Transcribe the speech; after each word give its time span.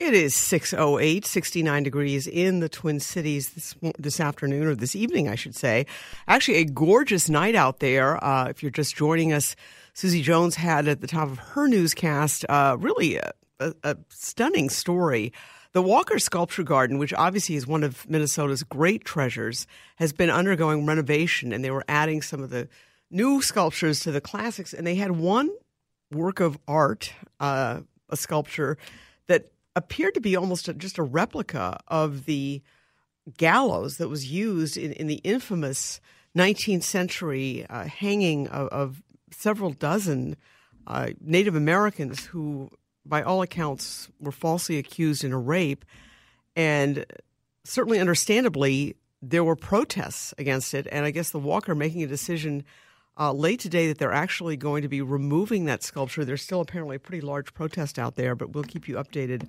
It 0.00 0.14
is 0.14 0.32
608, 0.36 1.26
69 1.26 1.82
degrees 1.82 2.28
in 2.28 2.60
the 2.60 2.68
Twin 2.68 3.00
Cities 3.00 3.50
this, 3.50 3.74
this 3.98 4.20
afternoon, 4.20 4.68
or 4.68 4.76
this 4.76 4.94
evening, 4.94 5.28
I 5.28 5.34
should 5.34 5.56
say. 5.56 5.86
Actually, 6.28 6.58
a 6.58 6.64
gorgeous 6.66 7.28
night 7.28 7.56
out 7.56 7.80
there. 7.80 8.22
Uh, 8.22 8.46
if 8.48 8.62
you're 8.62 8.70
just 8.70 8.94
joining 8.94 9.32
us, 9.32 9.56
Susie 9.94 10.22
Jones 10.22 10.54
had 10.54 10.86
at 10.86 11.00
the 11.00 11.08
top 11.08 11.28
of 11.28 11.38
her 11.38 11.66
newscast 11.66 12.44
uh, 12.48 12.76
really 12.78 13.16
a, 13.16 13.32
a, 13.58 13.74
a 13.82 13.96
stunning 14.08 14.70
story. 14.70 15.32
The 15.72 15.82
Walker 15.82 16.20
Sculpture 16.20 16.62
Garden, 16.62 16.98
which 16.98 17.12
obviously 17.12 17.56
is 17.56 17.66
one 17.66 17.82
of 17.82 18.08
Minnesota's 18.08 18.62
great 18.62 19.04
treasures, 19.04 19.66
has 19.96 20.12
been 20.12 20.30
undergoing 20.30 20.86
renovation, 20.86 21.52
and 21.52 21.64
they 21.64 21.72
were 21.72 21.84
adding 21.88 22.22
some 22.22 22.40
of 22.40 22.50
the 22.50 22.68
new 23.10 23.42
sculptures 23.42 23.98
to 24.00 24.12
the 24.12 24.20
classics. 24.20 24.72
And 24.72 24.86
they 24.86 24.94
had 24.94 25.10
one 25.10 25.50
work 26.12 26.38
of 26.38 26.56
art, 26.68 27.12
uh, 27.40 27.80
a 28.08 28.16
sculpture 28.16 28.78
that 29.26 29.50
appeared 29.78 30.14
to 30.14 30.20
be 30.20 30.34
almost 30.34 30.68
a, 30.68 30.74
just 30.74 30.98
a 30.98 31.02
replica 31.02 31.78
of 31.86 32.24
the 32.26 32.60
gallows 33.36 33.96
that 33.98 34.08
was 34.08 34.30
used 34.30 34.76
in, 34.76 34.92
in 34.92 35.06
the 35.06 35.20
infamous 35.22 36.00
19th 36.36 36.82
century 36.82 37.64
uh, 37.70 37.84
hanging 37.84 38.48
of, 38.48 38.68
of, 38.68 39.02
several 39.30 39.72
dozen 39.72 40.34
uh, 40.86 41.10
Native 41.20 41.54
Americans 41.54 42.24
who, 42.24 42.70
by 43.04 43.22
all 43.22 43.42
accounts, 43.42 44.08
were 44.20 44.32
falsely 44.32 44.78
accused 44.78 45.22
in 45.22 45.34
a 45.34 45.38
rape. 45.38 45.84
And 46.56 47.04
certainly, 47.62 48.00
understandably, 48.00 48.96
there 49.20 49.44
were 49.44 49.54
protests 49.54 50.32
against 50.38 50.72
it. 50.72 50.88
And 50.90 51.04
I 51.04 51.10
guess 51.10 51.28
the 51.28 51.38
Walker 51.38 51.74
making 51.74 52.02
a 52.02 52.06
decision 52.06 52.64
uh, 53.18 53.32
late 53.32 53.60
today 53.60 53.88
that 53.88 53.98
they're 53.98 54.12
actually 54.12 54.56
going 54.56 54.82
to 54.82 54.88
be 54.88 55.02
removing 55.02 55.64
that 55.64 55.82
sculpture. 55.82 56.24
There's 56.24 56.42
still 56.42 56.60
apparently 56.60 56.96
a 56.96 57.00
pretty 57.00 57.20
large 57.20 57.52
protest 57.52 57.98
out 57.98 58.14
there, 58.14 58.34
but 58.34 58.50
we'll 58.50 58.64
keep 58.64 58.86
you 58.86 58.94
updated 58.94 59.48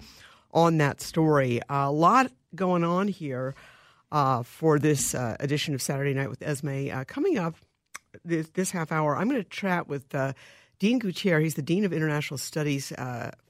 on 0.51 0.77
that 0.79 1.01
story. 1.01 1.61
Uh, 1.63 1.89
a 1.89 1.91
lot 1.91 2.31
going 2.55 2.83
on 2.83 3.07
here 3.07 3.53
uh, 4.11 4.41
for 4.41 4.79
this 4.79 5.13
uh, 5.13 5.37
edition 5.39 5.75
of 5.75 5.81
Saturday 5.81 6.15
Night 6.15 6.29
with 6.29 6.41
Esme. 6.41 6.89
Uh, 6.91 7.03
coming 7.05 7.37
up 7.37 7.55
this, 8.25 8.49
this, 8.49 8.71
half 8.71 8.91
hour, 8.91 9.15
I'm 9.15 9.29
going 9.29 9.43
to 9.43 9.49
chat 9.49 9.87
with 9.87 10.15
uh, 10.15 10.33
Dean 10.79 10.99
Gouttierre. 10.99 11.41
He's 11.41 11.53
the 11.53 11.61
Dean 11.61 11.85
of 11.85 11.93
International 11.93 12.39
Studies 12.39 12.91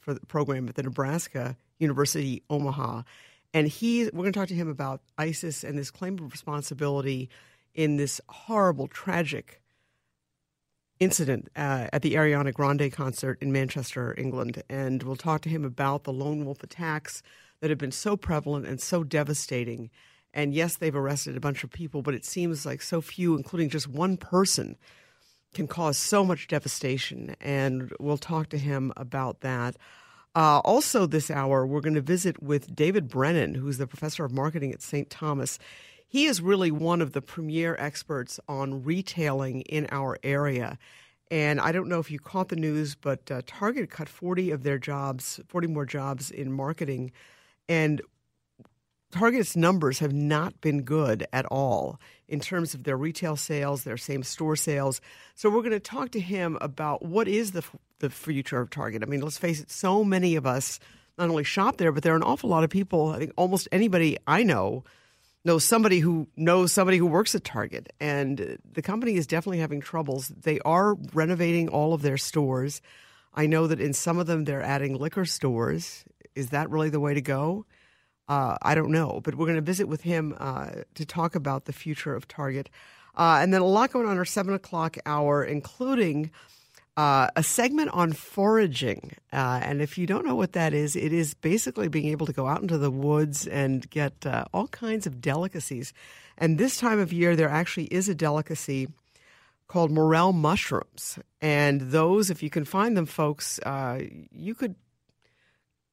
for 0.02 0.14
the 0.14 0.26
program 0.28 0.67
at 0.67 0.76
the 0.76 0.83
Nebraska 0.83 1.56
University 1.78 2.44
Omaha. 2.50 3.04
And 3.54 3.67
he, 3.67 4.04
we're 4.06 4.23
going 4.23 4.33
to 4.33 4.39
talk 4.39 4.50
to 4.50 4.54
him 4.54 4.67
about 4.67 5.02
ISIS 5.17 5.64
and 5.64 5.78
this 5.78 5.92
claim 5.92 6.16
of 6.16 6.31
responsibility 6.31 7.30
in 7.73 7.95
this 7.95 8.20
horrible, 8.28 8.88
tragic 8.88 9.61
incident 11.00 11.50
uh, 11.55 11.88
at 11.94 12.02
the 12.02 12.16
Ariana 12.16 12.53
Grande 12.53 12.92
concert 12.92 13.38
in 13.42 13.52
Manchester, 13.52 14.14
England. 14.17 14.64
And 14.69 15.03
we'll 15.03 15.16
talk 15.16 15.42
to 15.42 15.50
him 15.50 15.64
about 15.66 16.03
the 16.03 16.14
lone 16.14 16.45
wolf 16.45 16.64
attacks 16.64 17.22
that 17.61 17.69
have 17.69 17.80
been 17.80 17.92
so 17.92 18.17
prevalent 18.17 18.66
and 18.66 18.81
so 18.81 19.03
devastating. 19.03 19.89
And 20.33 20.53
yes, 20.53 20.75
they've 20.75 20.95
arrested 20.95 21.36
a 21.36 21.42
bunch 21.42 21.64
of 21.64 21.71
people, 21.71 22.02
but 22.02 22.14
it 22.14 22.26
seems 22.26 22.65
like 22.65 22.82
so 22.82 23.02
few, 23.02 23.36
including 23.36 23.70
just 23.70 23.88
one 23.88 24.17
person, 24.17 24.77
can 25.54 25.67
cause 25.67 25.98
so 25.98 26.23
much 26.23 26.48
devastation. 26.48 27.36
And 27.42 27.92
we'll 27.99 28.17
talk 28.17 28.49
to 28.49 28.58
him 28.58 28.93
about 28.95 29.42
that. 29.42 29.76
Uh, 30.36 30.59
also, 30.59 31.08
this 31.08 31.32
hour, 31.32 31.65
we're 31.65 31.82
going 31.82 31.95
to 31.95 32.02
visit 32.02 32.42
with 32.42 32.76
David 32.76 33.08
Brennan, 33.08 33.55
who's 33.55 33.80
the 33.80 33.88
professor 33.88 34.23
of 34.23 34.32
marketing 34.32 34.71
at 34.71 34.82
St. 34.82 35.09
Thomas. 35.09 35.58
He 36.11 36.25
is 36.25 36.42
really 36.42 36.71
one 36.71 37.03
of 37.03 37.14
the 37.14 37.21
premier 37.21 37.75
experts 37.77 38.39
on 38.47 38.83
retailing 38.83 39.61
in 39.61 39.87
our 39.92 40.17
area. 40.23 40.80
And 41.30 41.61
I 41.61 41.71
don't 41.71 41.87
know 41.87 41.99
if 41.99 42.09
you 42.09 42.17
caught 42.17 42.49
the 42.49 42.55
news, 42.55 42.95
but 42.95 43.30
uh, 43.30 43.43
Target 43.45 43.92
cut 43.92 44.09
40 44.09 44.49
of 44.49 44.64
their 44.64 44.80
jobs, 44.80 45.39
40 45.47 45.67
more 45.67 45.86
jobs 45.86 46.31
in 46.31 46.52
marketing. 46.52 47.11
And 47.70 48.02
Target's 49.11 49.55
numbers 49.55 49.99
have 49.99 50.11
not 50.11 50.59
been 50.61 50.81
good 50.81 51.27
at 51.31 51.45
all 51.45 51.99
in 52.27 52.39
terms 52.39 52.73
of 52.73 52.86
their 52.86 52.97
retail 52.97 53.36
sales, 53.36 53.83
their 53.83 53.95
same 53.95 54.23
store 54.23 54.55
sales. 54.55 55.02
So 55.36 55.52
we're 55.52 55.61
going 55.61 55.71
to 55.71 55.80
talk 55.80 56.09
to 56.11 56.20
him 56.20 56.58
about 56.59 57.05
what 57.05 57.27
is 57.27 57.52
the 57.52 57.64
the 57.99 58.09
future 58.09 58.61
of 58.61 58.71
Target. 58.71 59.03
I 59.03 59.05
mean, 59.05 59.21
let's 59.21 59.37
face 59.37 59.59
it, 59.59 59.70
so 59.70 60.03
many 60.03 60.36
of 60.37 60.47
us 60.47 60.80
not 61.20 61.30
only 61.30 61.43
shop 61.43 61.77
there, 61.77 61.91
but 61.91 62.02
there 62.02 62.14
are 62.14 62.17
an 62.17 62.23
awful 62.23 62.49
lot 62.49 62.64
of 62.64 62.71
people. 62.71 63.09
I 63.09 63.20
think 63.20 63.33
almost 63.36 63.67
anybody 63.71 64.17
I 64.26 64.41
know 64.41 64.86
knows 65.45 65.64
somebody 65.64 66.00
who 66.00 66.27
knows 66.36 66.73
somebody 66.73 66.98
who 66.98 67.05
works 67.05 67.33
at 67.36 67.44
Target. 67.44 67.92
And 68.00 68.58
the 68.72 68.82
company 68.82 69.16
is 69.16 69.27
definitely 69.27 69.60
having 69.60 69.82
troubles. 69.82 70.27
They 70.30 70.60
are 70.61 70.95
renovating 71.14 71.70
all 71.70 71.94
of 71.94 72.02
their 72.02 72.17
stores. 72.17 72.82
I 73.33 73.45
know 73.45 73.67
that 73.67 73.80
in 73.80 73.94
some 73.94 74.17
of 74.17 74.27
them 74.27 74.45
they're 74.45 74.61
adding 74.61 74.98
liquor 74.98 75.26
stores. 75.26 76.04
Is 76.36 76.50
that 76.50 76.70
really 76.70 76.89
the 76.89 77.00
way 77.00 77.14
to 77.14 77.22
go? 77.22 77.66
Uh, 78.27 78.58
I 78.61 78.76
don't 78.76 78.92
know, 78.92 79.22
but 79.23 79.36
we're 79.36 79.48
going 79.48 79.55
to 79.55 79.61
visit 79.61 79.88
with 79.88 80.02
him 80.02 80.36
uh, 80.39 80.72
to 80.95 81.05
talk 81.05 81.36
about 81.36 81.66
the 81.66 81.73
future 81.73 82.16
of 82.16 82.27
Target. 82.27 82.70
Uh, 83.16 83.39
and 83.42 83.54
then 83.54 83.61
a 83.61 83.66
lot 83.66 83.92
going 83.92 84.08
on 84.08 84.17
our 84.17 84.26
seven 84.26 84.54
o'clock 84.54 84.98
hour, 85.06 85.44
including 85.44 86.32
uh, 86.99 87.30
a 87.37 87.43
segment 87.43 87.89
on 87.93 88.11
foraging. 88.11 89.14
Uh, 89.32 89.61
and 89.64 89.82
if 89.82 89.98
you 89.98 90.05
don't 90.05 90.26
know 90.26 90.36
what 90.36 90.52
that 90.52 90.73
is, 90.73 90.98
it 90.98 91.14
is 91.14 91.33
basically 91.33 91.87
being 91.87 92.08
able 92.08 92.26
to 92.26 92.33
go 92.33 92.45
out 92.45 92.61
into 92.61 92.77
the 92.77 92.92
woods 92.92 93.48
and 93.48 93.89
get 93.89 94.26
uh, 94.26 94.43
all 94.54 94.67
kinds 94.67 95.08
of 95.08 95.21
delicacies. 95.21 95.93
And 96.38 96.58
this 96.58 96.76
time 96.76 96.99
of 96.99 97.14
year, 97.14 97.38
there 97.38 97.48
actually 97.48 97.86
is 97.86 98.09
a 98.09 98.15
delicacy 98.15 98.89
called 99.70 99.92
morel 99.92 100.33
mushrooms. 100.33 101.17
And 101.39 101.80
those, 101.80 102.30
if 102.30 102.43
you 102.43 102.49
can 102.49 102.65
find 102.65 102.98
them, 102.98 103.05
folks, 103.05 103.59
uh, 103.59 104.02
you 104.33 104.54
could 104.54 104.76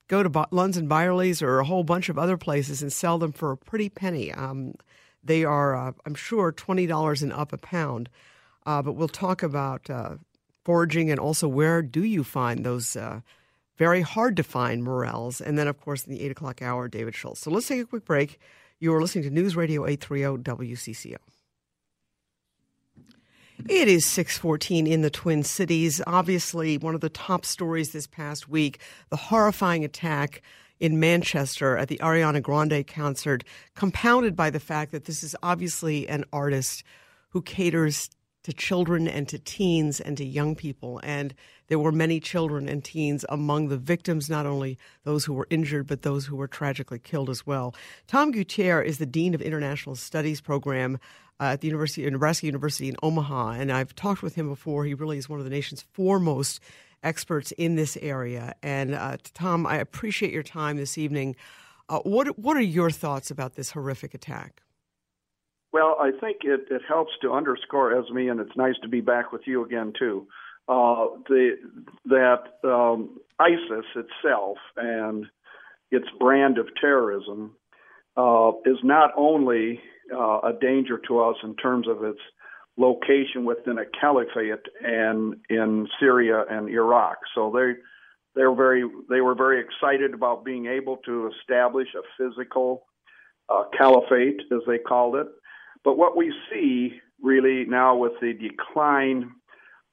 go 0.09 0.25
to 0.25 0.29
Lunds 0.29 0.77
and 0.77 0.89
Byerly's 0.89 1.41
or 1.41 1.61
a 1.61 1.65
whole 1.65 1.85
bunch 1.85 2.09
of 2.09 2.19
other 2.19 2.37
places 2.37 2.83
and 2.83 2.93
sell 2.93 3.17
them 3.19 3.31
for 3.31 3.53
a 3.53 3.57
pretty 3.57 3.89
penny. 3.89 4.33
Um, 4.33 4.75
they 5.23 5.45
are, 5.45 5.77
uh, 5.77 5.93
I'm 6.05 6.17
sure, 6.17 6.51
$20 6.51 7.23
and 7.23 7.33
up 7.33 7.53
a 7.53 7.59
pound. 7.59 8.09
But 8.65 8.97
we'll 8.97 9.07
talk 9.07 9.45
about 9.45 9.89
foraging 10.67 11.13
and 11.13 11.21
also 11.21 11.47
where 11.47 11.81
do 11.81 12.03
you 12.03 12.25
find 12.25 12.67
those 12.67 12.97
uh, 12.97 13.21
very 13.77 14.01
hard 14.01 14.37
to 14.37 14.43
find 14.43 14.83
morels? 14.83 15.41
And 15.41 15.57
then, 15.57 15.69
of 15.69 15.81
course, 15.81 16.05
in 16.05 16.13
the 16.13 16.23
8 16.23 16.33
o'clock 16.33 16.61
hour, 16.61 16.89
David 16.89 17.15
Schultz. 17.15 17.41
So 17.41 17.53
let's 17.53 17.69
take 17.69 17.81
a 17.81 17.85
quick 17.85 18.05
break. 18.05 18.41
You 18.81 18.93
are 18.93 19.01
listening 19.01 19.23
to 19.25 19.31
News 19.31 19.55
Radio 19.55 19.87
830 19.87 20.43
WCCO. 20.43 21.19
It 23.69 23.87
is 23.87 24.05
614 24.07 24.89
in 24.89 25.03
the 25.03 25.09
Twin 25.09 25.45
Cities. 25.45 26.03
Obviously, 26.05 26.79
one 26.79 26.97
of 26.97 27.01
the 27.01 27.11
top 27.11 27.45
stories 27.45 27.93
this 27.93 28.09
past 28.09 28.49
week, 28.49 28.81
the 29.09 29.17
horrifying 29.17 29.85
attack 29.85 30.43
in 30.81 30.99
Manchester 30.99 31.77
at 31.77 31.87
the 31.87 31.99
Ariana 31.99 32.43
Grande 32.43 32.85
concert, 32.85 33.45
compounded 33.77 34.35
by 34.35 34.51
the 34.51 34.61
fact 34.61 34.91
that 34.91 35.05
this 35.05 35.23
is 35.23 35.37
obviously 35.45 36.09
an 36.09 36.25
artist 36.33 36.83
who 37.29 37.41
caters 37.41 38.11
to 38.47 38.53
children 38.53 39.09
and 39.09 39.29
to 39.29 39.41
teens 39.41 39.99
and 39.99 40.17
to 40.17 40.25
young 40.25 40.55
people. 40.55 41.01
And 41.03 41.35
there 41.67 41.81
were 41.81 41.91
many 41.91 42.21
children 42.21 42.69
and 42.69 42.85
teens 42.85 43.25
among 43.29 43.67
the 43.67 43.77
victims, 43.77 44.31
not 44.31 44.47
only 44.47 44.79
those 45.03 45.25
who 45.25 45.35
were 45.35 45.49
injured, 45.51 45.89
but 45.89 46.03
those 46.03 46.27
who 46.27 46.37
were 46.37 46.47
tragically 46.47 47.01
killed 47.01 47.29
as 47.29 47.45
well. 47.45 47.75
Tom 48.07 48.33
Gouttierre 48.33 48.85
is 48.85 48.99
the 48.99 49.05
Dean 49.05 49.35
of 49.35 49.43
International 49.43 49.97
Studies 49.97 50.41
Program 50.41 51.01
uh, 51.41 51.47
at 51.47 51.61
the 51.61 51.67
University, 51.67 52.07
of 52.07 52.13
Nebraska 52.13 52.47
University 52.47 52.89
in 52.89 52.95
Omaha. 53.03 53.51
And 53.51 53.73
I've 53.73 53.97
talked 53.97 54.23
with 54.23 54.37
him 54.37 54.49
before. 54.49 54.85
He 54.85 54.95
really 54.95 55.19
is 55.19 55.29
one 55.29 55.41
of 55.41 55.45
the 55.45 55.51
nation's 55.51 55.83
foremost 55.83 56.61
experts 57.03 57.51
in 57.51 57.75
this 57.75 57.97
area. 57.97 58.55
And 58.63 58.95
uh, 58.95 59.17
Tom, 59.35 59.67
I 59.67 59.79
appreciate 59.79 60.33
your 60.33 60.45
time 60.45 60.77
this 60.77 60.97
evening. 60.97 61.35
Uh, 61.89 61.99
what, 62.05 62.39
what 62.39 62.57
are 62.57 62.61
your 62.61 62.93
thoughts 62.93 63.29
about 63.29 63.57
this 63.57 63.73
horrific 63.73 64.15
attack? 64.15 64.63
Well, 65.73 65.97
I 66.01 66.11
think 66.21 66.39
it, 66.43 66.69
it 66.71 66.83
helps 66.89 67.13
to 67.23 67.33
underscore, 67.33 67.99
Esme, 67.99 68.31
and 68.31 68.41
it's 68.41 68.57
nice 68.57 68.77
to 68.83 68.89
be 68.89 69.01
back 69.01 69.33
with 69.33 69.43
you 69.47 69.65
again 69.65 69.93
too. 69.99 70.27
Uh, 70.69 71.07
the 71.29 71.51
that 72.07 72.59
um, 72.65 73.21
ISIS 73.39 73.87
itself 73.95 74.59
and 74.77 75.27
its 75.91 76.07
brand 76.19 76.59
of 76.59 76.67
terrorism 76.81 77.55
uh, 78.17 78.51
is 78.65 78.79
not 78.83 79.11
only 79.17 79.81
uh, 80.13 80.41
a 80.41 80.53
danger 80.61 81.01
to 81.07 81.21
us 81.21 81.37
in 81.45 81.55
terms 81.57 81.87
of 81.89 82.03
its 82.03 82.19
location 82.77 83.45
within 83.45 83.79
a 83.79 83.85
caliphate 84.01 84.67
and 84.83 85.37
in 85.49 85.89
Syria 86.01 86.45
and 86.51 86.69
Iraq. 86.69 87.19
So 87.35 87.53
they 87.55 87.75
they 88.35 88.45
were 88.45 88.55
very 88.55 88.85
they 89.09 89.21
were 89.21 89.35
very 89.35 89.61
excited 89.61 90.15
about 90.15 90.45
being 90.45 90.67
able 90.67 90.99
to 91.07 91.31
establish 91.41 91.89
a 91.95 92.03
physical 92.19 92.85
uh, 93.49 93.65
caliphate, 93.77 94.41
as 94.53 94.61
they 94.67 94.79
called 94.79 95.17
it. 95.17 95.29
But 95.87 95.97
what 95.97 96.17
we 96.17 96.35
see 96.53 97.01
really 97.23 97.65
now 97.65 97.95
with 97.95 98.15
the 98.21 98.33
decline 98.33 99.31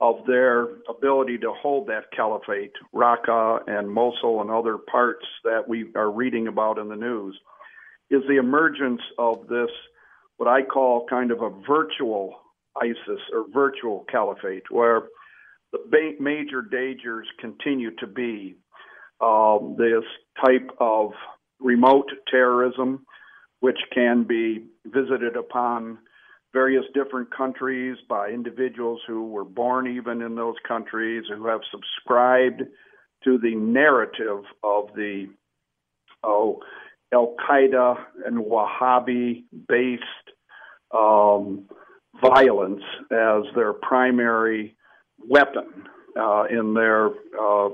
of 0.02 0.26
their 0.26 0.70
ability 0.90 1.38
to 1.38 1.54
hold 1.54 1.86
that 1.88 2.06
caliphate, 2.16 2.72
Raqqa 2.96 3.60
and 3.68 3.88
Mosul 3.88 4.42
and 4.42 4.50
other 4.50 4.80
parts 4.80 5.24
that 5.44 5.70
we 5.70 5.92
are 5.96 6.10
reading 6.10 6.48
about 6.48 6.80
in 6.80 6.90
the 6.90 6.96
news, 6.96 7.40
is 8.10 8.24
the 8.28 8.38
emergence 8.38 9.02
of 9.20 9.48
this, 9.48 9.70
what 10.38 10.50
I 10.50 10.64
call 10.64 11.06
kind 11.08 11.30
of 11.30 11.44
a 11.44 11.52
virtual 11.68 12.38
ISIS 12.82 13.22
or 13.32 13.46
virtual 13.54 14.04
caliphate, 14.12 14.72
where 14.72 15.04
the 15.72 16.16
major 16.20 16.64
dangers 16.64 17.28
continue 17.40 17.92
to 17.98 18.08
be 18.08 18.56
um, 19.22 19.76
this 19.78 20.04
type 20.44 20.72
of 20.80 21.12
remote 21.60 22.10
terrorism, 22.32 23.06
which 23.64 23.80
can 23.94 24.26
be 24.26 24.66
visited 24.86 25.38
upon 25.38 25.98
various 26.52 26.84
different 26.94 27.34
countries 27.34 27.96
by 28.10 28.28
individuals 28.28 29.00
who 29.08 29.30
were 29.30 29.46
born 29.46 29.88
even 29.88 30.22
in 30.22 30.36
those 30.36 30.58
countries, 30.68 31.24
who 31.34 31.48
have 31.48 31.62
subscribed 31.72 32.64
to 33.24 33.38
the 33.38 33.56
narrative 33.56 34.44
of 34.66 34.90
the 34.98 35.30
oh, 36.26 36.60
Al 37.14 37.36
Qaeda 37.48 37.96
and 38.26 38.38
Wahhabi 38.38 39.46
based 39.70 40.04
um, 40.94 41.64
violence 42.22 42.84
as 43.12 43.44
their 43.56 43.72
primary 43.72 44.76
weapon 45.26 45.86
uh, 46.20 46.44
in 46.50 46.74
their 46.74 47.12
uh, 47.42 47.70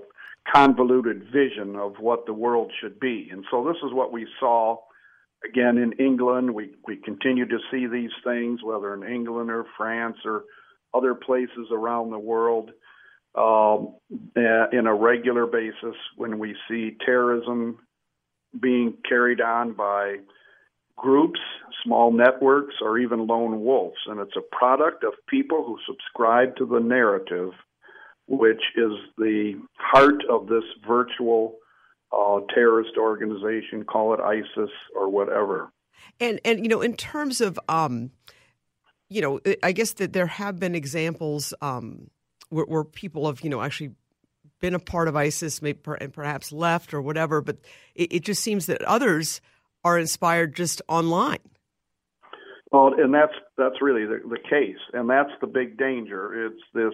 convoluted 0.53 1.23
vision 1.33 1.75
of 1.75 1.95
what 1.99 2.27
the 2.27 2.33
world 2.33 2.71
should 2.79 2.99
be. 2.99 3.27
And 3.31 3.43
so 3.49 3.65
this 3.65 3.77
is 3.77 3.91
what 3.91 4.11
we 4.11 4.27
saw 4.39 4.77
again 5.45 5.77
in 5.77 5.93
England. 5.93 6.53
We 6.53 6.71
we 6.85 6.97
continue 6.97 7.45
to 7.45 7.59
see 7.71 7.87
these 7.87 8.11
things, 8.23 8.61
whether 8.63 8.93
in 8.93 9.03
England 9.03 9.49
or 9.49 9.65
France 9.77 10.17
or 10.25 10.43
other 10.93 11.13
places 11.15 11.67
around 11.71 12.11
the 12.11 12.19
world, 12.19 12.71
um, 13.35 13.95
in 14.35 14.87
a 14.87 14.93
regular 14.93 15.45
basis 15.45 15.95
when 16.15 16.39
we 16.39 16.55
see 16.67 16.97
terrorism 17.05 17.79
being 18.59 18.97
carried 19.07 19.41
on 19.41 19.73
by 19.73 20.17
groups, 20.97 21.39
small 21.83 22.11
networks, 22.11 22.75
or 22.81 22.97
even 22.97 23.27
lone 23.27 23.63
wolves. 23.63 23.99
And 24.07 24.19
it's 24.19 24.35
a 24.35 24.55
product 24.55 25.03
of 25.03 25.13
people 25.27 25.63
who 25.63 25.77
subscribe 25.87 26.55
to 26.57 26.65
the 26.65 26.79
narrative, 26.79 27.51
which 28.27 28.61
is 28.75 28.91
the 29.17 29.61
heart 29.77 30.23
of 30.29 30.47
this 30.47 30.63
virtual 30.87 31.58
uh, 32.11 32.39
terrorist 32.53 32.97
organization, 32.97 33.83
call 33.85 34.13
it 34.13 34.19
ISIS 34.19 34.71
or 34.95 35.09
whatever. 35.09 35.71
And 36.19 36.39
and 36.43 36.63
you 36.63 36.69
know, 36.69 36.81
in 36.81 36.95
terms 36.95 37.41
of 37.41 37.59
um, 37.69 38.11
you 39.09 39.21
know, 39.21 39.39
I 39.63 39.71
guess 39.71 39.93
that 39.93 40.13
there 40.13 40.27
have 40.27 40.59
been 40.59 40.75
examples 40.75 41.53
um, 41.61 42.09
where, 42.49 42.65
where 42.65 42.83
people 42.83 43.27
have 43.27 43.41
you 43.41 43.49
know 43.49 43.61
actually 43.61 43.91
been 44.59 44.75
a 44.75 44.79
part 44.79 45.07
of 45.07 45.15
ISIS, 45.15 45.61
maybe 45.61 45.79
and 46.01 46.13
perhaps 46.13 46.51
left 46.51 46.93
or 46.93 47.01
whatever. 47.01 47.41
But 47.41 47.57
it, 47.95 48.13
it 48.13 48.19
just 48.23 48.43
seems 48.43 48.65
that 48.67 48.81
others 48.83 49.41
are 49.83 49.97
inspired 49.97 50.55
just 50.55 50.81
online. 50.87 51.39
Well, 52.71 52.93
and 52.97 53.13
that's 53.13 53.33
that's 53.57 53.81
really 53.81 54.05
the, 54.05 54.19
the 54.29 54.37
case, 54.37 54.77
and 54.93 55.09
that's 55.09 55.31
the 55.41 55.47
big 55.47 55.77
danger. 55.77 56.47
It's 56.47 56.61
this 56.73 56.93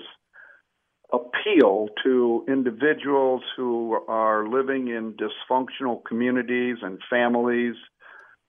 appeal 1.14 1.88
to 2.04 2.44
individuals 2.48 3.42
who 3.56 3.98
are 4.08 4.48
living 4.48 4.88
in 4.88 5.14
dysfunctional 5.14 6.04
communities 6.06 6.78
and 6.82 7.00
families 7.10 7.76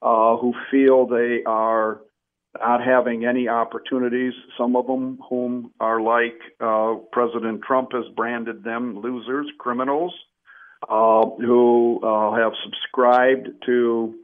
uh, 0.02 0.36
who 0.36 0.54
feel 0.70 1.06
they 1.06 1.42
are 1.46 2.00
not 2.58 2.82
having 2.82 3.24
any 3.24 3.48
opportunities. 3.48 4.32
Some 4.58 4.76
of 4.76 4.86
them, 4.86 5.18
whom 5.28 5.72
are 5.80 6.00
like 6.00 6.38
uh, 6.60 6.94
President 7.12 7.62
Trump 7.62 7.90
has 7.92 8.04
branded 8.14 8.64
them 8.64 8.98
losers, 8.98 9.46
criminals, 9.58 10.14
uh, 10.88 11.26
who 11.38 12.00
uh, 12.02 12.36
have 12.36 12.52
subscribed 12.64 13.48
to 13.66 14.14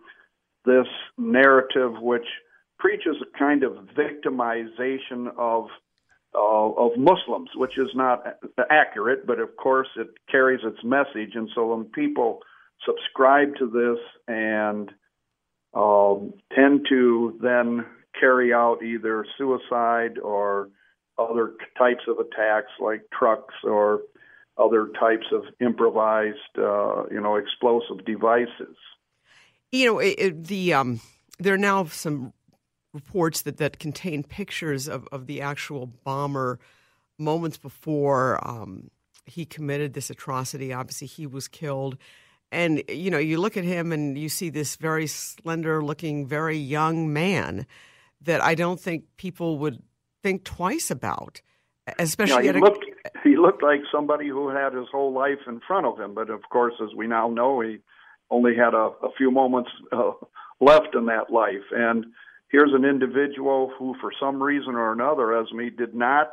this 0.65 0.87
narrative 1.19 1.93
which 2.01 2.27
preaches 2.79 3.17
a 3.21 3.39
kind 3.39 3.63
of 3.65 3.73
victimization 3.97 5.29
of 5.39 5.67
uh, 6.35 6.39
of 6.39 6.93
Muslims, 6.97 7.51
which 7.55 7.79
is 7.79 7.91
not 7.95 8.25
accurate, 8.71 9.27
but 9.27 9.39
of 9.39 9.57
course 9.57 9.89
it 9.97 10.09
carries 10.31 10.61
its 10.65 10.83
message. 10.83 11.35
And 11.35 11.49
so 11.55 11.75
when 11.75 11.85
people 11.85 12.41
subscribe 12.87 13.57
to 13.57 13.67
this 13.67 13.99
and 14.29 14.91
um, 15.75 16.35
tend 16.55 16.87
to 16.89 17.39
then 17.43 17.85
carry 18.19 18.53
out 18.53 18.83
either 18.83 19.25
suicide 19.39 20.19
or 20.19 20.69
other 21.19 21.53
types 21.79 22.05
of 22.09 22.19
attacks 22.19 22.71
like 22.81 23.03
trucks 23.13 23.55
or 23.65 24.01
other 24.59 24.91
types 24.99 25.27
of 25.33 25.43
improvised, 25.61 26.37
uh, 26.59 27.05
you 27.11 27.21
know, 27.21 27.37
explosive 27.37 28.05
devices. 28.05 28.77
You 29.71 29.87
know, 29.87 29.99
it, 29.99 30.15
it, 30.19 30.45
the 30.45 30.75
um, 30.75 31.01
there 31.39 31.55
are 31.55 31.59
now 31.59 31.85
some 31.85 32.33
reports 32.93 33.43
that, 33.43 33.57
that 33.57 33.79
contain 33.79 34.23
pictures 34.23 34.89
of, 34.89 35.09
of 35.13 35.27
the 35.27 35.41
actual 35.41 35.87
bomber 35.87 36.59
moments 37.19 37.57
before 37.57 38.39
um, 38.47 38.91
he 39.25 39.45
committed 39.45 39.95
this 39.95 40.11
atrocity. 40.11 40.73
Obviously, 40.73 41.07
he 41.07 41.27
was 41.27 41.49
killed. 41.49 41.97
And, 42.51 42.83
you 42.89 43.11
know, 43.11 43.19
you 43.19 43.39
look 43.39 43.57
at 43.57 43.65
him 43.65 43.93
and 43.93 44.19
you 44.19 44.29
see 44.29 44.51
this 44.51 44.77
very 44.77 45.07
slender 45.07 45.83
looking, 45.83 46.27
very 46.27 46.59
young 46.59 47.13
man 47.13 47.67
that 48.21 48.43
I 48.43 48.55
don't 48.55 48.79
think 48.79 49.05
people 49.17 49.59
would 49.59 49.83
think 50.23 50.45
twice 50.45 50.91
about. 50.91 51.41
Especially 51.99 52.47
yeah, 52.47 52.53
he, 52.53 52.61
looked, 52.61 52.85
he 53.25 53.37
looked 53.37 53.63
like 53.63 53.81
somebody 53.91 54.29
who 54.29 54.49
had 54.49 54.75
his 54.75 54.87
whole 54.93 55.13
life 55.13 55.41
in 55.49 55.61
front 55.67 55.87
of 55.87 55.99
him. 55.99 56.15
But 56.15 56.31
of 56.31 56.43
course, 56.51 56.75
as 56.83 56.95
we 56.95 57.07
now 57.07 57.29
know, 57.29 57.61
he 57.61 57.79
only 58.31 58.55
had 58.55 58.75
a, 58.75 58.91
a 59.03 59.11
few 59.17 59.31
moments 59.31 59.71
uh, 59.91 60.13
left 60.61 60.95
in 60.95 61.07
that 61.07 61.31
life. 61.31 61.65
And 61.73 62.07
here's 62.53 62.73
an 62.75 62.85
individual 62.85 63.73
who, 63.79 63.97
for 64.01 64.13
some 64.21 64.41
reason 64.41 64.75
or 64.75 64.93
another, 64.93 65.37
Esme, 65.41 65.75
did 65.77 65.95
not 65.95 66.29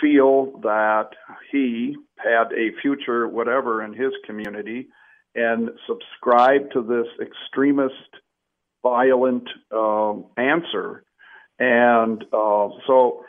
feel 0.00 0.60
that 0.62 1.08
he 1.50 1.96
had 2.18 2.52
a 2.52 2.70
future, 2.82 3.26
whatever, 3.26 3.82
in 3.82 3.94
his 3.94 4.12
community, 4.26 4.88
and 5.34 5.70
subscribed 5.86 6.72
to 6.72 6.82
this 6.82 7.06
extremist, 7.26 7.94
violent 8.82 9.48
um, 9.74 10.26
answer. 10.36 11.02
And 11.58 12.22
uh, 12.32 12.68
so, 12.86 13.24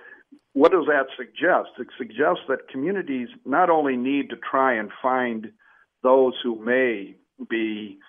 what 0.54 0.72
does 0.72 0.86
that 0.88 1.06
suggest? 1.18 1.70
It 1.80 1.88
suggests 1.98 2.44
that 2.50 2.68
communities 2.70 3.30
not 3.46 3.70
only 3.70 3.96
need 3.96 4.30
to 4.32 4.36
try 4.36 4.74
and 4.74 4.90
find 5.02 5.52
those 6.04 6.34
who 6.44 6.64
may 6.64 7.16
be 7.50 8.00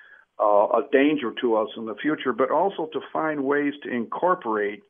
uh, 0.40 0.66
a 0.78 0.82
danger 0.92 1.32
to 1.40 1.56
us 1.56 1.68
in 1.76 1.86
the 1.86 1.94
future, 1.96 2.32
but 2.32 2.50
also 2.50 2.88
to 2.92 3.00
find 3.12 3.44
ways 3.44 3.74
to 3.82 3.90
incorporate 3.90 4.82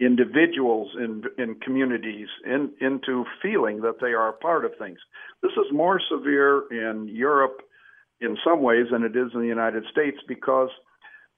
individuals 0.00 0.90
in 0.96 1.22
in 1.38 1.56
communities 1.56 2.28
in, 2.44 2.70
into 2.80 3.24
feeling 3.42 3.80
that 3.80 4.00
they 4.00 4.12
are 4.12 4.28
a 4.28 4.32
part 4.32 4.64
of 4.64 4.72
things. 4.78 4.98
This 5.42 5.52
is 5.52 5.72
more 5.72 6.00
severe 6.10 6.64
in 6.70 7.08
Europe 7.08 7.62
in 8.20 8.36
some 8.44 8.62
ways 8.62 8.86
than 8.90 9.02
it 9.02 9.16
is 9.16 9.30
in 9.34 9.40
the 9.40 9.46
United 9.46 9.84
States 9.90 10.18
because 10.26 10.70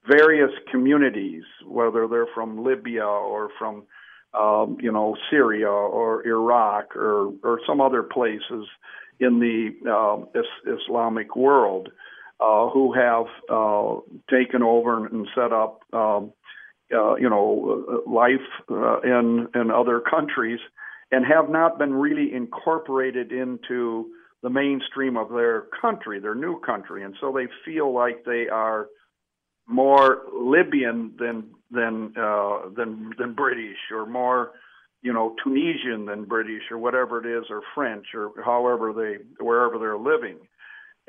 various 0.06 0.50
communities, 0.70 1.44
whether 1.66 2.06
they're 2.08 2.26
from 2.34 2.64
Libya 2.64 3.04
or 3.04 3.50
from 3.58 3.84
um, 4.38 4.76
you 4.80 4.92
know 4.92 5.16
Syria 5.30 5.68
or 5.70 6.26
Iraq 6.26 6.96
or 6.96 7.32
or 7.42 7.60
some 7.66 7.80
other 7.80 8.02
places 8.02 8.66
in 9.18 9.38
the 9.38 9.70
uh, 9.90 10.38
is- 10.38 10.78
Islamic 10.80 11.36
world, 11.36 11.90
uh, 12.40 12.68
who 12.70 12.92
have 12.92 13.26
uh, 13.50 13.96
taken 14.30 14.62
over 14.62 15.06
and, 15.06 15.28
set 15.34 15.52
up, 15.52 15.82
um, 15.92 16.32
uh, 16.94 17.14
you 17.16 17.28
know, 17.28 18.02
life 18.06 18.48
uh, 18.70 19.00
in 19.00 19.48
in 19.54 19.70
other 19.70 20.00
countries, 20.00 20.60
and 21.10 21.24
have 21.26 21.50
not 21.50 21.78
been 21.78 21.92
really 21.92 22.32
incorporated 22.32 23.30
into 23.30 24.10
the 24.42 24.50
mainstream 24.50 25.16
of 25.16 25.28
their 25.28 25.66
country, 25.80 26.18
their 26.18 26.34
new 26.34 26.58
country, 26.60 27.04
and 27.04 27.14
so 27.20 27.30
they 27.32 27.46
feel 27.64 27.92
like 27.92 28.24
they 28.24 28.48
are 28.48 28.88
more 29.68 30.22
Libyan 30.34 31.12
than 31.18 31.50
than 31.70 32.14
uh, 32.16 32.70
than 32.76 33.12
than 33.18 33.34
British, 33.34 33.78
or 33.92 34.06
more, 34.06 34.52
you 35.02 35.12
know, 35.12 35.36
Tunisian 35.44 36.06
than 36.06 36.24
British, 36.24 36.62
or 36.70 36.78
whatever 36.78 37.24
it 37.24 37.38
is, 37.38 37.44
or 37.50 37.60
French, 37.74 38.06
or 38.14 38.32
however 38.44 38.92
they 38.92 39.44
wherever 39.44 39.78
they're 39.78 39.98
living. 39.98 40.38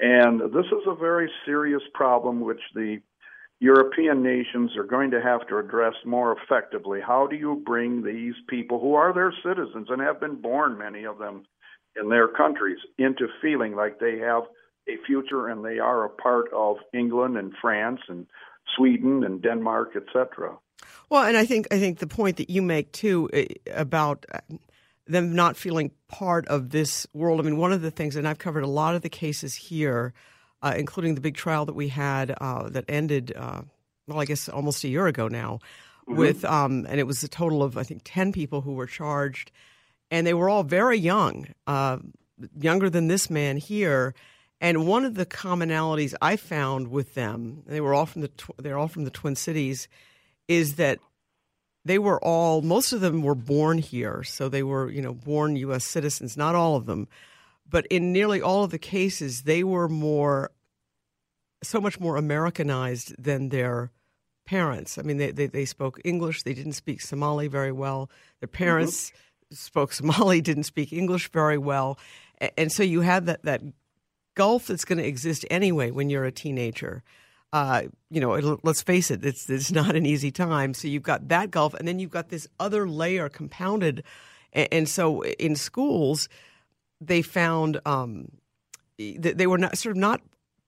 And 0.01 0.41
this 0.51 0.65
is 0.65 0.83
a 0.87 0.95
very 0.95 1.31
serious 1.45 1.83
problem 1.93 2.41
which 2.41 2.61
the 2.73 3.01
European 3.59 4.23
nations 4.23 4.75
are 4.75 4.83
going 4.83 5.11
to 5.11 5.21
have 5.21 5.47
to 5.47 5.59
address 5.59 5.93
more 6.03 6.35
effectively. 6.35 6.99
How 7.05 7.27
do 7.27 7.35
you 7.35 7.61
bring 7.63 8.03
these 8.03 8.33
people 8.49 8.79
who 8.79 8.95
are 8.95 9.13
their 9.13 9.31
citizens 9.45 9.87
and 9.89 10.01
have 10.01 10.19
been 10.19 10.41
born, 10.41 10.79
many 10.79 11.05
of 11.05 11.19
them, 11.19 11.43
in 11.95 12.09
their 12.09 12.27
countries 12.27 12.79
into 12.97 13.27
feeling 13.41 13.75
like 13.75 13.99
they 13.99 14.17
have 14.17 14.43
a 14.89 14.97
future 15.05 15.49
and 15.49 15.63
they 15.63 15.77
are 15.77 16.05
a 16.05 16.09
part 16.09 16.51
of 16.51 16.77
England 16.91 17.37
and 17.37 17.53
France 17.61 18.01
and 18.07 18.25
Sweden 18.75 19.23
and 19.23 19.43
Denmark, 19.43 19.95
etc. 19.95 20.57
Well, 21.11 21.25
and 21.25 21.37
I 21.37 21.45
think 21.45 21.67
I 21.71 21.77
think 21.77 21.99
the 21.99 22.07
point 22.07 22.37
that 22.37 22.49
you 22.49 22.63
make 22.63 22.91
too 22.93 23.29
eh, 23.33 23.45
about 23.75 24.25
them 25.11 25.35
not 25.35 25.57
feeling 25.57 25.91
part 26.07 26.47
of 26.47 26.69
this 26.69 27.07
world. 27.13 27.39
I 27.39 27.43
mean, 27.43 27.57
one 27.57 27.71
of 27.71 27.81
the 27.81 27.91
things, 27.91 28.15
and 28.15 28.27
I've 28.27 28.39
covered 28.39 28.63
a 28.63 28.67
lot 28.67 28.95
of 28.95 29.01
the 29.01 29.09
cases 29.09 29.55
here, 29.55 30.13
uh, 30.61 30.73
including 30.77 31.15
the 31.15 31.21
big 31.21 31.35
trial 31.35 31.65
that 31.65 31.75
we 31.75 31.89
had 31.89 32.31
uh, 32.39 32.69
that 32.69 32.85
ended, 32.87 33.33
uh, 33.35 33.61
well, 34.07 34.19
I 34.19 34.25
guess 34.25 34.49
almost 34.49 34.83
a 34.83 34.87
year 34.87 35.07
ago 35.07 35.27
now, 35.27 35.59
mm-hmm. 36.07 36.17
with, 36.17 36.45
um, 36.45 36.85
and 36.89 36.99
it 36.99 37.07
was 37.07 37.23
a 37.23 37.27
total 37.27 37.63
of 37.63 37.77
I 37.77 37.83
think 37.83 38.01
ten 38.03 38.31
people 38.31 38.61
who 38.61 38.73
were 38.73 38.87
charged, 38.87 39.51
and 40.09 40.25
they 40.25 40.33
were 40.33 40.49
all 40.49 40.63
very 40.63 40.97
young, 40.97 41.47
uh, 41.67 41.97
younger 42.59 42.89
than 42.89 43.07
this 43.07 43.29
man 43.29 43.57
here. 43.57 44.13
And 44.59 44.85
one 44.85 45.05
of 45.05 45.15
the 45.15 45.25
commonalities 45.25 46.13
I 46.21 46.35
found 46.35 46.89
with 46.89 47.15
them, 47.15 47.63
they 47.65 47.81
were 47.81 47.95
all 47.95 48.05
from 48.05 48.21
the 48.21 48.27
tw- 48.27 48.57
they're 48.57 48.77
all 48.77 48.87
from 48.87 49.05
the 49.05 49.11
Twin 49.11 49.35
Cities, 49.35 49.87
is 50.47 50.75
that 50.75 50.99
they 51.85 51.99
were 51.99 52.23
all 52.23 52.61
most 52.61 52.93
of 52.93 53.01
them 53.01 53.21
were 53.21 53.35
born 53.35 53.77
here, 53.77 54.23
so 54.23 54.49
they 54.49 54.63
were 54.63 54.89
you 54.89 55.01
know 55.01 55.13
born 55.13 55.55
U.S. 55.57 55.83
citizens. 55.83 56.37
Not 56.37 56.55
all 56.55 56.75
of 56.75 56.85
them, 56.85 57.07
but 57.69 57.85
in 57.87 58.11
nearly 58.11 58.41
all 58.41 58.63
of 58.63 58.71
the 58.71 58.79
cases, 58.79 59.43
they 59.43 59.63
were 59.63 59.87
more 59.87 60.51
so 61.63 61.79
much 61.79 61.99
more 61.99 62.17
Americanized 62.17 63.15
than 63.21 63.49
their 63.49 63.91
parents. 64.45 64.97
I 64.97 65.03
mean, 65.03 65.17
they, 65.17 65.31
they, 65.31 65.45
they 65.45 65.65
spoke 65.65 66.01
English. 66.03 66.43
They 66.43 66.53
didn't 66.53 66.73
speak 66.73 67.01
Somali 67.01 67.47
very 67.47 67.71
well. 67.71 68.09
Their 68.39 68.47
mm-hmm. 68.47 68.63
parents 68.63 69.11
mm-hmm. 69.11 69.55
spoke 69.55 69.93
Somali, 69.93 70.41
didn't 70.49 70.63
speak 70.63 70.91
English 70.91 71.31
very 71.31 71.57
well, 71.57 71.97
and 72.57 72.71
so 72.71 72.83
you 72.83 73.01
had 73.01 73.25
that 73.27 73.43
that 73.43 73.61
gulf 74.35 74.67
that's 74.67 74.85
going 74.85 74.97
to 74.97 75.07
exist 75.07 75.45
anyway 75.49 75.91
when 75.91 76.09
you're 76.09 76.25
a 76.25 76.31
teenager. 76.31 77.03
Uh, 77.53 77.83
you 78.09 78.21
know, 78.21 78.59
let's 78.63 78.81
face 78.81 79.11
it, 79.11 79.25
it's, 79.25 79.49
it's 79.49 79.71
not 79.71 79.95
an 79.95 80.05
easy 80.05 80.31
time. 80.31 80.73
So 80.73 80.87
you've 80.87 81.03
got 81.03 81.27
that 81.29 81.51
gulf, 81.51 81.73
and 81.73 81.87
then 81.87 81.99
you've 81.99 82.11
got 82.11 82.29
this 82.29 82.47
other 82.59 82.87
layer 82.87 83.27
compounded. 83.27 84.03
And, 84.53 84.67
and 84.71 84.89
so 84.89 85.23
in 85.23 85.55
schools, 85.55 86.29
they 87.01 87.21
found 87.21 87.81
um, 87.85 88.31
that 89.17 89.37
they 89.37 89.47
were 89.47 89.57
not 89.57 89.77
sort 89.77 89.97
of 89.97 89.99
not 89.99 90.21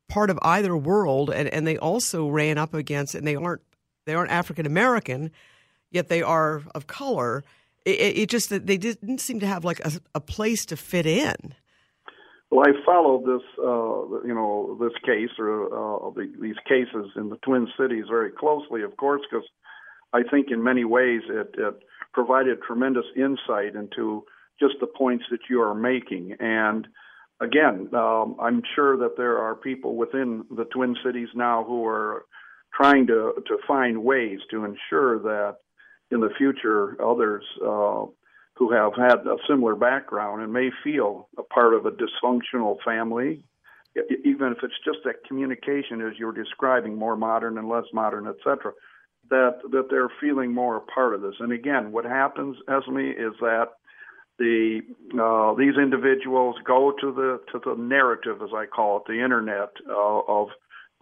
part 0.09 0.29
of 0.29 0.37
either 0.41 0.75
world, 0.75 1.29
and, 1.29 1.47
and 1.49 1.65
they 1.65 1.77
also 1.77 2.27
ran 2.27 2.57
up 2.57 2.73
against, 2.73 3.15
and 3.15 3.25
they 3.25 3.35
aren't 3.35 3.61
they 4.05 4.13
aren't 4.13 4.31
African 4.31 4.65
American, 4.65 5.31
yet 5.91 6.09
they 6.09 6.21
are 6.21 6.63
of 6.75 6.87
color. 6.87 7.43
It, 7.85 8.17
it, 8.17 8.29
just 8.29 8.49
they 8.49 8.77
didn't 8.77 9.19
seem 9.19 9.39
to 9.39 9.47
have 9.47 9.63
like 9.65 9.79
a, 9.81 9.91
a 10.15 10.19
place 10.19 10.65
to 10.67 10.77
fit 10.77 11.05
in. 11.05 11.55
Well, 12.53 12.67
I 12.67 12.85
followed 12.85 13.23
this, 13.23 13.41
uh, 13.57 14.27
you 14.27 14.35
know, 14.35 14.77
this 14.79 14.93
case 15.03 15.31
or 15.39 15.65
uh, 15.65 16.11
the, 16.11 16.31
these 16.39 16.55
cases 16.67 17.09
in 17.15 17.29
the 17.29 17.37
Twin 17.37 17.67
Cities 17.79 18.05
very 18.07 18.29
closely, 18.29 18.83
of 18.83 18.95
course, 18.95 19.23
because 19.27 19.47
I 20.13 20.21
think 20.21 20.51
in 20.51 20.63
many 20.63 20.85
ways 20.85 21.21
it, 21.29 21.55
it 21.57 21.73
provided 22.13 22.61
tremendous 22.61 23.05
insight 23.15 23.73
into 23.73 24.25
just 24.59 24.75
the 24.79 24.85
points 24.85 25.25
that 25.31 25.39
you 25.49 25.63
are 25.63 25.73
making. 25.73 26.35
And 26.39 26.87
again, 27.41 27.89
um, 27.95 28.35
I'm 28.39 28.61
sure 28.75 28.97
that 28.97 29.17
there 29.17 29.39
are 29.39 29.55
people 29.55 29.95
within 29.95 30.45
the 30.55 30.65
Twin 30.65 30.95
Cities 31.03 31.29
now 31.33 31.63
who 31.63 31.83
are 31.87 32.25
trying 32.75 33.07
to 33.07 33.33
to 33.47 33.57
find 33.67 34.03
ways 34.03 34.41
to 34.51 34.63
ensure 34.63 35.17
that 35.23 35.55
in 36.11 36.19
the 36.19 36.29
future 36.37 37.03
others 37.03 37.43
uh, 37.65 38.05
who 38.55 38.71
have 38.71 38.93
had 38.95 39.25
a 39.25 39.37
similar 39.47 39.75
background 39.75 40.41
and 40.41 40.53
may 40.53 40.69
feel 40.83 41.27
a 41.37 41.43
part 41.43 41.73
of 41.73 41.85
a 41.85 41.91
dysfunctional 41.91 42.77
family, 42.85 43.43
even 44.23 44.51
if 44.51 44.59
it's 44.63 44.79
just 44.85 44.99
that 45.05 45.23
communication, 45.27 46.01
as 46.01 46.17
you're 46.17 46.31
describing, 46.31 46.95
more 46.95 47.15
modern 47.15 47.57
and 47.57 47.67
less 47.67 47.85
modern, 47.93 48.27
etc., 48.27 48.71
that 49.29 49.59
that 49.71 49.87
they're 49.89 50.11
feeling 50.19 50.53
more 50.53 50.77
a 50.77 50.81
part 50.81 51.13
of 51.15 51.21
this. 51.21 51.35
And 51.39 51.51
again, 51.51 51.91
what 51.91 52.05
happens, 52.05 52.57
Esme, 52.67 52.99
is 52.99 53.33
that 53.39 53.69
the 54.37 54.81
uh, 55.13 55.55
these 55.57 55.77
individuals 55.77 56.55
go 56.65 56.93
to 56.99 57.11
the 57.11 57.39
to 57.51 57.59
the 57.63 57.75
narrative, 57.81 58.41
as 58.43 58.49
I 58.55 58.65
call 58.65 58.97
it, 58.97 59.03
the 59.07 59.23
internet 59.23 59.69
uh, 59.89 60.19
of 60.27 60.49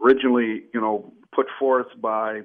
originally, 0.04 0.64
you 0.74 0.82
know, 0.82 1.14
put 1.34 1.48
forth 1.60 1.88
by 2.00 2.42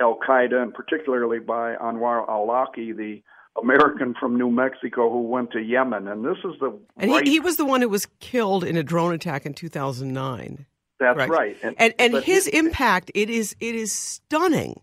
Al 0.00 0.18
Qaeda 0.26 0.62
and 0.62 0.74
particularly 0.74 1.38
by 1.38 1.74
Anwar 1.76 2.28
al-Awlaki, 2.28 2.96
the 2.96 3.22
American 3.60 4.14
from 4.18 4.36
New 4.36 4.50
Mexico 4.50 5.10
who 5.10 5.22
went 5.22 5.52
to 5.52 5.60
Yemen, 5.60 6.08
and 6.08 6.24
this 6.24 6.38
is 6.44 6.58
the 6.60 6.76
and 6.96 7.10
right... 7.10 7.26
he, 7.26 7.34
he 7.34 7.40
was 7.40 7.56
the 7.56 7.64
one 7.64 7.80
who 7.80 7.88
was 7.88 8.06
killed 8.20 8.64
in 8.64 8.76
a 8.76 8.82
drone 8.82 9.14
attack 9.14 9.46
in 9.46 9.54
2009. 9.54 10.66
That's 10.98 11.16
right, 11.16 11.28
right. 11.28 11.56
and 11.62 11.74
and, 11.78 11.94
and 11.98 12.24
his 12.24 12.46
it, 12.46 12.54
impact 12.54 13.10
it 13.14 13.30
is 13.30 13.54
it 13.60 13.74
is 13.74 13.92
stunning. 13.92 14.80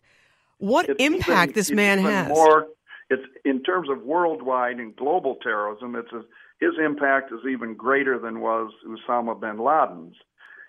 What 0.57 0.87
impact 0.99 1.51
even, 1.51 1.53
this 1.53 1.71
man 1.71 1.99
has? 1.99 2.29
More, 2.29 2.67
it's 3.09 3.23
in 3.43 3.63
terms 3.63 3.89
of 3.89 4.03
worldwide 4.03 4.77
and 4.77 4.95
global 4.95 5.35
terrorism. 5.41 5.95
It's 5.95 6.11
a, 6.13 6.21
his 6.59 6.73
impact 6.83 7.31
is 7.31 7.39
even 7.49 7.73
greater 7.73 8.19
than 8.19 8.39
was 8.39 8.71
Osama 8.87 9.39
bin 9.39 9.57
Laden's 9.57 10.15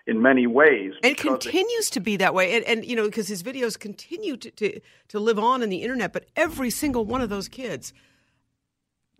in 0.05 0.21
many 0.21 0.47
ways. 0.47 0.93
It 1.01 1.17
continues 1.17 1.87
it, 1.87 1.93
to 1.93 1.99
be 1.99 2.17
that 2.17 2.33
way. 2.33 2.55
And, 2.55 2.65
and 2.65 2.85
you 2.85 2.95
know, 2.95 3.05
because 3.05 3.27
his 3.27 3.43
videos 3.43 3.79
continue 3.79 4.37
to, 4.37 4.51
to, 4.51 4.79
to, 5.09 5.19
live 5.19 5.39
on 5.39 5.63
in 5.63 5.69
the 5.69 5.81
internet, 5.81 6.13
but 6.13 6.25
every 6.35 6.69
single 6.69 7.05
one 7.05 7.21
of 7.21 7.29
those 7.29 7.47
kids 7.47 7.93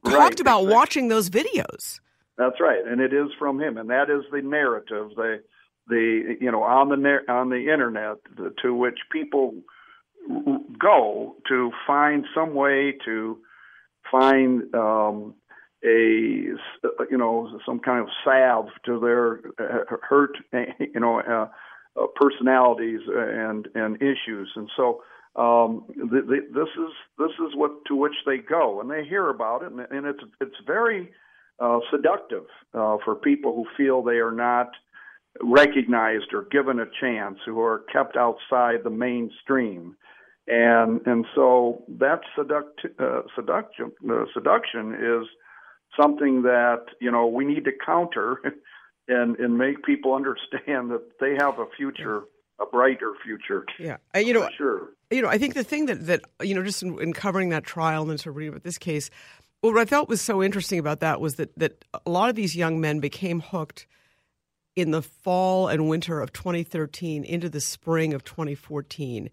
talked 0.05 0.39
about 0.39 0.59
exactly. 0.59 0.73
watching 0.73 1.07
those 1.07 1.29
videos. 1.29 1.99
That's 2.37 2.59
right. 2.59 2.85
And 2.85 2.99
it 2.99 3.13
is 3.13 3.29
from 3.39 3.61
him. 3.61 3.77
And 3.77 3.89
that 3.89 4.09
is 4.09 4.23
the 4.31 4.41
narrative, 4.41 5.11
the, 5.15 5.41
the 5.87 6.35
you 6.41 6.51
know, 6.51 6.63
on 6.63 6.89
the, 6.89 7.19
on 7.29 7.49
the 7.49 7.71
internet 7.71 8.17
to 8.61 8.73
which 8.73 8.99
people 9.11 9.53
go 10.79 11.35
to 11.47 11.71
find 11.85 12.25
some 12.35 12.53
way 12.53 12.97
to 13.05 13.39
find 14.11 14.73
um, 14.73 15.35
a 15.85 16.55
you 17.09 17.17
know 17.17 17.59
some 17.65 17.79
kind 17.79 17.99
of 17.99 18.07
salve 18.23 18.69
to 18.85 18.99
their 18.99 19.39
uh, 19.59 19.97
hurt 20.01 20.37
you 20.79 20.99
know 20.99 21.19
uh, 21.19 21.47
uh, 22.01 22.07
personalities 22.15 23.01
and 23.07 23.67
and 23.75 23.97
issues. 23.97 24.51
And 24.55 24.69
so 24.75 25.03
um, 25.35 25.85
the, 25.95 26.21
the, 26.21 26.39
this 26.53 26.69
is 26.75 26.91
this 27.17 27.31
is 27.47 27.55
what 27.55 27.71
to 27.87 27.95
which 27.95 28.15
they 28.25 28.37
go. 28.37 28.81
And 28.81 28.89
they 28.89 29.03
hear 29.03 29.29
about 29.29 29.63
it. 29.63 29.71
And, 29.71 29.79
and 29.79 30.05
it's 30.05 30.23
it's 30.41 30.55
very 30.65 31.11
uh, 31.59 31.79
seductive 31.91 32.45
uh, 32.73 32.97
for 33.03 33.15
people 33.15 33.55
who 33.55 33.65
feel 33.77 34.01
they 34.01 34.17
are 34.17 34.31
not 34.31 34.71
recognized 35.41 36.33
or 36.33 36.43
given 36.51 36.79
a 36.79 36.85
chance 37.01 37.39
who 37.45 37.59
are 37.59 37.83
kept 37.91 38.17
outside 38.17 38.83
the 38.83 38.89
mainstream. 38.89 39.95
And 40.47 41.01
and 41.05 41.25
so 41.35 41.83
that 41.99 42.21
seduct, 42.37 42.85
uh, 42.99 43.21
seduction 43.35 43.91
uh, 44.09 44.25
seduction 44.33 44.93
is 44.93 45.27
something 45.99 46.43
that 46.43 46.85
you 46.99 47.11
know 47.11 47.27
we 47.27 47.45
need 47.45 47.65
to 47.65 47.71
counter 47.85 48.39
and 49.07 49.37
and 49.37 49.57
make 49.57 49.83
people 49.83 50.13
understand 50.13 50.91
that 50.91 51.03
they 51.19 51.35
have 51.39 51.59
a 51.59 51.65
future 51.77 52.23
a 52.59 52.65
brighter 52.65 53.13
future. 53.23 53.65
Yeah. 53.79 53.97
You 54.15 54.33
know 54.33 54.49
sure. 54.57 54.89
you 55.11 55.21
know 55.21 55.27
i 55.27 55.37
think 55.37 55.53
the 55.53 55.63
thing 55.63 55.87
that 55.87 56.05
that 56.07 56.21
you 56.41 56.55
know 56.55 56.63
just 56.63 56.83
in, 56.83 56.99
in 57.01 57.13
covering 57.13 57.49
that 57.49 57.63
trial 57.63 58.03
and 58.03 58.11
then 58.11 58.17
to 58.19 58.31
read 58.31 58.47
about 58.49 58.63
this 58.63 58.77
case 58.77 59.09
what 59.61 59.77
i 59.77 59.85
felt 59.85 60.07
was 60.09 60.21
so 60.21 60.43
interesting 60.43 60.79
about 60.79 60.99
that 60.99 61.19
was 61.19 61.35
that 61.35 61.57
that 61.57 61.83
a 62.05 62.09
lot 62.09 62.29
of 62.29 62.35
these 62.35 62.55
young 62.55 62.79
men 62.79 62.99
became 62.99 63.39
hooked 63.39 63.87
in 64.75 64.91
the 64.91 65.01
fall 65.01 65.67
and 65.67 65.87
winter 65.89 66.21
of 66.21 66.31
2013 66.33 67.23
into 67.23 67.49
the 67.49 67.61
spring 67.61 68.13
of 68.13 68.23
2014 68.23 69.29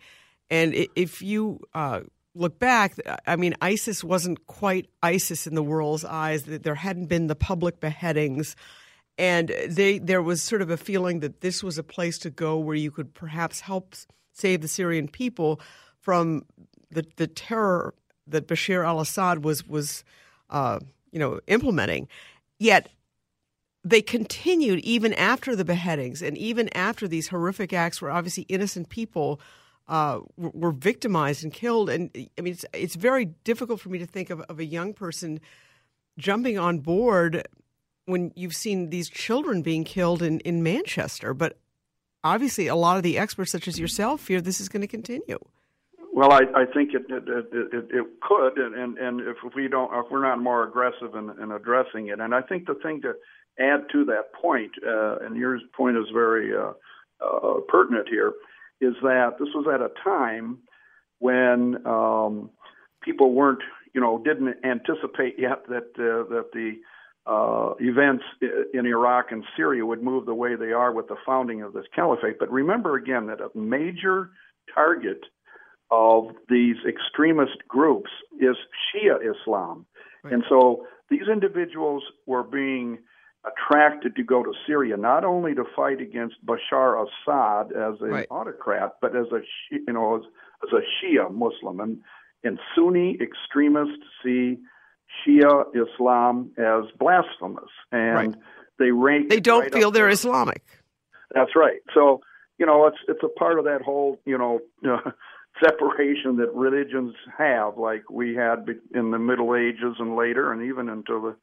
and 0.50 0.75
if 0.97 1.23
you 1.23 1.61
uh, 1.75 2.00
look 2.35 2.59
back, 2.59 2.95
I 3.27 3.37
mean, 3.37 3.55
ISIS 3.61 4.05
wasn't 4.05 4.47
quite 4.47 4.89
ISIS 5.03 5.47
in 5.47 5.55
the 5.55 5.63
world's 5.63 6.05
eyes. 6.05 6.45
That 6.45 6.63
There 6.63 6.75
hadn't 6.75 7.07
been 7.07 7.27
the 7.27 7.35
public 7.35 7.81
beheadings. 7.81 8.57
And 9.19 9.53
they, 9.69 9.99
there 9.99 10.23
was 10.23 10.43
sort 10.43 10.63
of 10.63 10.71
a 10.71 10.77
feeling 10.77 11.21
that 11.21 11.41
this 11.41 11.63
was 11.63 11.77
a 11.77 11.83
place 11.83 12.19
to 12.19 12.31
go 12.31 12.57
where 12.59 12.77
you 12.77 12.91
could 12.91 13.13
perhaps 13.13 13.61
help 13.61 13.95
save 14.33 14.63
the 14.63 14.69
Syrian 14.69 15.09
people 15.09 15.61
from 15.99 16.47
the, 16.91 17.05
the 17.17 17.27
terror 17.27 17.95
that 18.27 18.47
Bashar 18.49 18.87
al-Assad 18.87 19.45
was 19.45 19.67
was 19.67 20.05
uh, 20.49 20.79
you 21.13 21.19
know 21.19 21.41
implementing. 21.47 22.09
Yet 22.59 22.89
they 23.85 24.03
continued 24.03 24.81
even 24.81 25.15
after 25.15 25.57
the 25.57 25.65
beheadings 25.65 26.23
and 26.23 26.37
even 26.37 26.69
after 26.77 27.09
these 27.09 27.29
horrific 27.29 27.73
acts 27.73 28.01
where 28.01 28.11
obviously 28.11 28.45
innocent 28.45 28.89
people 28.89 29.41
uh, 29.91 30.21
were 30.37 30.71
victimized 30.71 31.43
and 31.43 31.53
killed. 31.53 31.91
And 31.91 32.11
I 32.39 32.41
mean, 32.41 32.55
it's, 32.55 32.65
it's 32.73 32.95
very 32.95 33.27
difficult 33.45 33.81
for 33.81 33.89
me 33.89 33.99
to 33.99 34.07
think 34.07 34.31
of, 34.31 34.41
of 34.43 34.61
a 34.61 34.65
young 34.65 34.95
person 34.95 35.41
jumping 36.17 36.59
on 36.59 36.79
board 36.79 37.47
when 38.07 38.33
you've 38.37 38.55
seen 38.55 38.91
these 38.91 39.11
children 39.11 39.63
being 39.63 39.85
killed 39.85 40.23
in, 40.23 40.39
in 40.41 40.63
Manchester. 40.63 41.35
But 41.35 41.59
obviously, 42.23 42.69
a 42.69 42.77
lot 42.77 42.97
of 42.97 43.03
the 43.03 43.19
experts, 43.19 43.51
such 43.51 43.67
as 43.67 43.79
yourself, 43.79 44.21
fear 44.21 44.41
this 44.41 44.61
is 44.61 44.69
going 44.69 44.83
to 44.83 44.87
continue. 44.87 45.39
Well, 46.13 46.33
I, 46.33 46.43
I 46.55 46.65
think 46.67 46.91
it 46.95 47.07
it, 47.09 47.25
it 47.29 47.85
it 47.91 48.07
could, 48.21 48.59
and 48.59 48.99
and 48.99 49.21
if 49.21 49.37
we 49.55 49.69
don't, 49.69 49.93
if 49.95 50.11
we're 50.11 50.23
not 50.23 50.41
more 50.41 50.65
aggressive 50.65 51.15
in, 51.15 51.31
in 51.41 51.53
addressing 51.53 52.09
it, 52.09 52.21
and 52.21 52.35
I 52.35 52.43
think 52.43 52.67
the 52.67 52.75
thing 52.75 53.01
to 53.03 53.15
add 53.59 53.85
to 53.93 54.05
that 54.07 54.33
point, 54.35 54.73
uh, 54.87 55.25
and 55.25 55.37
your 55.37 55.59
point 55.77 55.97
is 55.97 56.07
very 56.13 56.53
uh, 56.55 56.73
uh, 57.25 57.61
pertinent 57.69 58.09
here, 58.09 58.33
is 58.81 58.95
that 59.03 59.37
this 59.39 59.49
was 59.55 59.67
at 59.73 59.81
a 59.81 59.91
time 60.03 60.59
when 61.19 61.87
um, 61.87 62.51
people 63.03 63.33
weren't, 63.33 63.63
you 63.95 64.01
know, 64.01 64.23
didn't 64.25 64.57
anticipate 64.65 65.39
yet 65.39 65.67
that 65.69 65.91
uh, 65.99 66.29
that 66.35 66.47
the 66.53 66.77
uh, 67.27 67.75
events 67.79 68.25
in 68.73 68.87
Iraq 68.87 69.27
and 69.31 69.45
Syria 69.57 69.85
would 69.85 70.03
move 70.03 70.27
the 70.27 70.35
way 70.35 70.57
they 70.57 70.73
are 70.73 70.93
with 70.93 71.09
the 71.09 71.17
founding 71.27 71.63
of 71.63 71.73
this 71.73 71.85
caliphate. 71.95 72.39
But 72.39 72.51
remember 72.51 72.97
again 72.97 73.27
that 73.27 73.41
a 73.41 73.57
major 73.57 74.31
target 74.75 75.21
of 75.91 76.29
these 76.49 76.77
extremist 76.89 77.59
groups 77.69 78.11
is 78.41 78.57
Shia 78.95 79.19
Islam. 79.19 79.87
Right. 80.23 80.35
And 80.35 80.45
so 80.49 80.87
these 81.11 81.29
individuals 81.31 82.03
were 82.27 82.43
being 82.43 82.99
attracted 83.45 84.17
to 84.17 84.23
go 84.23 84.43
to 84.43 84.53
Syria 84.67 84.97
not 84.97 85.25
only 85.25 85.55
to 85.55 85.65
fight 85.75 86.01
against 86.01 86.37
Bashar 86.45 87.03
Assad 87.07 87.73
as 87.73 88.01
an 88.01 88.11
right. 88.11 88.27
autocrat, 88.31 88.97
but 89.01 89.17
as 89.17 89.27
a 89.33 89.41
you 89.71 89.93
know 89.93 90.17
as, 90.17 90.23
as 90.65 90.73
a 90.73 91.07
Shia 91.07 91.33
Muslim, 91.33 91.81
and 91.81 92.01
and 92.45 92.59
Sunni 92.75 93.19
extremists 93.21 94.05
see 94.23 94.59
Shia 95.27 95.65
Islam 95.75 96.51
as 96.59 96.91
blasphemous, 96.99 97.71
and 97.93 98.15
right. 98.15 98.35
they 98.79 98.91
rank. 98.91 99.31
They 99.31 99.41
don't 99.41 99.63
right 99.63 99.73
feel 99.73 99.91
they're 99.91 100.05
there. 100.05 100.13
Islamic. 100.13 100.63
That's 101.35 101.57
right. 101.57 101.81
So 101.95 102.21
you 102.59 102.67
know 102.67 102.87
it's 102.87 102.99
it's 103.09 103.23
a 103.23 103.39
part 103.39 103.59
of 103.59 103.65
that 103.65 103.83
whole 103.83 104.21
you 104.25 104.37
know. 104.37 104.61
separation 105.65 106.37
that 106.37 106.55
religions 106.55 107.13
have, 107.37 107.77
like 107.77 108.09
we 108.09 108.35
had 108.37 108.65
in 108.95 109.11
the 109.11 109.19
Middle 109.19 109.57
Ages 109.57 109.97
and 109.99 110.17
later, 110.17 110.53
and 110.53 110.63
even 110.63 110.89
until 110.89 111.21
the 111.21 111.37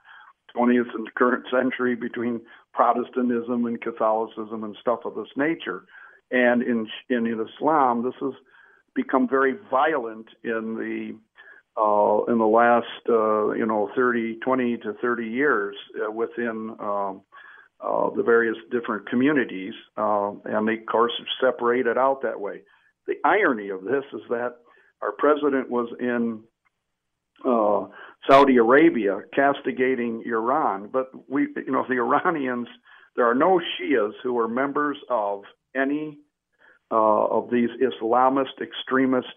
20th 0.55 0.93
and 0.93 1.13
current 1.15 1.45
century 1.51 1.95
between 1.95 2.41
Protestantism 2.73 3.65
and 3.65 3.81
Catholicism 3.81 4.63
and 4.63 4.75
stuff 4.79 4.99
of 5.05 5.15
this 5.15 5.29
nature. 5.35 5.85
And 6.31 6.61
in 6.61 6.87
in 7.09 7.25
Islam, 7.27 8.03
this 8.03 8.13
has 8.21 8.33
become 8.93 9.27
very 9.29 9.55
violent 9.71 10.27
in 10.43 10.75
the 10.75 11.17
uh, 11.79 12.31
in 12.31 12.39
the 12.39 12.45
last 12.45 12.85
uh, 13.07 13.51
you 13.51 13.65
know 13.65 13.89
30, 13.95 14.39
20 14.43 14.77
to 14.77 14.93
30 15.01 15.25
years 15.25 15.75
uh, 16.03 16.11
within 16.11 16.75
um, 16.79 17.21
uh, 17.79 18.09
the 18.15 18.23
various 18.23 18.57
different 18.71 19.07
communities, 19.07 19.73
uh, 19.97 20.31
and 20.45 20.67
they 20.67 20.79
of 20.79 20.85
course 20.87 21.13
separated 21.39 21.97
out 21.97 22.21
that 22.23 22.39
way. 22.39 22.61
The 23.05 23.15
irony 23.23 23.69
of 23.69 23.83
this 23.83 24.03
is 24.11 24.21
that 24.29 24.55
our 25.01 25.11
president 25.11 25.69
was 25.69 25.87
in 25.99 26.41
uh, 27.45 27.85
Saudi 28.29 28.57
Arabia 28.57 29.21
castigating 29.33 30.23
Iran, 30.25 30.89
but 30.91 31.07
we, 31.29 31.47
you 31.55 31.71
know, 31.71 31.85
the 31.87 31.95
Iranians, 31.95 32.67
there 33.15 33.25
are 33.29 33.35
no 33.35 33.59
Shias 33.59 34.11
who 34.23 34.37
are 34.39 34.47
members 34.47 34.97
of 35.09 35.43
any 35.75 36.19
uh, 36.91 37.25
of 37.25 37.49
these 37.51 37.69
Islamist 37.81 38.61
extremist 38.61 39.27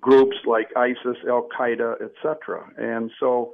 groups 0.00 0.36
like 0.46 0.68
ISIS, 0.76 1.16
Al 1.28 1.48
Qaeda, 1.58 1.94
etc. 2.02 2.66
And 2.76 3.10
so 3.18 3.52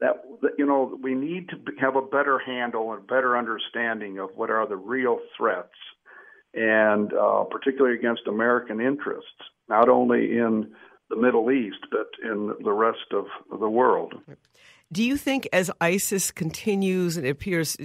that 0.00 0.22
you 0.56 0.66
know 0.66 0.96
we 1.02 1.14
need 1.14 1.48
to 1.48 1.56
have 1.80 1.96
a 1.96 2.02
better 2.02 2.38
handle 2.38 2.92
and 2.92 3.06
better 3.06 3.36
understanding 3.36 4.18
of 4.18 4.30
what 4.34 4.50
are 4.50 4.66
the 4.66 4.76
real 4.76 5.18
threats, 5.36 5.74
and 6.54 7.12
uh, 7.12 7.44
particularly 7.50 7.96
against 7.96 8.26
American 8.28 8.80
interests, 8.80 9.42
not 9.68 9.88
only 9.88 10.38
in 10.38 10.72
the 11.10 11.16
Middle 11.16 11.50
East, 11.50 11.78
but 11.90 12.08
in 12.22 12.54
the 12.62 12.72
rest 12.72 13.12
of 13.12 13.26
the 13.58 13.68
world. 13.68 14.14
Do 14.90 15.02
you 15.02 15.16
think 15.16 15.48
as 15.52 15.70
ISIS 15.80 16.30
continues, 16.30 17.16
and 17.16 17.26
it 17.26 17.30
appears 17.30 17.76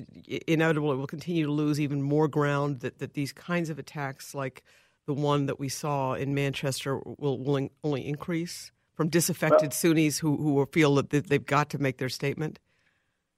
inevitable 0.48 0.92
it 0.92 0.96
will 0.96 1.08
continue 1.08 1.46
to 1.46 1.51
lose 1.51 1.80
even 1.80 2.01
more 2.01 2.27
ground, 2.27 2.80
that, 2.80 3.00
that 3.00 3.13
these 3.13 3.34
kinds 3.34 3.70
of 3.70 3.77
attacks, 3.77 4.34
like 4.34 4.63
the 5.06 5.13
one 5.13 5.48
that 5.48 5.60
we 5.60 5.67
saw 5.67 6.13
in 6.13 6.34
Manchester, 6.34 7.00
will, 7.17 7.39
will 7.39 7.69
only 7.84 8.08
increase 8.08 8.71
from 8.93 9.10
disaffected 9.10 9.69
well, 9.69 9.71
Sunnis 9.71 10.19
who, 10.19 10.38
who 10.38 10.65
feel 10.71 10.95
that 10.95 11.10
they've 11.10 11.45
got 11.45 11.69
to 11.71 11.78
make 11.78 11.98
their 11.98 12.10
statement? 12.10 12.60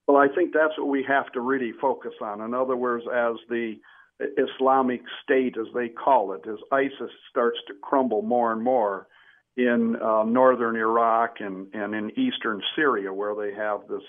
Well, 0.07 0.17
I 0.17 0.27
think 0.27 0.53
that's 0.53 0.77
what 0.77 0.88
we 0.88 1.03
have 1.07 1.31
to 1.31 1.41
really 1.41 1.71
focus 1.81 2.13
on. 2.21 2.41
In 2.41 2.53
other 2.53 2.75
words, 2.75 3.05
as 3.12 3.36
the 3.49 3.75
Islamic 4.19 5.01
State, 5.23 5.55
as 5.60 5.67
they 5.73 5.89
call 5.89 6.33
it, 6.33 6.41
as 6.47 6.57
ISIS 6.71 7.12
starts 7.29 7.57
to 7.67 7.73
crumble 7.81 8.21
more 8.21 8.51
and 8.51 8.62
more, 8.62 9.07
in 9.57 9.95
uh, 10.01 10.23
northern 10.23 10.75
Iraq 10.75 11.35
and, 11.39 11.67
and 11.73 11.95
in 11.95 12.11
eastern 12.19 12.61
Syria, 12.75 13.13
where 13.13 13.35
they 13.35 13.55
have 13.55 13.81
this 13.89 14.03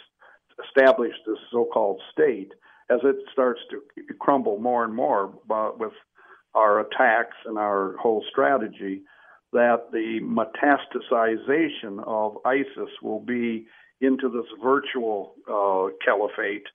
established 0.67 1.21
this 1.27 1.39
so-called 1.53 2.01
state, 2.13 2.53
as 2.91 3.01
it 3.05 3.17
starts 3.33 3.61
to 3.71 3.83
crumble 4.19 4.59
more 4.59 4.85
and 4.85 4.95
more 4.95 5.33
but 5.47 5.79
with 5.79 5.93
our 6.55 6.81
attacks 6.81 7.37
and 7.45 7.59
our 7.59 7.97
whole 7.99 8.25
strategy, 8.31 9.03
that 9.53 9.91
the 9.93 10.21
metastasization 10.23 12.03
of 12.07 12.39
ISIS 12.45 12.91
will 13.03 13.21
be 13.21 13.67
into 14.01 14.29
this 14.29 14.47
virtual 14.63 15.35
uh, 15.49 15.95
caliphate 16.05 16.67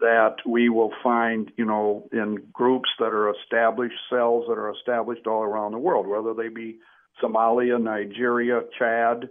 that 0.00 0.36
we 0.44 0.68
will 0.68 0.92
find, 1.02 1.52
you 1.56 1.64
know, 1.64 2.08
in 2.12 2.38
groups 2.52 2.90
that 2.98 3.06
are 3.06 3.30
established, 3.30 3.94
cells 4.10 4.44
that 4.48 4.58
are 4.58 4.72
established 4.72 5.26
all 5.26 5.42
around 5.42 5.72
the 5.72 5.78
world, 5.78 6.06
whether 6.08 6.34
they 6.34 6.48
be 6.48 6.78
Somalia, 7.22 7.80
Nigeria, 7.80 8.62
Chad, 8.78 9.28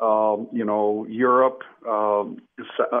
um, 0.00 0.48
you 0.52 0.64
know, 0.64 1.06
Europe, 1.08 1.62
um, 1.88 2.38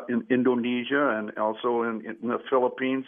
in 0.08 0.24
Indonesia, 0.30 1.16
and 1.18 1.36
also 1.38 1.82
in, 1.82 2.16
in 2.22 2.28
the 2.28 2.38
Philippines. 2.48 3.06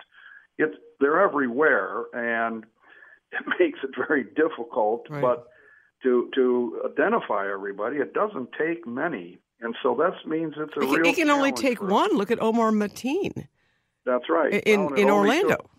It's 0.58 0.74
they're 1.00 1.20
everywhere, 1.20 2.04
and 2.12 2.64
it 3.32 3.44
makes 3.60 3.78
it 3.82 3.90
very 3.96 4.24
difficult. 4.24 5.06
Right. 5.08 5.22
But 5.22 5.46
to 6.02 6.30
to 6.34 6.82
identify 6.92 7.50
everybody, 7.50 7.98
it 7.98 8.12
doesn't 8.12 8.50
take 8.58 8.86
many, 8.86 9.38
and 9.60 9.74
so 9.82 9.94
that 9.96 10.12
means 10.28 10.54
it's 10.56 10.76
a 10.76 10.80
it, 10.80 10.84
real. 10.84 11.06
It 11.06 11.16
can 11.16 11.30
only 11.30 11.52
take 11.52 11.82
one. 11.82 12.16
Look 12.16 12.30
at 12.30 12.40
Omar 12.42 12.70
Mateen. 12.70 13.48
That's 14.04 14.28
right. 14.28 14.52
In 14.64 14.96
in 14.96 15.10
Orlando. 15.10 15.56
Took, 15.56 15.70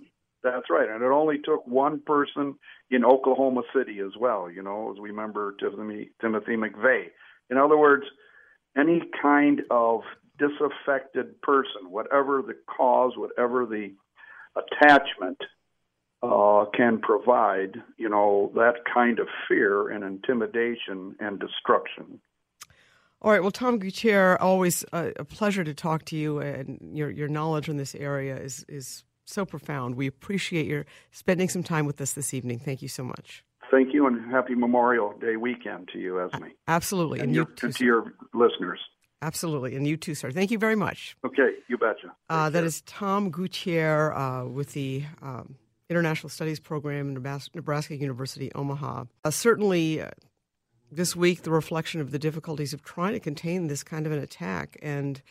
that's 0.51 0.69
right, 0.69 0.89
and 0.89 1.03
it 1.03 1.11
only 1.11 1.37
took 1.39 1.65
one 1.67 2.01
person 2.05 2.55
in 2.89 3.03
Oklahoma 3.03 3.61
City 3.75 3.99
as 3.99 4.11
well. 4.19 4.49
You 4.49 4.63
know, 4.63 4.91
as 4.93 4.99
we 4.99 5.09
remember 5.09 5.55
Timothy, 5.59 6.11
Timothy 6.21 6.55
McVeigh. 6.55 7.07
In 7.49 7.57
other 7.57 7.77
words, 7.77 8.03
any 8.77 9.01
kind 9.21 9.61
of 9.71 10.01
disaffected 10.37 11.41
person, 11.41 11.89
whatever 11.89 12.41
the 12.41 12.55
cause, 12.75 13.13
whatever 13.15 13.65
the 13.65 13.93
attachment, 14.55 15.37
uh, 16.23 16.65
can 16.75 16.99
provide, 16.99 17.75
you 17.97 18.09
know, 18.09 18.51
that 18.55 18.75
kind 18.91 19.19
of 19.19 19.27
fear 19.47 19.89
and 19.89 20.03
intimidation 20.03 21.15
and 21.19 21.39
destruction. 21.39 22.19
All 23.21 23.31
right. 23.31 23.41
Well, 23.41 23.51
Tom 23.51 23.79
Gouttierre, 23.79 24.37
always 24.39 24.85
a, 24.93 25.25
pleasure 25.25 25.63
to 25.63 25.73
talk 25.73 26.05
to 26.05 26.15
you, 26.15 26.39
and 26.39 26.79
your 26.95 27.09
your 27.09 27.27
knowledge 27.27 27.67
in 27.67 27.77
this 27.77 27.95
area 27.95 28.37
is 28.37 28.63
is 28.67 29.03
so 29.27 29.45
profound. 29.45 29.95
We 29.95 30.07
appreciate 30.07 30.65
your 30.65 30.85
spending 31.11 31.49
some 31.49 31.63
time 31.63 31.85
with 31.85 31.99
us 32.01 32.13
this 32.13 32.33
evening. 32.33 32.59
Thank 32.59 32.81
you 32.81 32.87
so 32.87 33.03
much. 33.03 33.43
Thank 33.69 33.93
you, 33.93 34.07
and 34.07 34.31
happy 34.31 34.55
Memorial 34.55 35.13
Day 35.19 35.35
weekend 35.35 35.89
to 35.93 35.99
you, 35.99 36.21
Esme. 36.21 36.45
Absolutely, 36.67 37.19
and, 37.19 37.27
and 37.27 37.35
you 37.35 37.45
too, 37.45 37.71
to 37.71 37.85
your 37.85 38.13
listeners. 38.33 38.79
Absolutely, 39.21 39.75
and 39.75 39.85
you 39.85 39.97
too, 39.97 40.15
sir. 40.15 40.31
Thank 40.31 40.51
you 40.51 40.57
very 40.57 40.75
much. 40.75 41.17
Okay, 41.25 41.49
you 41.67 41.77
betcha. 41.77 42.13
Uh, 42.29 42.49
that 42.49 42.63
is 42.63 42.81
Tom 42.81 43.31
Gouttierre 43.31 44.15
uh, 44.15 44.47
with 44.47 44.71
the 44.71 45.03
um, 45.21 45.55
International 45.89 46.29
Studies 46.29 46.59
Program 46.59 47.09
in 47.09 47.41
Nebraska 47.55 47.95
University, 47.95 48.51
Omaha. 48.53 49.05
Uh, 49.25 49.31
certainly, 49.31 50.01
uh, 50.01 50.11
this 50.89 51.15
week, 51.15 51.43
the 51.43 51.51
reflection 51.51 51.99
of 51.99 52.11
the 52.11 52.19
difficulties 52.19 52.73
of 52.73 52.83
trying 52.83 53.13
to 53.13 53.19
contain 53.19 53.67
this 53.67 53.83
kind 53.83 54.05
of 54.05 54.13
an 54.13 54.19
attack 54.19 54.77
and 54.81 55.21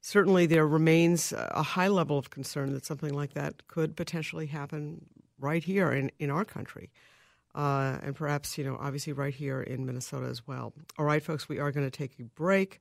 certainly 0.00 0.46
there 0.46 0.66
remains 0.66 1.32
a 1.32 1.62
high 1.62 1.88
level 1.88 2.18
of 2.18 2.30
concern 2.30 2.72
that 2.72 2.84
something 2.84 3.12
like 3.12 3.34
that 3.34 3.66
could 3.68 3.96
potentially 3.96 4.46
happen 4.46 5.06
right 5.38 5.62
here 5.62 5.92
in, 5.92 6.10
in 6.18 6.30
our 6.30 6.44
country. 6.44 6.90
Uh, 7.54 7.98
and 8.02 8.14
perhaps, 8.14 8.56
you 8.56 8.64
know, 8.64 8.76
obviously 8.80 9.12
right 9.12 9.34
here 9.34 9.60
in 9.60 9.84
Minnesota 9.84 10.26
as 10.26 10.46
well. 10.46 10.72
All 10.98 11.04
right, 11.04 11.22
folks, 11.22 11.48
we 11.48 11.58
are 11.58 11.72
going 11.72 11.88
to 11.88 11.96
take 11.96 12.12
a 12.20 12.24
break. 12.24 12.80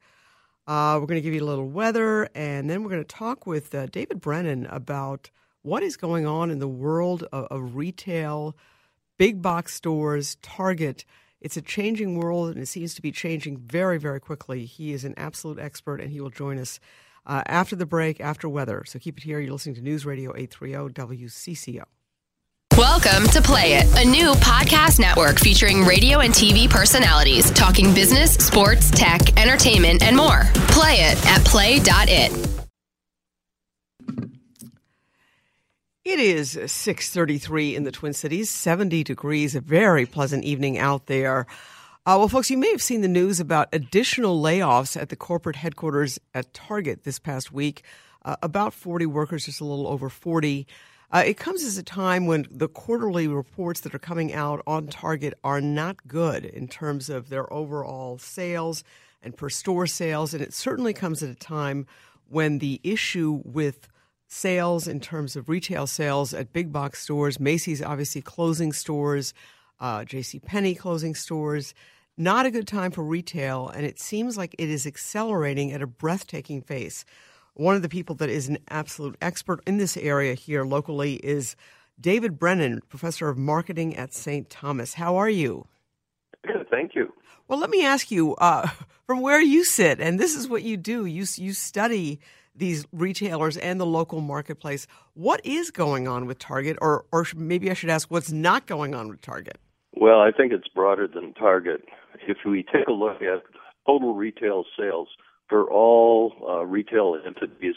Uh, 0.68 0.98
we're 1.00 1.08
going 1.08 1.18
to 1.18 1.22
give 1.22 1.34
you 1.34 1.44
a 1.44 1.46
little 1.46 1.68
weather, 1.68 2.30
and 2.36 2.70
then 2.70 2.84
we're 2.84 2.92
going 2.92 3.04
to 3.04 3.16
talk 3.16 3.48
with 3.48 3.74
uh, 3.74 3.88
David 3.88 4.22
Brennan 4.22 4.68
about 4.68 5.32
what 5.64 5.82
is 5.82 5.98
going 5.98 6.28
on 6.28 6.52
in 6.52 6.60
the 6.60 6.68
world 6.68 7.24
of, 7.32 7.46
of 7.46 7.76
retail, 7.76 8.56
big 9.18 9.42
box 9.42 9.74
stores, 9.74 10.38
Target. 10.44 11.06
It's 11.42 11.58
a 11.58 11.62
changing 11.62 12.20
world, 12.20 12.50
and 12.50 12.62
it 12.62 12.68
seems 12.68 12.94
to 12.94 13.02
be 13.02 13.12
changing 13.12 13.58
very, 13.58 13.98
very 13.98 14.20
quickly. 14.20 14.66
He 14.66 14.94
is 14.94 15.04
an 15.04 15.16
absolute 15.18 15.58
expert, 15.58 16.00
and 16.00 16.12
he 16.12 16.22
will 16.22 16.30
join 16.30 16.60
us 16.60 16.80
uh, 17.30 17.44
after 17.46 17.76
the 17.76 17.86
break, 17.86 18.20
after 18.20 18.50
weather. 18.50 18.84
So 18.86 19.00
keep 19.00 19.20
it 19.20 19.24
here. 19.24 19.40
You're 19.40 19.54
listening 19.54 19.76
to 19.76 19.82
News 19.82 20.06
Radio 20.06 20.36
830 20.36 20.94
WCCO. 20.94 21.84
Welcome 22.76 23.28
to 23.30 23.42
Play 23.42 23.74
It, 23.74 23.86
a 23.98 24.10
new 24.10 24.32
podcast 24.36 25.00
network 25.00 25.38
featuring 25.38 25.84
radio 25.84 26.20
and 26.20 26.34
TV 26.34 26.70
personalities 26.70 27.52
talking 27.52 27.94
business, 27.94 28.34
sports, 28.34 28.90
tech, 28.90 29.38
entertainment, 29.38 30.02
and 30.02 30.16
more. 30.16 30.44
Play 30.70 30.96
it 30.96 31.26
at 31.28 31.44
play.it. 31.46 32.50
It 36.06 36.20
is 36.20 36.56
6:33 36.56 37.76
in 37.76 37.84
the 37.84 37.92
Twin 37.92 38.14
Cities, 38.14 38.50
70 38.50 39.04
degrees, 39.04 39.56
a 39.56 39.62
very 39.62 40.06
pleasant 40.06 40.44
evening 40.46 40.78
out 40.78 41.08
there. 41.08 41.46
Uh, 42.10 42.18
well, 42.18 42.28
folks, 42.28 42.50
you 42.50 42.58
may 42.58 42.72
have 42.72 42.82
seen 42.82 43.02
the 43.02 43.08
news 43.08 43.40
about 43.40 43.70
additional 43.72 44.42
layoffs 44.42 45.00
at 45.00 45.10
the 45.10 45.16
corporate 45.16 45.58
headquarters 45.58 46.18
at 46.34 46.52
Target 46.56 47.04
this 47.04 47.20
past 47.20 47.52
week. 47.52 47.84
Uh, 48.26 48.36
about 48.42 48.74
40 48.74 49.06
workers, 49.06 49.46
just 49.46 49.62
a 49.62 49.64
little 49.64 49.86
over 49.86 50.10
40. 50.10 50.66
Uh, 51.12 51.24
it 51.24 51.38
comes 51.38 51.64
as 51.64 51.78
a 51.78 51.84
time 51.84 52.26
when 52.26 52.48
the 52.50 52.68
quarterly 52.68 53.28
reports 53.28 53.82
that 53.82 53.94
are 53.94 54.00
coming 54.00 54.34
out 54.34 54.60
on 54.66 54.88
Target 54.88 55.36
are 55.44 55.62
not 55.62 56.08
good 56.08 56.46
in 56.46 56.68
terms 56.68 57.12
of 57.12 57.30
their 57.30 57.54
overall 57.54 58.18
sales 58.18 58.84
and 59.22 59.38
per 59.38 59.48
store 59.48 59.86
sales. 59.86 60.34
And 60.34 60.42
it 60.42 60.52
certainly 60.52 60.94
comes 60.94 61.22
at 61.22 61.30
a 61.30 61.36
time 61.36 61.86
when 62.28 62.58
the 62.58 62.82
issue 62.84 63.44
with 63.46 63.88
sales 64.28 64.88
in 64.88 65.00
terms 65.00 65.36
of 65.36 65.48
retail 65.48 65.86
sales 65.86 66.34
at 66.34 66.54
big 66.54 66.72
box 66.72 67.04
stores, 67.04 67.40
Macy's 67.40 67.84
obviously 67.84 68.24
closing 68.24 68.74
stores, 68.74 69.32
uh, 69.80 70.04
J.C. 70.06 70.40
Penney 70.40 70.74
closing 70.74 71.14
stores. 71.14 71.76
Not 72.22 72.46
a 72.46 72.52
good 72.52 72.68
time 72.68 72.92
for 72.92 73.02
retail, 73.02 73.70
and 73.70 73.86
it 73.86 73.98
seems 73.98 74.36
like 74.38 74.54
it 74.58 74.70
is 74.70 74.86
accelerating 74.86 75.72
at 75.72 75.82
a 75.82 75.88
breathtaking 75.88 76.62
pace. 76.62 77.06
One 77.54 77.78
of 77.78 77.82
the 77.82 77.88
people 77.88 78.14
that 78.16 78.30
is 78.30 78.50
an 78.50 78.58
absolute 78.68 79.16
expert 79.22 79.62
in 79.66 79.78
this 79.78 79.96
area 79.96 80.34
here 80.34 80.66
locally 80.66 81.14
is 81.14 81.56
David 81.98 82.38
Brennan, 82.38 82.82
professor 82.90 83.30
of 83.30 83.38
marketing 83.38 83.96
at 83.96 84.14
St. 84.14 84.50
Thomas. 84.50 84.96
How 84.96 85.16
are 85.16 85.30
you? 85.30 85.66
Good, 86.46 86.68
thank 86.70 86.94
you. 86.94 87.14
Well, 87.48 87.58
let 87.58 87.70
me 87.70 87.86
ask 87.86 88.12
you 88.12 88.36
uh, 88.36 88.68
from 89.08 89.22
where 89.22 89.40
you 89.40 89.64
sit, 89.64 90.02
and 90.02 90.20
this 90.20 90.36
is 90.36 90.50
what 90.50 90.64
you 90.64 90.76
do. 90.76 91.06
You 91.06 91.24
you 91.38 91.54
study 91.54 92.20
these 92.54 92.86
retailers 92.92 93.56
and 93.56 93.80
the 93.80 93.86
local 93.86 94.20
marketplace. 94.20 94.88
What 95.14 95.40
is 95.46 95.72
going 95.72 96.10
on 96.10 96.26
with 96.26 96.38
Target, 96.38 96.78
or 96.82 97.06
or 97.14 97.26
maybe 97.34 97.72
I 97.72 97.76
should 97.76 97.90
ask, 97.90 98.12
what's 98.12 98.30
not 98.30 98.66
going 98.66 98.94
on 98.94 99.08
with 99.08 99.22
Target? 99.22 99.58
Well, 99.94 100.20
I 100.20 100.32
think 100.32 100.52
it's 100.52 100.68
broader 100.68 101.08
than 101.08 101.34
Target. 101.34 101.82
If 102.28 102.38
we 102.46 102.64
take 102.64 102.88
a 102.88 102.92
look 102.92 103.22
at 103.22 103.44
total 103.86 104.14
retail 104.14 104.66
sales 104.78 105.08
for 105.48 105.70
all 105.70 106.34
uh, 106.48 106.66
retail 106.66 107.18
entities 107.26 107.76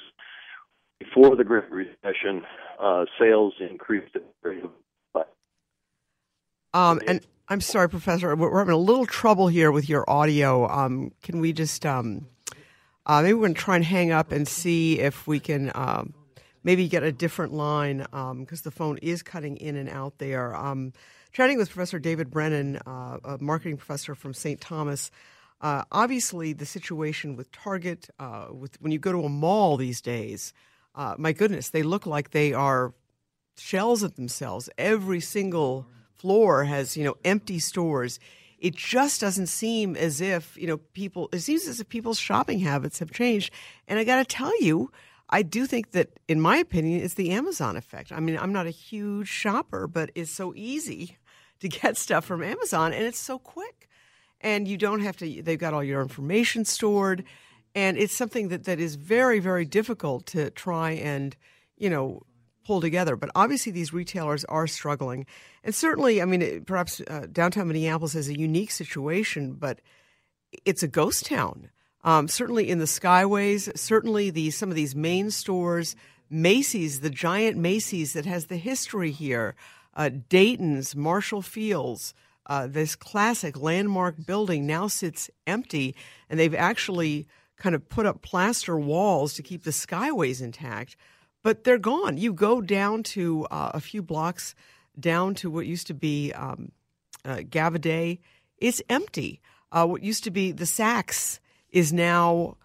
before 0.98 1.36
the 1.36 1.44
Great 1.44 1.70
Recession, 1.70 2.42
uh, 2.80 3.04
sales 3.18 3.54
increased. 3.60 4.16
Um, 6.74 7.00
and 7.06 7.20
I'm 7.48 7.60
sorry, 7.60 7.88
Professor, 7.88 8.34
we're 8.34 8.58
having 8.58 8.74
a 8.74 8.78
little 8.78 9.04
trouble 9.04 9.48
here 9.48 9.70
with 9.70 9.88
your 9.88 10.08
audio. 10.08 10.66
Um, 10.68 11.12
can 11.22 11.40
we 11.40 11.52
just 11.52 11.84
um, 11.84 12.26
uh, 13.04 13.22
maybe 13.22 13.34
we're 13.34 13.40
going 13.40 13.54
to 13.54 13.60
try 13.60 13.76
and 13.76 13.84
hang 13.84 14.12
up 14.12 14.32
and 14.32 14.46
see 14.46 15.00
if 15.00 15.26
we 15.26 15.40
can 15.40 15.70
um, 15.74 16.14
maybe 16.62 16.88
get 16.88 17.02
a 17.02 17.12
different 17.12 17.52
line 17.52 17.98
because 17.98 18.10
um, 18.12 18.46
the 18.64 18.70
phone 18.70 18.98
is 18.98 19.22
cutting 19.22 19.56
in 19.56 19.76
and 19.76 19.88
out 19.88 20.18
there. 20.18 20.54
Chatting 21.32 21.56
with 21.56 21.70
Professor 21.70 21.98
David 21.98 22.30
Brennan, 22.30 22.76
uh, 22.86 23.18
a 23.24 23.38
marketing 23.40 23.78
professor 23.78 24.14
from 24.14 24.34
St. 24.34 24.60
Thomas. 24.60 25.10
Uh, 25.62 25.84
obviously, 25.90 26.52
the 26.52 26.66
situation 26.66 27.36
with 27.36 27.50
Target, 27.52 28.10
uh, 28.18 28.48
with 28.52 28.80
when 28.82 28.92
you 28.92 28.98
go 28.98 29.12
to 29.12 29.24
a 29.24 29.28
mall 29.30 29.78
these 29.78 30.02
days, 30.02 30.52
uh, 30.94 31.14
my 31.16 31.32
goodness, 31.32 31.70
they 31.70 31.82
look 31.82 32.04
like 32.04 32.32
they 32.32 32.52
are 32.52 32.92
shells 33.56 34.02
of 34.02 34.16
themselves. 34.16 34.68
Every 34.76 35.20
single 35.20 35.86
floor 36.22 36.64
has 36.64 36.96
you 36.96 37.02
know 37.02 37.16
empty 37.24 37.58
stores 37.58 38.20
it 38.60 38.76
just 38.76 39.20
doesn't 39.20 39.48
seem 39.48 39.96
as 39.96 40.20
if 40.20 40.56
you 40.56 40.68
know 40.68 40.76
people 40.76 41.28
it 41.32 41.40
seems 41.40 41.66
as 41.66 41.80
if 41.80 41.88
people's 41.88 42.16
shopping 42.16 42.60
habits 42.60 43.00
have 43.00 43.10
changed 43.10 43.52
and 43.88 43.98
i 43.98 44.04
got 44.04 44.18
to 44.18 44.24
tell 44.24 44.52
you 44.62 44.88
i 45.30 45.42
do 45.42 45.66
think 45.66 45.90
that 45.90 46.10
in 46.28 46.40
my 46.40 46.58
opinion 46.58 47.00
it's 47.00 47.14
the 47.14 47.32
amazon 47.32 47.76
effect 47.76 48.12
i 48.12 48.20
mean 48.20 48.38
i'm 48.38 48.52
not 48.52 48.68
a 48.68 48.70
huge 48.70 49.26
shopper 49.26 49.88
but 49.88 50.12
it's 50.14 50.30
so 50.30 50.52
easy 50.54 51.18
to 51.62 51.68
get 51.68 51.96
stuff 51.96 52.24
from 52.24 52.42
amazon 52.42 52.92
and 52.92 53.04
it's 53.04 53.18
so 53.18 53.38
quick 53.38 53.88
and 54.40 54.68
you 54.68 54.76
don't 54.76 55.00
have 55.00 55.16
to 55.16 55.42
they've 55.42 55.58
got 55.58 55.72
all 55.72 55.84
your 55.84 56.02
information 56.02 56.64
stored 56.64 57.24
and 57.74 57.96
it's 57.96 58.14
something 58.14 58.48
that, 58.48 58.64
that 58.64 58.78
is 58.78 58.96
very 58.96 59.38
very 59.38 59.64
difficult 59.64 60.26
to 60.26 60.50
try 60.50 60.90
and 60.90 61.36
you 61.76 61.88
know 61.88 62.22
pull 62.64 62.80
together. 62.80 63.16
But 63.16 63.30
obviously, 63.34 63.72
these 63.72 63.92
retailers 63.92 64.44
are 64.46 64.66
struggling, 64.66 65.26
and 65.64 65.74
certainly, 65.74 66.22
I 66.22 66.24
mean, 66.24 66.64
perhaps 66.64 67.00
uh, 67.08 67.26
downtown 67.30 67.68
Minneapolis 67.68 68.14
is 68.14 68.28
a 68.28 68.38
unique 68.38 68.70
situation, 68.70 69.54
but 69.54 69.80
it's 70.64 70.82
a 70.82 70.88
ghost 70.88 71.26
town. 71.26 71.70
Um, 72.04 72.26
certainly 72.28 72.68
in 72.68 72.78
the 72.78 72.86
skyways, 72.86 73.76
certainly 73.78 74.30
the 74.30 74.50
some 74.50 74.70
of 74.70 74.74
these 74.74 74.94
main 74.94 75.30
stores, 75.30 75.94
Macy's, 76.30 77.00
the 77.00 77.10
giant 77.10 77.56
Macy's 77.56 78.12
that 78.14 78.26
has 78.26 78.46
the 78.46 78.56
history 78.56 79.12
here, 79.12 79.54
uh, 79.94 80.10
Dayton's, 80.28 80.94
Marshall 80.96 81.42
Fields. 81.42 82.14
Uh, 82.46 82.66
this 82.66 82.96
classic 82.96 83.60
landmark 83.60 84.26
building 84.26 84.66
now 84.66 84.88
sits 84.88 85.30
empty, 85.46 85.94
and 86.28 86.40
they've 86.40 86.54
actually 86.54 87.26
kind 87.56 87.74
of 87.74 87.88
put 87.88 88.04
up 88.04 88.20
plaster 88.20 88.76
walls 88.76 89.34
to 89.34 89.42
keep 89.42 89.62
the 89.62 89.70
skyways 89.70 90.42
intact 90.42 90.96
but 91.42 91.64
they're 91.64 91.78
gone. 91.78 92.16
You 92.18 92.32
go 92.32 92.60
down 92.60 93.02
to 93.04 93.46
uh, 93.50 93.72
a 93.74 93.80
few 93.80 94.02
blocks 94.02 94.54
down 94.98 95.34
to 95.36 95.50
what 95.50 95.66
used 95.66 95.86
to 95.88 95.94
be 95.94 96.32
um, 96.32 96.72
uh, 97.24 97.36
Gaviidae. 97.36 98.18
It's 98.58 98.82
empty. 98.88 99.40
Uh, 99.70 99.86
what 99.86 100.02
used 100.02 100.24
to 100.24 100.30
be 100.30 100.52
the 100.52 100.64
Saks 100.64 101.40
is 101.70 101.92
now 101.92 102.56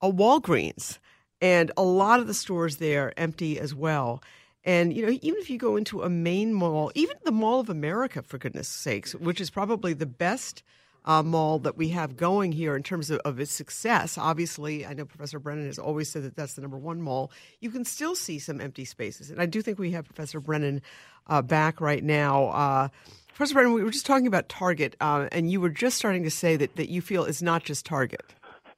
a 0.00 0.10
Walgreens, 0.10 0.98
and 1.40 1.70
a 1.76 1.82
lot 1.82 2.20
of 2.20 2.26
the 2.26 2.34
stores 2.34 2.76
there 2.76 3.12
empty 3.16 3.58
as 3.58 3.74
well. 3.74 4.22
And 4.64 4.96
you 4.96 5.04
know, 5.04 5.18
even 5.22 5.40
if 5.40 5.50
you 5.50 5.58
go 5.58 5.76
into 5.76 6.02
a 6.02 6.08
main 6.08 6.54
mall, 6.54 6.92
even 6.94 7.16
the 7.24 7.32
Mall 7.32 7.60
of 7.60 7.68
America, 7.68 8.22
for 8.22 8.38
goodness 8.38 8.68
sakes, 8.68 9.14
which 9.14 9.40
is 9.40 9.50
probably 9.50 9.92
the 9.92 10.06
best 10.06 10.62
uh, 11.04 11.22
mall 11.22 11.58
that 11.58 11.76
we 11.76 11.88
have 11.88 12.16
going 12.16 12.52
here 12.52 12.76
in 12.76 12.82
terms 12.82 13.10
of, 13.10 13.18
of, 13.20 13.40
its 13.40 13.50
success. 13.50 14.16
Obviously, 14.16 14.86
I 14.86 14.94
know 14.94 15.04
Professor 15.04 15.38
Brennan 15.40 15.66
has 15.66 15.78
always 15.78 16.08
said 16.08 16.22
that 16.22 16.36
that's 16.36 16.54
the 16.54 16.62
number 16.62 16.78
one 16.78 17.02
mall. 17.02 17.32
You 17.60 17.70
can 17.70 17.84
still 17.84 18.14
see 18.14 18.38
some 18.38 18.60
empty 18.60 18.84
spaces. 18.84 19.30
And 19.30 19.40
I 19.40 19.46
do 19.46 19.62
think 19.62 19.78
we 19.78 19.90
have 19.92 20.04
Professor 20.04 20.38
Brennan 20.38 20.80
uh, 21.26 21.42
back 21.42 21.80
right 21.80 22.04
now. 22.04 22.46
Uh, 22.46 22.88
Professor 23.34 23.54
Brennan, 23.54 23.72
we 23.72 23.82
were 23.82 23.90
just 23.90 24.06
talking 24.06 24.26
about 24.26 24.48
Target, 24.48 24.94
uh, 25.00 25.26
and 25.32 25.50
you 25.50 25.60
were 25.60 25.70
just 25.70 25.96
starting 25.96 26.22
to 26.22 26.30
say 26.30 26.56
that, 26.56 26.76
that 26.76 26.88
you 26.88 27.00
feel 27.00 27.24
it's 27.24 27.42
not 27.42 27.64
just 27.64 27.84
Target. 27.84 28.22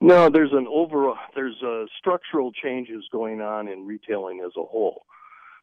No, 0.00 0.30
there's 0.30 0.52
an 0.52 0.66
overall, 0.70 1.16
there's 1.34 1.62
uh, 1.62 1.84
structural 1.98 2.52
changes 2.52 3.04
going 3.10 3.40
on 3.40 3.68
in 3.68 3.86
retailing 3.86 4.40
as 4.44 4.52
a 4.56 4.62
whole. 4.62 5.04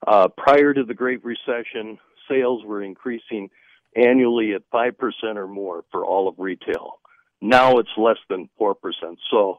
Uh, 0.08 0.28
prior 0.38 0.74
to 0.74 0.84
the 0.84 0.94
Great 0.94 1.24
Recession, 1.24 1.98
sales 2.30 2.64
were 2.66 2.82
increasing 2.82 3.50
annually 3.96 4.54
at 4.54 4.64
5% 4.74 4.94
or 5.36 5.48
more 5.48 5.84
for 5.92 6.06
all 6.06 6.28
of 6.28 6.36
retail. 6.38 7.00
Now 7.42 7.78
it's 7.78 7.90
less 7.98 8.18
than 8.30 8.50
4%. 8.60 8.76
So 9.30 9.58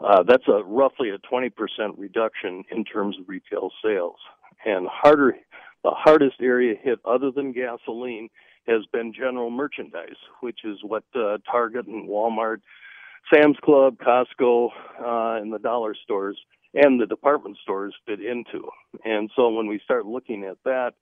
uh, 0.00 0.22
that's 0.22 0.46
a 0.48 0.62
roughly 0.64 1.10
a 1.10 1.18
20% 1.18 1.50
reduction 1.96 2.64
in 2.70 2.84
terms 2.84 3.16
of 3.18 3.28
retail 3.28 3.70
sales. 3.84 4.16
And 4.64 4.86
harder, 4.88 5.36
the 5.84 5.90
hardest 5.90 6.36
area 6.40 6.74
hit 6.80 6.98
other 7.04 7.30
than 7.30 7.52
gasoline 7.52 8.28
has 8.66 8.84
been 8.92 9.12
general 9.14 9.50
merchandise, 9.50 10.18
which 10.40 10.60
is 10.64 10.78
what 10.82 11.04
uh, 11.14 11.38
Target 11.50 11.86
and 11.86 12.08
Walmart, 12.08 12.60
Sam's 13.32 13.56
Club, 13.62 13.96
Costco, 13.98 14.68
uh, 15.00 15.40
and 15.40 15.52
the 15.52 15.58
dollar 15.58 15.94
stores 16.02 16.38
and 16.74 17.00
the 17.00 17.06
department 17.06 17.56
stores 17.62 17.94
fit 18.06 18.20
into. 18.20 18.68
And 19.04 19.30
so 19.34 19.48
when 19.50 19.66
we 19.66 19.80
start 19.84 20.06
looking 20.06 20.44
at 20.44 20.58
that, 20.64 20.92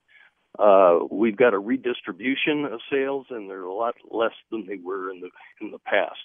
uh, 0.59 1.00
we've 1.11 1.37
got 1.37 1.55
a 1.55 1.59
redistribution 1.59 2.64
of 2.64 2.81
sales, 2.90 3.26
and 3.31 3.50
they're 3.50 3.64
a 3.64 3.74
lot 3.74 3.94
less 4.11 4.33
than 4.50 4.66
they 4.66 4.79
were 4.83 5.11
in 5.11 5.20
the 5.20 5.31
in 5.61 5.70
the 5.70 5.79
past. 5.79 6.16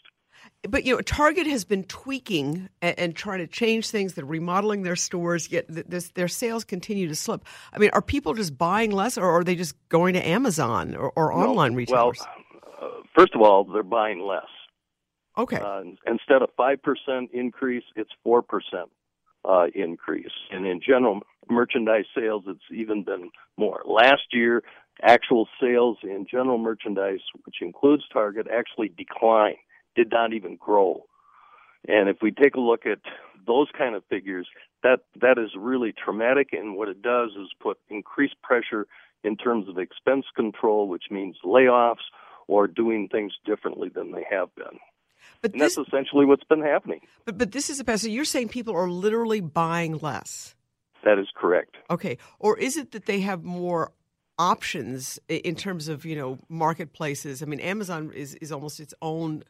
But 0.68 0.86
you 0.86 0.96
know, 0.96 1.02
Target 1.02 1.48
has 1.48 1.66
been 1.66 1.84
tweaking 1.84 2.70
and, 2.82 2.98
and 2.98 3.16
trying 3.16 3.40
to 3.40 3.48
change 3.48 3.90
things. 3.90 4.14
They're 4.14 4.26
remodeling 4.26 4.84
their 4.84 4.96
stores, 4.96 5.52
yet 5.52 5.66
this, 5.68 6.10
their 6.10 6.30
sales 6.30 6.64
continue 6.64 7.08
to 7.10 7.16
slip. 7.16 7.46
I 7.74 7.80
mean, 7.80 7.90
are 7.94 8.02
people 8.02 8.34
just 8.34 8.58
buying 8.58 8.92
less, 8.92 9.18
or 9.18 9.30
are 9.30 9.44
they 9.44 9.56
just 9.56 9.76
going 9.90 10.14
to 10.14 10.26
Amazon 10.26 10.96
or, 10.96 11.12
or 11.16 11.32
no, 11.32 11.50
online 11.50 11.76
retailers? 11.76 12.20
Well, 12.20 12.70
uh, 12.82 13.02
first 13.16 13.36
of 13.36 13.42
all, 13.42 13.66
they're 13.66 13.84
buying 13.84 14.22
less. 14.22 14.48
Okay. 15.38 15.58
Uh, 15.58 15.82
instead 16.08 16.42
of 16.42 16.50
five 16.56 16.82
percent 16.82 17.32
increase, 17.34 17.84
it's 17.96 18.12
four 18.24 18.42
percent 18.42 18.90
uh, 19.46 19.66
increase. 19.74 20.32
And 20.52 20.66
in 20.66 20.82
general 20.86 21.22
merchandise 21.50 22.06
sales, 22.16 22.44
it's 22.48 22.60
even 22.72 23.04
been 23.04 23.30
more. 23.58 23.82
Last 23.86 24.34
year, 24.34 24.64
actual 25.02 25.48
sales 25.60 25.98
in 26.04 26.26
general 26.30 26.58
merchandise, 26.58 27.22
which 27.46 27.58
includes 27.62 28.04
Target, 28.12 28.48
actually 28.52 28.90
declined, 28.90 29.58
did 29.96 30.12
not 30.12 30.34
even 30.34 30.56
grow. 30.56 31.06
And 31.88 32.10
if 32.10 32.18
we 32.22 32.32
take 32.32 32.56
a 32.56 32.60
look 32.60 32.86
at 32.86 33.00
those 33.48 33.68
kind 33.76 33.96
of 33.96 34.04
figures, 34.10 34.48
that 34.84 35.00
that 35.20 35.38
is 35.38 35.50
really 35.58 35.94
traumatic. 35.94 36.50
And 36.52 36.76
what 36.76 36.90
it 36.90 37.02
does 37.02 37.32
is 37.32 37.50
put 37.60 37.78
increased 37.90 38.36
pressure 38.44 38.88
in 39.24 39.36
terms 39.38 39.68
of 39.68 39.78
expense 39.78 40.26
control, 40.36 40.88
which 40.88 41.06
means 41.10 41.38
layoffs 41.44 42.10
or 42.48 42.68
doing 42.68 43.08
things 43.08 43.34
differently 43.46 43.90
than 43.94 44.12
they 44.12 44.26
have 44.30 44.54
been. 44.56 44.78
But 45.42 45.54
And 45.54 45.62
this, 45.62 45.76
that's 45.76 45.88
essentially 45.88 46.26
what's 46.26 46.44
been 46.44 46.62
happening. 46.62 47.02
but, 47.26 47.38
but 47.38 47.52
this 47.52 47.70
is 47.70 47.80
a 47.80 47.98
so 47.98 48.08
you're 48.08 48.26
saying 48.26 48.50
people 48.50 48.76
are 48.76 48.90
literally 48.90 49.42
buying 49.42 49.98
less. 49.98 50.56
That 51.04 51.18
is 51.18 51.28
correct. 51.36 51.78
Okay. 51.90 52.18
Or 52.40 52.58
is 52.60 52.78
it 52.78 52.92
that 52.92 53.08
they 53.08 53.22
have 53.22 53.44
more 53.44 53.92
options 54.38 55.20
in 55.28 55.56
terms 55.56 55.88
of, 55.88 56.06
you 56.06 56.16
know, 56.16 56.38
marketplaces? 56.48 57.42
I 57.42 57.46
mean, 57.48 57.60
Amazon 57.60 58.12
is, 58.14 58.36
is 58.36 58.52
almost 58.52 58.80
its 58.80 58.94
own 59.02 59.44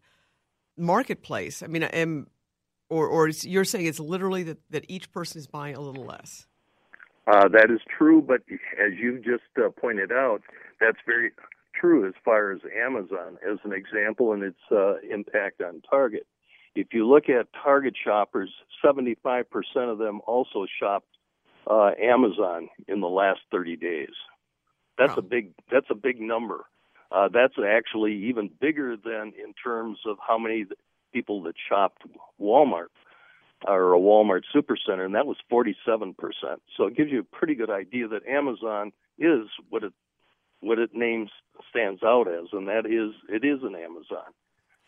marketplace. 0.78 1.62
I 1.62 1.68
mean, 1.68 1.84
am 1.84 2.28
or 2.90 3.08
or 3.08 3.28
it's, 3.28 3.46
you're 3.46 3.66
saying 3.66 3.86
it's 3.86 4.00
literally 4.00 4.44
that, 4.44 4.60
that 4.70 4.86
each 4.88 5.12
person 5.12 5.40
is 5.40 5.48
buying 5.48 5.76
a 5.76 5.82
little 5.82 6.06
less. 6.06 6.48
Uh, 7.28 7.48
that 7.50 7.70
is 7.70 7.80
true, 7.98 8.22
but 8.22 8.42
as 8.84 8.98
you 8.98 9.18
just 9.20 9.44
uh, 9.58 9.70
pointed 9.70 10.12
out, 10.12 10.42
that's 10.80 10.98
very 11.06 11.32
true 11.82 12.08
as 12.08 12.14
far 12.24 12.52
as 12.52 12.60
Amazon 12.86 13.38
as 13.50 13.58
an 13.64 13.74
example 13.74 14.32
and 14.34 14.44
its 14.44 14.60
uh, 14.72 14.96
impact 15.10 15.62
on 15.62 15.82
Target. 15.90 16.28
If 16.76 16.94
you 16.94 17.08
look 17.08 17.28
at 17.28 17.48
Target 17.64 17.96
shoppers, 18.02 18.50
75% 18.86 19.46
of 19.92 19.98
them 19.98 20.22
also 20.26 20.66
shopped 20.80 21.10
uh, 21.70 21.92
Amazon 22.02 22.70
in 22.88 23.02
the 23.02 23.10
last 23.10 23.42
30 23.52 23.76
days. 23.76 24.14
That's 24.98 25.12
Wow. 25.12 25.18
a 25.18 25.22
big 25.24 25.54
that's 25.72 25.88
a 25.90 25.96
big 25.96 26.22
number. 26.22 26.66
Uh, 27.12 27.28
that's 27.34 27.56
actually 27.66 28.14
even 28.30 28.50
bigger 28.62 28.96
than 28.96 29.34
in 29.38 29.54
terms 29.62 30.00
of 30.06 30.18
how 30.26 30.38
many 30.38 30.66
people 31.12 31.42
that 31.44 31.56
shopped 31.68 32.04
Walmart 32.40 32.88
or 33.68 33.94
a 33.94 34.00
Walmart 34.00 34.44
supercenter, 34.56 35.06
and 35.06 35.16
that 35.16 35.26
was 35.28 35.38
47%. 35.52 36.16
So 36.78 36.86
it 36.86 36.96
gives 36.96 37.12
you 37.12 37.20
a 37.20 37.24
pretty 37.24 37.56
good 37.56 37.70
idea 37.70 38.08
that 38.08 38.26
Amazon 38.26 38.92
is 39.20 39.48
what 39.70 39.84
it 39.84 39.94
what 40.62 40.80
it 40.80 40.92
names 40.94 41.30
stands 41.70 42.02
out 42.04 42.28
as, 42.28 42.48
and 42.54 42.68
that 42.68 42.86
is 42.86 43.14
it 43.30 43.46
is 43.46 43.62
an 43.64 43.76
Amazon. 43.76 44.32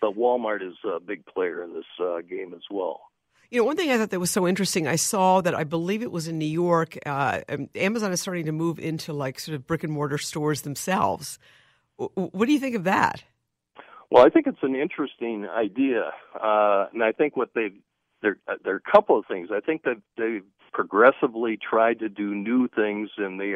But 0.02 0.18
Walmart 0.18 0.62
is 0.68 0.76
a 0.84 1.00
big 1.00 1.26
player 1.26 1.64
in 1.64 1.74
this 1.74 1.86
uh, 2.00 2.22
game 2.22 2.54
as 2.54 2.64
well. 2.70 3.02
You 3.50 3.60
know, 3.60 3.66
one 3.66 3.76
thing 3.76 3.92
I 3.92 3.98
thought 3.98 4.10
that 4.10 4.20
was 4.20 4.32
so 4.32 4.48
interesting, 4.48 4.88
I 4.88 4.96
saw 4.96 5.40
that 5.42 5.54
I 5.54 5.64
believe 5.64 6.02
it 6.02 6.12
was 6.12 6.28
in 6.28 6.40
New 6.40 6.46
York. 6.46 6.98
Uh, 7.06 7.42
um, 7.48 7.70
Amazon 7.76 8.12
is 8.12 8.20
starting 8.20 8.46
to 8.48 8.52
move 8.52 8.80
into 8.80 9.14
like 9.14 9.40
sort 9.40 9.56
of 9.56 9.68
brick 9.68 9.84
and 9.84 9.94
mortar 9.94 10.18
stores 10.18 10.64
themselves. 10.64 11.38
W- 12.00 12.30
What 12.32 12.48
do 12.48 12.52
you 12.52 12.60
think 12.60 12.76
of 12.76 12.84
that? 12.86 13.24
Well, 14.10 14.26
I 14.26 14.30
think 14.30 14.48
it's 14.48 14.64
an 14.64 14.76
interesting 14.76 15.48
idea, 15.48 16.12
uh, 16.40 16.88
and 16.94 17.04
I 17.04 17.12
think 17.12 17.38
what 17.38 17.52
they've 17.56 17.76
there 18.22 18.38
uh, 18.48 18.56
there 18.64 18.74
are 18.74 18.82
a 18.86 18.92
couple 18.92 19.18
of 19.18 19.26
things. 19.26 19.50
I 19.52 19.60
think 19.60 19.84
that 19.84 20.02
they've 20.18 20.44
progressively 20.72 21.58
tried 21.58 22.00
to 22.00 22.10
do 22.10 22.34
new 22.34 22.68
things, 22.68 23.10
and 23.18 23.40
they 23.40 23.52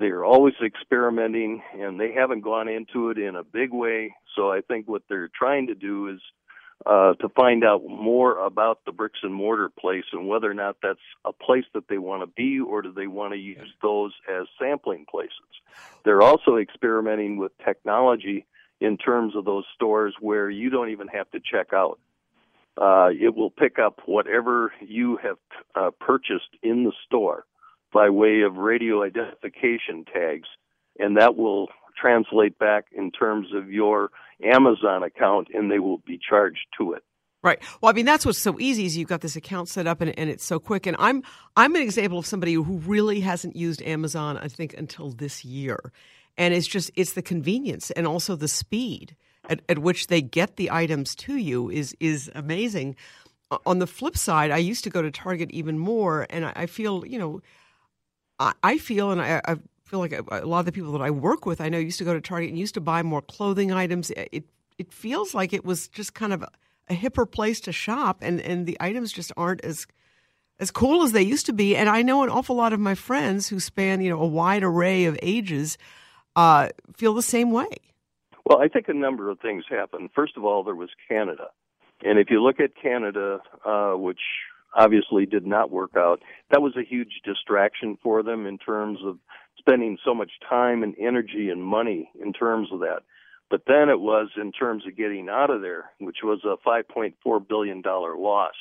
are 0.00 0.04
they 0.04 0.10
are 0.10 0.24
always 0.24 0.54
experimenting, 0.64 1.62
and 1.78 2.00
they 2.00 2.12
haven't 2.12 2.40
gone 2.40 2.68
into 2.68 3.10
it 3.10 3.18
in 3.18 3.36
a 3.36 3.44
big 3.44 3.72
way. 3.72 4.14
So 4.36 4.50
I 4.50 4.60
think 4.60 4.88
what 4.88 5.02
they're 5.08 5.30
trying 5.34 5.66
to 5.68 5.74
do 5.74 6.08
is 6.08 6.20
uh, 6.86 7.14
to 7.14 7.28
find 7.30 7.64
out 7.64 7.82
more 7.86 8.38
about 8.38 8.80
the 8.86 8.92
bricks 8.92 9.18
and 9.22 9.34
mortar 9.34 9.68
place 9.68 10.04
and 10.12 10.26
whether 10.26 10.50
or 10.50 10.54
not 10.54 10.76
that's 10.82 10.98
a 11.24 11.32
place 11.32 11.66
that 11.74 11.88
they 11.88 11.98
want 11.98 12.22
to 12.22 12.26
be 12.26 12.58
or 12.58 12.80
do 12.82 12.92
they 12.92 13.06
want 13.06 13.32
to 13.34 13.38
use 13.38 13.68
those 13.82 14.12
as 14.30 14.46
sampling 14.58 15.04
places. 15.10 15.34
They're 16.04 16.22
also 16.22 16.56
experimenting 16.56 17.36
with 17.36 17.52
technology 17.64 18.46
in 18.80 18.96
terms 18.96 19.36
of 19.36 19.44
those 19.44 19.64
stores 19.74 20.14
where 20.20 20.48
you 20.48 20.70
don't 20.70 20.88
even 20.88 21.08
have 21.08 21.30
to 21.32 21.40
check 21.40 21.74
out. 21.74 22.00
Uh, 22.80 23.10
it 23.12 23.34
will 23.34 23.50
pick 23.50 23.78
up 23.78 24.00
whatever 24.06 24.72
you 24.80 25.18
have 25.18 25.36
uh, 25.74 25.90
purchased 26.00 26.48
in 26.62 26.84
the 26.84 26.92
store 27.04 27.44
by 27.92 28.10
way 28.10 28.42
of 28.42 28.56
radio 28.56 29.02
identification 29.02 30.04
tags, 30.12 30.48
and 30.98 31.16
that 31.16 31.36
will 31.36 31.68
translate 32.00 32.58
back 32.58 32.86
in 32.92 33.10
terms 33.10 33.48
of 33.54 33.70
your 33.70 34.10
Amazon 34.42 35.02
account, 35.02 35.48
and 35.52 35.70
they 35.70 35.78
will 35.78 35.98
be 35.98 36.18
charged 36.18 36.66
to 36.78 36.92
it. 36.94 37.02
Right. 37.42 37.58
Well, 37.80 37.90
I 37.90 37.94
mean, 37.94 38.04
that's 38.04 38.26
what's 38.26 38.38
so 38.38 38.60
easy 38.60 38.84
is 38.84 38.96
you've 38.96 39.08
got 39.08 39.22
this 39.22 39.34
account 39.34 39.68
set 39.70 39.86
up 39.86 40.02
and, 40.02 40.16
and 40.18 40.28
it's 40.28 40.44
so 40.44 40.58
quick. 40.58 40.86
And 40.86 40.94
I'm 40.98 41.22
I'm 41.56 41.74
an 41.74 41.80
example 41.80 42.18
of 42.18 42.26
somebody 42.26 42.52
who 42.52 42.78
really 42.80 43.20
hasn't 43.20 43.56
used 43.56 43.80
Amazon, 43.82 44.36
I 44.36 44.48
think, 44.48 44.74
until 44.76 45.10
this 45.10 45.42
year. 45.42 45.92
And 46.36 46.52
it's 46.52 46.66
just 46.66 46.90
it's 46.96 47.14
the 47.14 47.22
convenience 47.22 47.90
and 47.92 48.06
also 48.06 48.36
the 48.36 48.48
speed 48.48 49.16
at, 49.48 49.62
at 49.70 49.78
which 49.78 50.08
they 50.08 50.20
get 50.20 50.56
the 50.56 50.70
items 50.70 51.14
to 51.16 51.36
you 51.36 51.70
is 51.70 51.96
is 51.98 52.30
amazing. 52.34 52.96
On 53.64 53.78
the 53.78 53.86
flip 53.86 54.18
side, 54.18 54.50
I 54.50 54.58
used 54.58 54.84
to 54.84 54.90
go 54.90 55.00
to 55.02 55.10
Target 55.10 55.50
even 55.50 55.78
more, 55.78 56.26
and 56.30 56.44
I, 56.44 56.52
I 56.54 56.66
feel 56.66 57.06
you 57.06 57.18
know, 57.18 57.40
I, 58.62 58.78
feel 58.78 59.10
and 59.10 59.20
I, 59.20 59.40
I 59.44 59.56
feel 59.84 59.98
like 59.98 60.12
a, 60.12 60.24
a 60.30 60.46
lot 60.46 60.60
of 60.60 60.66
the 60.66 60.72
people 60.72 60.92
that 60.92 61.02
I 61.02 61.10
work 61.10 61.46
with, 61.46 61.60
I 61.60 61.68
know 61.68 61.78
used 61.78 61.98
to 61.98 62.04
go 62.04 62.14
to 62.14 62.20
Target 62.20 62.50
and 62.50 62.58
used 62.58 62.74
to 62.74 62.80
buy 62.80 63.02
more 63.02 63.22
clothing 63.22 63.72
items. 63.72 64.10
It 64.10 64.44
it 64.78 64.92
feels 64.94 65.34
like 65.34 65.52
it 65.52 65.62
was 65.62 65.88
just 65.88 66.14
kind 66.14 66.32
of 66.32 66.42
a 66.88 66.94
hipper 66.94 67.30
place 67.30 67.60
to 67.60 67.72
shop, 67.72 68.18
and 68.22 68.40
and 68.40 68.66
the 68.66 68.76
items 68.80 69.12
just 69.12 69.30
aren't 69.36 69.62
as 69.64 69.86
as 70.58 70.70
cool 70.70 71.02
as 71.02 71.12
they 71.12 71.22
used 71.22 71.46
to 71.46 71.52
be. 71.52 71.76
And 71.76 71.88
I 71.88 72.02
know 72.02 72.22
an 72.22 72.30
awful 72.30 72.56
lot 72.56 72.72
of 72.72 72.80
my 72.80 72.94
friends 72.94 73.48
who 73.48 73.60
span 73.60 74.00
you 74.00 74.10
know 74.10 74.20
a 74.20 74.26
wide 74.26 74.62
array 74.62 75.04
of 75.04 75.18
ages 75.22 75.76
uh, 76.34 76.68
feel 76.96 77.14
the 77.14 77.22
same 77.22 77.50
way. 77.50 77.68
Well, 78.46 78.60
I 78.60 78.68
think 78.68 78.88
a 78.88 78.94
number 78.94 79.28
of 79.30 79.38
things 79.40 79.64
happened. 79.68 80.10
First 80.14 80.36
of 80.36 80.44
all, 80.44 80.64
there 80.64 80.74
was 80.74 80.90
Canada. 81.08 81.48
And 82.02 82.18
if 82.18 82.30
you 82.30 82.42
look 82.42 82.58
at 82.58 82.70
Canada, 82.74 83.40
uh, 83.64 83.92
which 83.92 84.20
obviously 84.76 85.26
did 85.26 85.46
not 85.46 85.70
work 85.70 85.92
out, 85.96 86.20
that 86.50 86.62
was 86.62 86.76
a 86.76 86.84
huge 86.84 87.20
distraction 87.24 87.98
for 88.02 88.22
them 88.22 88.46
in 88.46 88.58
terms 88.58 88.98
of 89.04 89.18
spending 89.58 89.98
so 90.04 90.14
much 90.14 90.30
time 90.48 90.82
and 90.82 90.94
energy 90.98 91.50
and 91.50 91.62
money 91.62 92.10
in 92.20 92.32
terms 92.32 92.68
of 92.72 92.80
that. 92.80 93.00
But 93.50 93.62
then 93.66 93.88
it 93.88 94.00
was 94.00 94.28
in 94.40 94.52
terms 94.52 94.84
of 94.86 94.96
getting 94.96 95.28
out 95.28 95.50
of 95.50 95.60
there, 95.60 95.90
which 95.98 96.18
was 96.22 96.40
a 96.44 96.56
$5.4 96.66 97.48
billion 97.48 97.82
loss. 97.82 98.54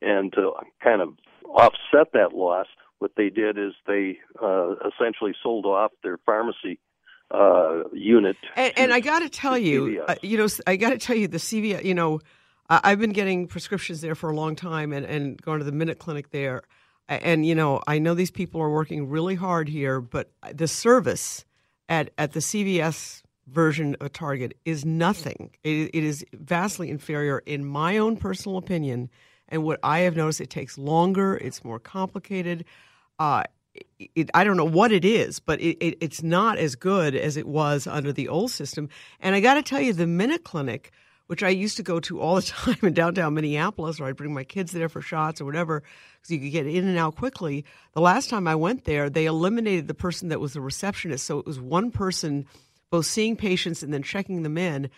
And 0.00 0.32
to 0.32 0.52
kind 0.82 1.02
of 1.02 1.10
offset 1.44 2.12
that 2.14 2.32
loss, 2.34 2.66
what 2.98 3.12
they 3.16 3.28
did 3.28 3.58
is 3.58 3.72
they 3.86 4.18
uh, 4.42 4.74
essentially 4.88 5.34
sold 5.42 5.66
off 5.66 5.92
their 6.02 6.18
pharmacy 6.24 6.78
uh, 7.30 7.84
unit. 7.92 8.36
And, 8.56 8.72
and 8.76 8.92
I 8.92 9.00
got 9.00 9.20
to 9.20 9.28
tell 9.28 9.58
you, 9.58 10.02
uh, 10.06 10.14
you 10.22 10.38
know, 10.38 10.48
I 10.66 10.76
got 10.76 10.90
to 10.90 10.98
tell 10.98 11.16
you, 11.16 11.28
the 11.28 11.38
CVS, 11.38 11.84
you 11.84 11.94
know, 11.94 12.20
I've 12.82 12.98
been 12.98 13.12
getting 13.12 13.46
prescriptions 13.46 14.00
there 14.00 14.14
for 14.14 14.30
a 14.30 14.34
long 14.34 14.56
time, 14.56 14.92
and 14.92 15.04
and 15.04 15.40
going 15.40 15.58
to 15.58 15.64
the 15.64 15.72
Minute 15.72 15.98
Clinic 15.98 16.30
there, 16.30 16.62
and 17.08 17.44
you 17.44 17.54
know, 17.54 17.80
I 17.86 17.98
know 17.98 18.14
these 18.14 18.30
people 18.30 18.60
are 18.60 18.70
working 18.70 19.08
really 19.08 19.34
hard 19.34 19.68
here, 19.68 20.00
but 20.00 20.30
the 20.52 20.68
service 20.68 21.44
at 21.88 22.10
at 22.16 22.32
the 22.32 22.40
CVS 22.40 23.22
version 23.46 23.96
of 24.00 24.12
Target 24.12 24.56
is 24.64 24.84
nothing. 24.84 25.50
It, 25.62 25.90
it 25.92 26.04
is 26.04 26.24
vastly 26.32 26.90
inferior, 26.90 27.40
in 27.40 27.64
my 27.64 27.98
own 27.98 28.16
personal 28.16 28.58
opinion. 28.58 29.10
And 29.48 29.64
what 29.64 29.78
I 29.82 30.00
have 30.00 30.16
noticed, 30.16 30.40
it 30.40 30.48
takes 30.50 30.78
longer. 30.78 31.36
It's 31.36 31.62
more 31.64 31.78
complicated. 31.78 32.64
Uh, 33.18 33.42
it, 33.74 34.10
it, 34.14 34.30
I 34.32 34.44
don't 34.44 34.56
know 34.56 34.64
what 34.64 34.92
it 34.92 35.04
is, 35.04 35.40
but 35.40 35.60
it, 35.60 35.76
it, 35.84 35.98
it's 36.00 36.22
not 36.22 36.58
as 36.58 36.74
good 36.74 37.14
as 37.14 37.36
it 37.36 37.46
was 37.46 37.86
under 37.86 38.12
the 38.12 38.28
old 38.28 38.50
system. 38.50 38.88
And 39.20 39.34
I 39.34 39.40
got 39.40 39.54
to 39.54 39.62
tell 39.62 39.80
you, 39.80 39.92
the 39.92 40.06
Minute 40.06 40.44
Clinic, 40.44 40.90
which 41.32 41.42
I 41.42 41.48
used 41.48 41.78
to 41.78 41.82
go 41.82 41.98
to 42.00 42.20
all 42.20 42.34
the 42.34 42.42
time 42.42 42.76
in 42.82 42.92
downtown 42.92 43.32
Minneapolis, 43.32 43.98
or 43.98 44.04
I'd 44.04 44.16
bring 44.16 44.34
my 44.34 44.44
kids 44.44 44.70
there 44.70 44.90
for 44.90 45.00
shots 45.00 45.40
or 45.40 45.46
whatever, 45.46 45.82
because 46.16 46.30
you 46.30 46.38
could 46.38 46.52
get 46.52 46.66
in 46.66 46.86
and 46.86 46.98
out 46.98 47.16
quickly. 47.16 47.64
The 47.94 48.02
last 48.02 48.28
time 48.28 48.46
I 48.46 48.54
went 48.54 48.84
there, 48.84 49.08
they 49.08 49.24
eliminated 49.24 49.88
the 49.88 49.94
person 49.94 50.28
that 50.28 50.40
was 50.40 50.52
the 50.52 50.60
receptionist, 50.60 51.24
so 51.24 51.38
it 51.38 51.46
was 51.46 51.58
one 51.58 51.90
person 51.90 52.44
both 52.90 53.06
seeing 53.06 53.36
patients 53.36 53.82
and 53.82 53.94
then 53.94 54.02
checking 54.02 54.42
them 54.42 54.58
in, 54.58 54.90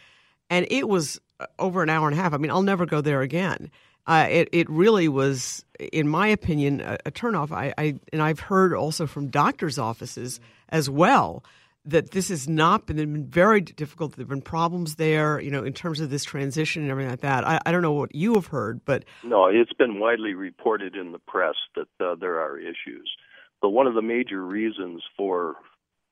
and 0.51 0.67
it 0.73 0.89
was 0.89 1.21
uh, 1.39 1.47
over 1.61 1.85
an 1.85 1.89
hour 1.89 2.09
and 2.09 2.19
a 2.19 2.21
half. 2.21 2.35
I 2.35 2.39
mean, 2.39 2.51
I'll 2.51 2.63
never 2.63 2.85
go 2.85 3.01
there 3.01 3.21
again. 3.21 3.71
Uh, 4.05 4.27
it 4.29 4.49
it 4.51 4.69
really 4.69 5.07
was, 5.07 5.65
in 5.79 6.09
my 6.09 6.27
opinion, 6.27 6.81
a, 6.81 6.99
a 7.07 7.13
turnoff. 7.13 7.53
I, 7.53 7.73
I 7.79 7.95
and 8.13 8.21
I've 8.21 8.41
heard 8.41 8.75
also 8.75 9.07
from 9.07 9.29
doctors' 9.29 9.79
offices 9.79 10.41
as 10.69 10.91
well 10.91 11.45
that 11.87 12.13
this 12.13 12.29
has 12.29 12.49
not 12.49 12.87
been, 12.87 12.97
been 12.97 13.27
very 13.27 13.61
difficult. 13.61 14.17
There've 14.17 14.29
been 14.29 14.41
problems 14.41 14.95
there, 14.95 15.41
you 15.41 15.51
know, 15.51 15.65
in 15.65 15.73
terms 15.73 16.01
of 16.01 16.11
this 16.11 16.25
transition 16.25 16.83
and 16.83 16.91
everything 16.91 17.11
like 17.11 17.21
that. 17.21 17.47
I, 17.47 17.61
I 17.67 17.73
don't 17.73 17.83
know 17.83 17.93
what 17.93 18.15
you 18.15 18.35
have 18.35 18.47
heard, 18.47 18.85
but 18.85 19.05
No, 19.23 19.47
it's 19.47 19.73
been 19.75 20.01
widely 20.01 20.35
reported 20.35 20.97
in 20.97 21.13
the 21.13 21.19
press 21.19 21.55
that 21.77 21.89
uh, 22.05 22.15
there 22.15 22.41
are 22.41 22.59
issues. 22.59 23.11
But 23.61 23.71
one 23.71 23.87
of 23.87 23.95
the 23.95 24.03
major 24.03 24.45
reasons 24.45 25.03
for 25.17 25.57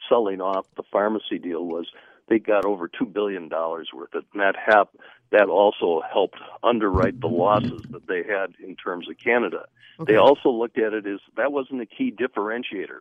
selling 0.09 0.41
off 0.41 0.67
the 0.77 0.83
pharmacy 0.91 1.39
deal 1.39 1.65
was 1.65 1.87
they 2.29 2.39
got 2.39 2.65
over 2.65 2.89
two 2.89 3.07
billion 3.07 3.49
dollars 3.49 3.91
worth 3.95 4.15
of, 4.15 4.25
and 4.33 4.41
that 4.43 4.55
hap- 4.57 4.97
that 5.31 5.49
also 5.49 6.03
helped 6.13 6.39
underwrite 6.63 7.21
the 7.21 7.27
losses 7.27 7.83
that 7.91 8.07
they 8.07 8.23
had 8.23 8.55
in 8.63 8.77
terms 8.77 9.09
of 9.09 9.17
Canada. 9.19 9.65
They 10.07 10.17
also 10.17 10.51
looked 10.51 10.79
at 10.79 10.93
it 10.93 11.07
as 11.07 11.21
that 11.37 11.53
wasn't 11.53 11.81
a 11.81 11.87
key 11.87 12.13
differentiator, 12.13 13.01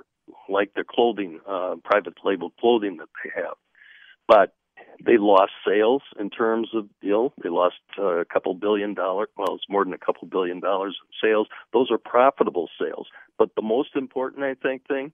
like 0.50 0.74
the 0.76 0.84
clothing, 0.84 1.40
uh, 1.48 1.76
private 1.84 2.14
label 2.24 2.52
clothing 2.60 2.98
that 2.98 3.10
they 3.24 3.32
have, 3.36 3.56
but 4.28 4.54
they 5.04 5.18
lost 5.18 5.52
sales 5.66 6.02
in 6.20 6.30
terms 6.30 6.70
of 6.74 6.88
you 7.02 7.12
know 7.12 7.34
they 7.44 7.50
lost 7.50 7.76
uh, 7.98 8.18
a 8.18 8.26
couple 8.26 8.54
billion 8.54 8.94
dollars 8.94 9.28
well 9.38 9.56
it's 9.56 9.70
more 9.70 9.84
than 9.84 9.94
a 9.94 9.98
couple 9.98 10.28
billion 10.28 10.60
dollars 10.60 10.98
in 11.02 11.30
sales. 11.30 11.48
Those 11.74 11.90
are 11.92 11.98
profitable 11.98 12.70
sales. 12.80 13.08
But 13.38 13.56
the 13.56 13.62
most 13.62 13.96
important 13.96 14.44
i 14.44 14.54
think 14.54 14.88
thing 14.88 15.12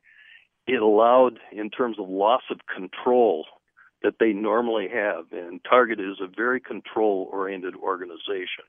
it 0.68 0.82
allowed, 0.82 1.40
in 1.52 1.70
terms 1.70 1.98
of 1.98 2.10
loss 2.10 2.44
of 2.52 2.60
control 2.74 3.46
that 4.04 4.16
they 4.20 4.34
normally 4.34 4.88
have, 4.94 5.26
and 5.32 5.62
Target 5.64 6.00
is 6.00 6.18
a 6.22 6.28
very 6.28 6.60
control 6.60 7.30
oriented 7.32 7.76
organization. 7.76 8.66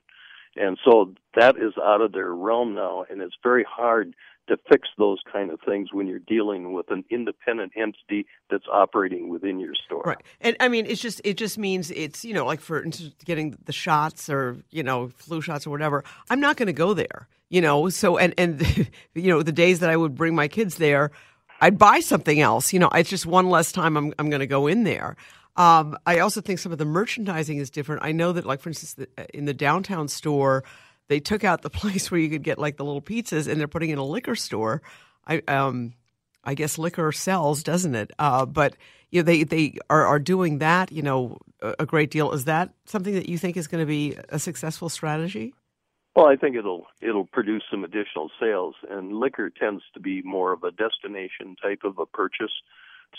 And 0.55 0.79
so 0.83 1.13
that 1.35 1.57
is 1.57 1.73
out 1.77 2.01
of 2.01 2.13
their 2.13 2.33
realm 2.33 2.73
now, 2.73 3.05
and 3.09 3.21
it's 3.21 3.35
very 3.43 3.65
hard 3.69 4.15
to 4.49 4.57
fix 4.69 4.89
those 4.97 5.19
kind 5.31 5.51
of 5.51 5.59
things 5.65 5.93
when 5.93 6.07
you're 6.07 6.19
dealing 6.19 6.73
with 6.73 6.91
an 6.91 7.05
independent 7.09 7.71
entity 7.75 8.25
that's 8.49 8.65
operating 8.71 9.29
within 9.29 9.59
your 9.59 9.73
store. 9.85 10.03
Right. 10.05 10.21
And 10.41 10.57
I 10.59 10.67
mean, 10.67 10.85
it's 10.85 11.01
just 11.01 11.21
it 11.23 11.37
just 11.37 11.57
means 11.57 11.89
it's 11.91 12.25
you 12.25 12.33
know 12.33 12.45
like 12.45 12.59
for 12.59 12.83
instance, 12.83 13.13
getting 13.25 13.57
the 13.65 13.71
shots 13.71 14.29
or 14.29 14.57
you 14.71 14.83
know 14.83 15.09
flu 15.15 15.41
shots 15.41 15.65
or 15.65 15.69
whatever. 15.69 16.03
I'm 16.29 16.39
not 16.39 16.57
going 16.57 16.67
to 16.67 16.73
go 16.73 16.93
there. 16.93 17.27
You 17.49 17.61
know. 17.61 17.89
So 17.89 18.17
and 18.17 18.33
and 18.37 18.89
you 19.15 19.29
know 19.29 19.41
the 19.41 19.51
days 19.53 19.79
that 19.79 19.89
I 19.89 19.95
would 19.95 20.15
bring 20.15 20.35
my 20.35 20.47
kids 20.47 20.75
there, 20.75 21.11
I'd 21.61 21.77
buy 21.77 22.01
something 22.01 22.39
else. 22.41 22.73
You 22.73 22.79
know, 22.79 22.89
it's 22.89 23.09
just 23.09 23.25
one 23.25 23.49
less 23.49 23.71
time 23.71 23.95
I'm 23.95 24.13
I'm 24.19 24.29
going 24.29 24.41
to 24.41 24.47
go 24.47 24.67
in 24.67 24.83
there. 24.83 25.15
Um, 25.55 25.97
I 26.05 26.19
also 26.19 26.39
think 26.39 26.59
some 26.59 26.71
of 26.71 26.77
the 26.77 26.85
merchandising 26.85 27.57
is 27.57 27.69
different. 27.69 28.03
I 28.03 28.13
know 28.13 28.31
that, 28.31 28.45
like 28.45 28.61
for 28.61 28.69
instance, 28.69 28.93
the, 28.93 29.09
in 29.37 29.43
the 29.43 29.53
downtown 29.53 30.07
store, 30.07 30.63
they 31.09 31.19
took 31.19 31.43
out 31.43 31.61
the 31.61 31.69
place 31.81 32.09
where 32.09 32.19
you 32.19 32.29
could 32.29 32.43
get 32.43 32.57
like 32.57 32.77
the 32.77 32.85
little 32.85 33.01
pizzas, 33.01 33.47
and 33.47 33.59
they're 33.59 33.67
putting 33.67 33.89
in 33.89 33.97
a 33.97 34.05
liquor 34.05 34.35
store. 34.35 34.81
I 35.27 35.41
um, 35.47 35.93
I 36.43 36.53
guess 36.53 36.77
liquor 36.77 37.11
sells, 37.11 37.61
doesn't 37.63 37.95
it? 37.95 38.11
Uh, 38.17 38.45
but 38.45 38.77
you 39.11 39.21
know, 39.21 39.25
they 39.25 39.43
they 39.43 39.77
are, 39.89 40.05
are 40.05 40.19
doing 40.19 40.59
that. 40.59 40.91
You 40.91 41.01
know, 41.01 41.37
a, 41.61 41.85
great 41.85 42.11
deal. 42.11 42.31
Is 42.31 42.45
that 42.45 42.73
something 42.85 43.13
that 43.13 43.27
you 43.27 43.37
think 43.37 43.57
is 43.57 43.67
going 43.67 43.81
to 43.81 43.87
be 43.87 44.17
a 44.29 44.39
successful 44.39 44.89
strategy? 44.89 45.53
Well, 46.15 46.27
I 46.27 46.35
think 46.35 46.55
it'll 46.55 46.87
it'll 47.01 47.25
produce 47.25 47.63
some 47.69 47.83
additional 47.83 48.31
sales, 48.39 48.75
and 48.89 49.13
liquor 49.13 49.49
tends 49.49 49.83
to 49.93 49.99
be 49.99 50.21
more 50.21 50.53
of 50.53 50.63
a 50.63 50.71
destination 50.71 51.55
type 51.61 51.81
of 51.83 51.99
a 51.99 52.05
purchase. 52.05 52.53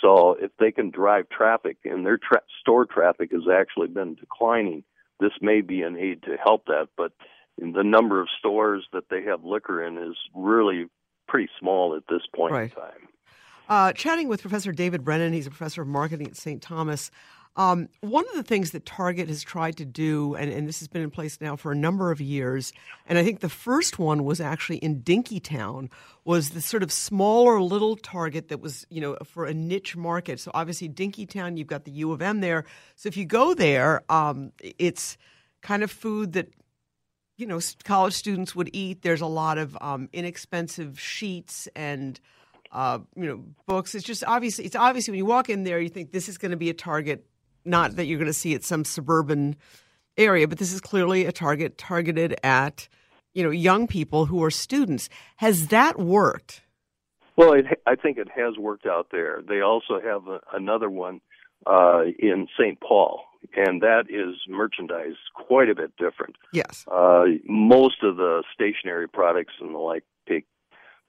So 0.01 0.37
if 0.41 0.53
they 0.59 0.71
can 0.71 0.91
drive 0.91 1.29
traffic, 1.29 1.79
and 1.85 2.07
their 2.07 2.19
tra- 2.19 2.43
store 2.61 2.87
traffic 2.87 3.33
has 3.33 3.43
actually 3.53 3.89
been 3.89 4.15
declining, 4.15 4.85
this 5.19 5.33
may 5.41 5.63
be 5.63 5.83
an 5.83 5.97
aid 5.97 6.23
to 6.25 6.37
help 6.37 6.67
that. 6.67 6.89
But 6.97 7.13
the 7.59 7.85
number 7.85 8.21
of 8.21 8.29
stores 8.39 8.87
that 8.93 9.05
they 9.11 9.23
have 9.23 9.45
liquor 9.45 9.85
in 9.85 9.99
is 9.99 10.17
really 10.35 10.87
pretty 11.29 11.49
small 11.59 11.97
at 11.97 12.03
this 12.09 12.23
point 12.35 12.53
right. 12.53 12.71
in 12.71 12.71
time. 12.71 13.09
Uh, 13.69 13.93
chatting 13.93 14.27
with 14.29 14.41
Professor 14.41 14.73
David 14.73 15.05
Brennan, 15.05 15.33
he's 15.33 15.47
a 15.47 15.51
professor 15.51 15.83
of 15.83 15.89
marketing 15.89 16.27
at 16.27 16.37
St. 16.37 16.61
Thomas. 16.61 17.11
Um, 17.57 17.89
one 18.01 18.25
of 18.29 18.35
the 18.35 18.43
things 18.43 18.71
that 18.71 18.87
Target 18.87 19.29
has 19.29 19.43
tried 19.43 19.77
to 19.79 19.85
do, 19.85 20.35
and, 20.35 20.53
and, 20.53 20.69
this 20.69 20.79
has 20.79 20.89
been 20.89 21.03
in 21.03 21.11
place 21.11 21.41
now 21.41 21.57
for 21.57 21.73
a 21.73 21.77
number 21.77 22.13
of 22.13 22.21
years, 22.21 22.73
and 23.07 23.19
I 23.19 23.25
think 23.25 23.41
the 23.41 23.49
first 23.49 23.99
one 23.99 24.25
was 24.25 24.41
actually 24.41 24.79
in 24.79 25.03
Dinkytown, 25.03 25.91
was 26.25 26.51
the 26.51 26.61
sort 26.61 26.85
of 26.85 26.93
smaller 26.93 27.61
little 27.61 27.97
Target 27.97 28.49
that 28.49 28.61
was, 28.61 28.87
you 28.89 29.01
know, 29.01 29.17
for 29.25 29.47
a 29.47 29.53
niche 29.53 29.97
market. 29.97 30.39
So 30.39 30.53
obviously 30.55 30.89
Dinkytown, 30.89 31.59
you've 31.59 31.67
got 31.67 31.85
the 31.85 31.91
U 31.93 32.13
of 32.13 32.23
M 32.23 32.41
there. 32.41 32.65
So 32.95 33.09
if 33.09 33.17
you 33.17 33.25
go 33.25 33.53
there, 33.53 34.03
um, 34.09 34.53
it's 34.61 35.19
kind 35.61 35.83
of 35.83 35.91
food 35.91 36.33
that 36.35 36.49
you 37.41 37.47
know 37.47 37.61
college 37.85 38.15
students 38.15 38.55
would 38.55 38.71
eat. 38.73 39.03
There's 39.03 39.23
a 39.23 39.27
lot 39.27 39.59
of 39.59 39.77
um, 39.81 40.09
inexpensive 40.13 41.01
sheets 41.01 41.69
and 41.75 42.21
uh, 42.71 43.01
you 43.17 43.27
know 43.27 43.45
books. 43.67 43.95
It's 43.95 44.05
just 44.05 44.23
obviously 44.25 44.67
it's 44.67 44.77
obviously 44.77 45.13
when 45.13 45.19
you 45.19 45.27
walk 45.27 45.49
in 45.49 45.65
there, 45.65 45.81
you 45.81 45.89
think 45.89 46.13
this 46.13 46.29
is 46.29 46.39
going 46.39 46.53
to 46.53 46.57
be 46.57 46.71
a 46.71 46.75
Target 46.75 47.27
not 47.65 47.97
that 47.97 48.07
you're 48.07 48.19
going 48.19 48.27
to 48.27 48.33
see 48.33 48.55
it 48.55 48.65
some 48.65 48.85
suburban 48.85 49.57
area, 50.17 50.47
but 50.49 50.59
this 50.59 50.73
is 50.73 50.81
clearly 50.81 51.27
a 51.27 51.33
target 51.33 51.79
targeted 51.79 52.37
at 52.43 52.89
you 53.35 53.43
know 53.43 53.51
young 53.51 53.87
people 53.87 54.27
who 54.27 54.43
are 54.43 54.51
students. 54.51 55.09
Has 55.37 55.69
that 55.69 55.99
worked? 55.99 56.63
Well, 57.37 57.55
it, 57.55 57.67
I 57.87 57.95
think 57.95 58.19
it 58.19 58.29
has 58.35 58.59
worked 58.59 58.87
out 58.87 59.09
there. 59.13 59.41
They 59.47 59.61
also 59.61 60.01
have 60.01 60.27
a, 60.27 60.41
another 60.53 60.91
one 60.91 61.21
uh, 61.67 62.03
in 62.19 62.49
St. 62.59 62.79
Paul, 62.81 63.23
and 63.57 63.83
that 63.83 64.05
is 64.09 64.37
merchandise 64.49 65.17
quite 65.35 65.69
a 65.69 65.75
bit 65.75 65.97
different. 65.97 66.37
Yes. 66.53 66.85
Uh, 66.91 67.25
most 67.47 68.03
of 68.03 68.17
the 68.17 68.43
stationary 68.55 69.09
products 69.09 69.55
and 69.61 69.75
the 69.75 69.79
like 69.79 70.05
take 70.29 70.47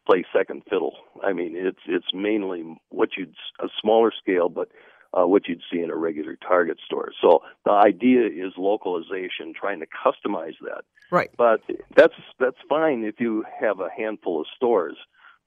play 0.06 0.26
second 0.36 0.64
fiddle. 0.70 0.96
I 1.24 1.34
mean, 1.34 1.56
it's 1.56 1.82
it's 1.88 2.14
mainly 2.14 2.64
what 2.90 3.10
you'd 3.18 3.36
a 3.60 3.68
smaller 3.82 4.12
scale, 4.18 4.50
but 4.50 4.70
uh, 5.14 5.28
what 5.28 5.48
you'd 5.48 5.62
see 5.72 5.82
in 5.82 5.90
a 5.90 5.96
regular 5.96 6.36
Target 6.36 6.78
store. 6.86 7.12
So 7.22 7.42
the 7.66 7.72
idea 7.72 8.28
is 8.28 8.54
localization, 8.58 9.54
trying 9.54 9.80
to 9.82 9.88
customize 9.88 10.56
that. 10.62 10.84
Right. 11.12 11.30
But 11.38 11.62
that's 11.96 12.14
that's 12.40 12.58
fine 12.70 13.04
if 13.04 13.20
you 13.20 13.44
have 13.60 13.80
a 13.80 13.90
handful 13.96 14.42
of 14.42 14.48
stores. 14.56 14.96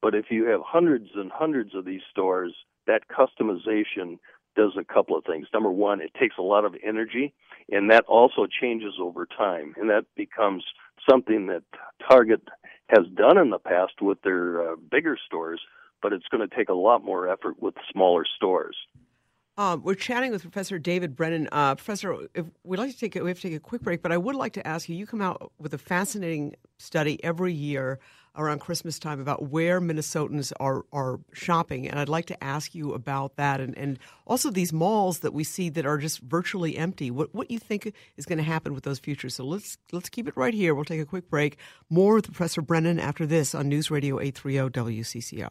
But 0.02 0.14
if 0.14 0.26
you 0.30 0.44
have 0.46 0.60
hundreds 0.62 1.10
and 1.14 1.32
hundreds 1.32 1.74
of 1.74 1.86
these 1.86 2.02
stores, 2.10 2.54
that 2.86 3.02
customization 3.08 4.18
does 4.54 4.72
a 4.78 4.84
couple 4.84 5.16
of 5.16 5.24
things. 5.24 5.46
Number 5.52 5.70
one, 5.70 6.00
it 6.00 6.12
takes 6.18 6.36
a 6.38 6.42
lot 6.42 6.64
of 6.64 6.74
energy, 6.84 7.34
and 7.70 7.90
that 7.90 8.04
also 8.06 8.46
changes 8.46 8.94
over 9.00 9.26
time, 9.26 9.74
and 9.76 9.90
that 9.90 10.04
becomes 10.16 10.64
something 11.08 11.46
that 11.46 11.62
Target 12.08 12.42
has 12.88 13.06
done 13.14 13.38
in 13.38 13.50
the 13.50 13.58
past 13.58 14.00
with 14.00 14.20
their 14.22 14.72
uh, 14.72 14.76
bigger 14.90 15.16
stores, 15.26 15.60
but 16.02 16.12
it's 16.12 16.26
going 16.30 16.46
to 16.46 16.54
take 16.54 16.68
a 16.68 16.74
lot 16.74 17.04
more 17.04 17.28
effort 17.28 17.60
with 17.60 17.74
smaller 17.90 18.24
stores. 18.36 18.76
Um, 19.56 19.82
we're 19.84 19.94
chatting 19.94 20.32
with 20.32 20.42
Professor 20.42 20.78
David 20.80 21.14
Brennan. 21.14 21.48
Uh, 21.52 21.76
Professor, 21.76 22.16
we'd 22.64 22.78
like 22.78 22.90
to 22.90 22.98
take 22.98 23.14
we 23.14 23.30
have 23.30 23.38
to 23.38 23.48
take 23.48 23.56
a 23.56 23.60
quick 23.60 23.82
break, 23.82 24.02
but 24.02 24.10
I 24.10 24.18
would 24.18 24.34
like 24.34 24.52
to 24.54 24.66
ask 24.66 24.88
you. 24.88 24.96
You 24.96 25.06
come 25.06 25.22
out 25.22 25.52
with 25.58 25.72
a 25.74 25.78
fascinating 25.78 26.56
study 26.78 27.22
every 27.22 27.52
year 27.52 28.00
around 28.36 28.60
Christmas 28.60 28.98
time 28.98 29.20
about 29.20 29.50
where 29.50 29.80
Minnesotans 29.80 30.52
are 30.60 30.84
are 30.92 31.20
shopping, 31.32 31.88
and 31.88 31.98
I'd 31.98 32.08
like 32.08 32.26
to 32.26 32.44
ask 32.44 32.74
you 32.74 32.92
about 32.94 33.36
that, 33.36 33.60
and, 33.60 33.76
and 33.76 33.98
also 34.26 34.50
these 34.50 34.72
malls 34.72 35.20
that 35.20 35.32
we 35.32 35.44
see 35.44 35.68
that 35.70 35.86
are 35.86 35.98
just 35.98 36.20
virtually 36.20 36.76
empty. 36.76 37.10
What 37.10 37.34
what 37.34 37.50
you 37.50 37.58
think 37.58 37.92
is 38.16 38.26
going 38.26 38.38
to 38.38 38.44
happen 38.44 38.74
with 38.74 38.84
those 38.84 38.98
futures? 38.98 39.34
So 39.34 39.44
let's 39.44 39.78
let's 39.92 40.08
keep 40.08 40.28
it 40.28 40.36
right 40.36 40.54
here. 40.54 40.74
We'll 40.74 40.84
take 40.84 41.00
a 41.00 41.06
quick 41.06 41.28
break. 41.28 41.58
More 41.88 42.14
with 42.14 42.26
Professor 42.26 42.62
Brennan 42.62 42.98
after 42.98 43.26
this 43.26 43.54
on 43.54 43.68
News 43.68 43.90
Radio 43.90 44.20
eight 44.20 44.34
three 44.34 44.54
zero 44.54 44.68
WCCO. 44.68 45.50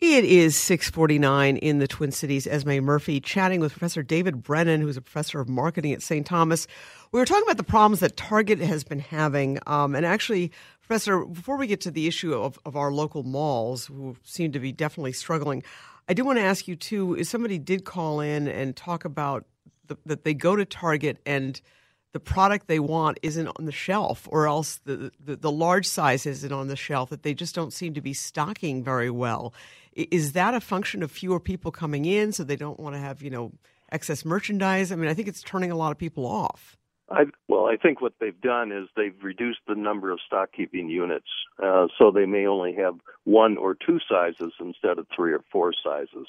It 0.00 0.24
is 0.24 0.56
649 0.56 1.56
in 1.56 1.80
the 1.80 1.88
Twin 1.88 2.12
Cities. 2.12 2.46
Esme 2.46 2.78
Murphy 2.78 3.18
chatting 3.18 3.58
with 3.58 3.72
Professor 3.72 4.00
David 4.04 4.44
Brennan, 4.44 4.80
who's 4.80 4.96
a 4.96 5.02
professor 5.02 5.40
of 5.40 5.48
marketing 5.48 5.92
at 5.92 6.02
St. 6.02 6.24
Thomas. 6.24 6.68
We 7.10 7.18
were 7.18 7.26
talking 7.26 7.42
about 7.42 7.56
the 7.56 7.64
problems 7.64 7.98
that 7.98 8.16
Target 8.16 8.60
has 8.60 8.84
been 8.84 9.00
having. 9.00 9.58
Um, 9.66 9.96
and 9.96 10.06
actually, 10.06 10.52
Professor, 10.80 11.24
before 11.24 11.56
we 11.56 11.66
get 11.66 11.80
to 11.80 11.90
the 11.90 12.06
issue 12.06 12.32
of, 12.32 12.60
of 12.64 12.76
our 12.76 12.92
local 12.92 13.24
malls, 13.24 13.86
who 13.86 14.16
seem 14.22 14.52
to 14.52 14.60
be 14.60 14.70
definitely 14.70 15.10
struggling, 15.10 15.64
I 16.08 16.14
do 16.14 16.24
want 16.24 16.38
to 16.38 16.44
ask 16.44 16.68
you, 16.68 16.76
too, 16.76 17.14
if 17.14 17.26
somebody 17.26 17.58
did 17.58 17.84
call 17.84 18.20
in 18.20 18.46
and 18.46 18.76
talk 18.76 19.04
about 19.04 19.46
the, 19.88 19.96
that 20.06 20.22
they 20.22 20.32
go 20.32 20.54
to 20.54 20.64
Target 20.64 21.18
and 21.26 21.60
the 22.12 22.20
product 22.20 22.68
they 22.68 22.78
want 22.78 23.18
isn't 23.22 23.48
on 23.48 23.64
the 23.64 23.72
shelf, 23.72 24.28
or 24.30 24.46
else 24.46 24.76
the, 24.84 25.10
the, 25.22 25.36
the 25.36 25.50
large 25.50 25.86
size 25.86 26.24
isn't 26.24 26.52
on 26.52 26.68
the 26.68 26.76
shelf, 26.76 27.10
that 27.10 27.22
they 27.22 27.34
just 27.34 27.54
don't 27.54 27.72
seem 27.72 27.94
to 27.94 28.00
be 28.00 28.14
stocking 28.14 28.82
very 28.82 29.10
well. 29.10 29.52
Is 29.92 30.32
that 30.32 30.54
a 30.54 30.60
function 30.60 31.02
of 31.02 31.10
fewer 31.10 31.40
people 31.40 31.70
coming 31.70 32.04
in, 32.04 32.32
so 32.32 32.44
they 32.44 32.56
don't 32.56 32.78
want 32.78 32.94
to 32.94 33.00
have 33.00 33.22
you 33.22 33.30
know 33.30 33.52
excess 33.90 34.24
merchandise? 34.24 34.92
I 34.92 34.96
mean, 34.96 35.08
I 35.08 35.14
think 35.14 35.28
it's 35.28 35.42
turning 35.42 35.70
a 35.70 35.76
lot 35.76 35.92
of 35.92 35.98
people 35.98 36.26
off. 36.26 36.76
I, 37.10 37.24
well, 37.48 37.66
I 37.66 37.76
think 37.76 38.02
what 38.02 38.12
they've 38.20 38.38
done 38.40 38.70
is 38.70 38.88
they've 38.94 39.16
reduced 39.22 39.60
the 39.66 39.74
number 39.74 40.10
of 40.10 40.20
stock 40.26 40.50
keeping 40.54 40.90
units, 40.90 41.28
uh, 41.62 41.86
so 41.98 42.10
they 42.10 42.26
may 42.26 42.46
only 42.46 42.74
have 42.74 42.96
one 43.24 43.56
or 43.56 43.74
two 43.74 43.98
sizes 44.08 44.52
instead 44.60 44.98
of 44.98 45.06
three 45.14 45.32
or 45.32 45.42
four 45.50 45.72
sizes. 45.72 46.26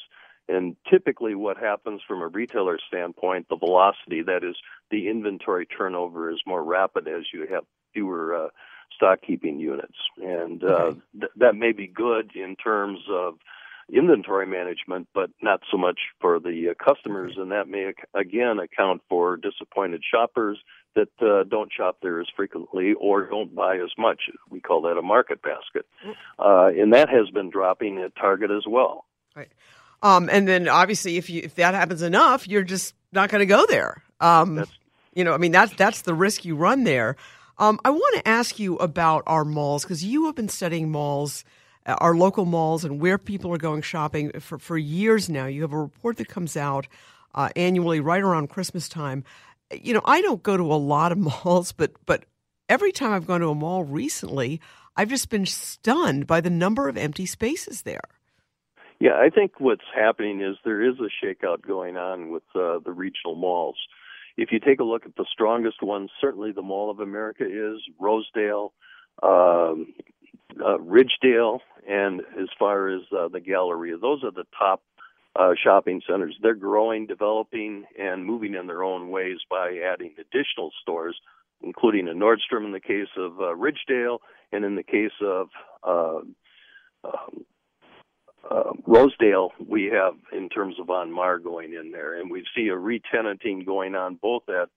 And 0.48 0.76
typically, 0.90 1.36
what 1.36 1.58
happens 1.58 2.02
from 2.08 2.22
a 2.22 2.28
retailer 2.28 2.80
standpoint, 2.88 3.48
the 3.50 3.58
velocity, 3.58 4.24
that 4.24 4.44
is, 4.44 4.56
the 4.90 5.10
inventory 5.10 5.66
turnover, 5.66 6.32
is 6.32 6.42
more 6.48 6.64
rapid 6.64 7.08
as 7.08 7.26
you 7.34 7.46
have 7.52 7.66
fewer 7.94 8.46
uh, 8.46 8.50
stock 8.96 9.20
keeping 9.26 9.60
units. 9.60 9.98
And 10.22 10.64
uh, 10.64 10.94
th- 11.14 11.32
that 11.38 11.56
may 11.56 11.72
be 11.72 11.88
good 11.88 12.32
in 12.36 12.56
terms 12.56 13.00
of 13.10 13.36
inventory 13.92 14.46
management, 14.46 15.08
but 15.14 15.30
not 15.42 15.62
so 15.72 15.78
much 15.78 16.00
for 16.20 16.40
the 16.40 16.70
uh, 16.72 16.84
customers. 16.84 17.34
And 17.38 17.52
that 17.52 17.68
may, 17.68 17.94
again, 18.14 18.60
account 18.60 19.02
for 19.10 19.38
disappointed 19.38 20.04
shoppers 20.10 20.60
that 20.96 21.10
uh, 21.22 21.44
don't 21.44 21.72
shop 21.72 21.98
there 22.02 22.20
as 22.20 22.28
frequently 22.36 22.94
or 23.00 23.28
don't 23.28 23.56
buy 23.56 23.78
as 23.78 23.92
much. 23.98 24.22
We 24.50 24.60
call 24.60 24.82
that 24.84 24.98
a 24.98 25.02
market 25.02 25.42
basket. 25.42 25.86
Mm. 26.06 26.16
Uh, 26.38 26.82
and 26.82 26.94
that 26.94 27.10
has 27.10 27.30
been 27.30 27.50
dropping 27.50 28.00
at 28.00 28.16
Target 28.16 28.52
as 28.52 28.64
well. 28.68 29.06
Right. 29.36 29.52
Um, 30.02 30.30
and 30.32 30.48
then 30.48 30.68
obviously, 30.68 31.18
if 31.18 31.30
you 31.30 31.42
if 31.44 31.56
that 31.56 31.74
happens 31.74 32.02
enough, 32.02 32.48
you're 32.48 32.64
just 32.64 32.96
not 33.12 33.30
going 33.30 33.40
to 33.40 33.46
go 33.46 33.66
there. 33.66 34.02
Um, 34.22 34.66
you 35.14 35.24
know, 35.24 35.34
I 35.34 35.38
mean 35.38 35.52
that's 35.52 35.74
that's 35.74 36.04
the 36.04 36.14
risk 36.14 36.46
you 36.46 36.56
run 36.56 36.84
there. 36.84 37.18
Um, 37.60 37.78
I 37.84 37.90
want 37.90 38.16
to 38.16 38.28
ask 38.28 38.58
you 38.58 38.78
about 38.78 39.24
our 39.28 39.44
malls 39.44 39.84
because 39.84 40.04
you 40.04 40.26
have 40.28 40.36
been 40.36 40.48
studying 40.48 40.90
malls, 40.90 41.44
uh, 41.86 41.96
our 42.00 42.16
local 42.16 42.46
malls, 42.46 42.86
and 42.86 43.02
where 43.02 43.18
people 43.18 43.54
are 43.54 43.58
going 43.58 43.82
shopping 43.82 44.32
for 44.40 44.58
for 44.58 44.78
years 44.78 45.30
now. 45.30 45.46
You 45.46 45.64
have 45.64 45.74
a 45.74 45.78
report 45.78 46.18
that 46.18 46.30
comes 46.30 46.56
out 46.56 46.88
uh, 47.36 47.50
annually, 47.58 48.00
right 48.00 48.22
around 48.22 48.50
Christmas 48.50 48.88
time. 48.88 49.26
You 49.74 49.94
know, 49.94 50.02
I 50.06 50.22
don't 50.22 50.42
go 50.42 50.56
to 50.56 50.74
a 50.74 50.76
lot 50.76 51.12
of 51.12 51.18
malls, 51.44 51.74
but 51.74 51.92
but 52.06 52.24
every 52.70 52.94
time 52.94 53.12
I've 53.12 53.28
gone 53.28 53.42
to 53.42 53.50
a 53.50 53.56
mall 53.56 53.84
recently, 53.84 54.62
I've 54.96 55.10
just 55.10 55.30
been 55.30 55.46
stunned 55.46 56.28
by 56.28 56.40
the 56.40 56.50
number 56.50 56.88
of 56.88 56.96
empty 56.96 57.26
spaces 57.26 57.82
there. 57.82 58.02
Yeah, 59.02 59.16
I 59.16 59.30
think 59.30 59.60
what's 59.60 59.86
happening 59.94 60.42
is 60.42 60.58
there 60.64 60.82
is 60.82 60.96
a 61.00 61.26
shakeout 61.26 61.62
going 61.62 61.98
on 61.98 62.32
with 62.32 62.44
uh, 62.56 62.80
the 62.80 62.92
regional 62.92 63.36
malls. 63.36 63.78
If 64.42 64.54
you 64.54 64.60
take 64.62 64.80
a 64.80 64.86
look 64.86 65.06
at 65.06 65.18
the 65.18 65.26
strongest 65.30 65.84
ones, 65.84 66.10
certainly 66.22 66.54
the 66.54 66.62
Mall 66.62 66.90
of 66.90 67.02
America 67.02 67.44
is 67.44 67.82
Rosedale, 68.00 68.72
um, 69.22 69.94
uh, 70.58 70.78
Ridgedale, 70.78 71.60
and 71.86 72.22
as 72.40 72.48
far 72.58 72.88
as 72.88 73.02
uh, 73.12 73.28
the 73.28 73.42
Galleria, 73.42 73.98
those 73.98 74.24
are 74.24 74.32
the 74.32 74.46
top 74.58 74.82
uh, 75.36 75.52
shopping 75.62 76.02
centers. 76.10 76.38
They're 76.42 76.56
growing, 76.56 77.06
developing, 77.06 77.84
and 78.00 78.26
moving 78.26 78.56
in 78.56 78.66
their 78.66 78.82
own 78.82 79.10
ways 79.10 79.40
by 79.50 79.78
adding 79.92 80.16
additional 80.18 80.72
stores, 80.82 81.20
including 81.62 82.08
a 82.08 82.14
Nordstrom 82.14 82.64
in 82.64 82.72
the 82.72 82.80
case 82.80 83.10
of 83.18 83.42
uh, 83.42 83.54
Ridgedale, 83.56 84.20
and 84.54 84.64
in 84.64 84.76
the 84.76 84.84
case 84.84 85.12
of 85.22 85.50
uh, 85.84 86.22
um, 87.04 87.46
uh, 88.50 88.72
Rosedale, 88.86 89.52
we 89.68 89.86
have 89.86 90.14
in 90.32 90.50
terms 90.50 90.76
of 90.80 90.88
Von 90.88 91.12
Maur 91.12 91.40
going 91.40 91.74
in 91.74 91.92
there, 91.92 92.20
and 92.20 92.30
we 92.30 92.46
see 92.56 92.68
a 92.70 92.76
retenanting 92.76 93.66
going 93.66 93.96
on 93.96 94.16
both 94.16 94.44
at 94.50 94.70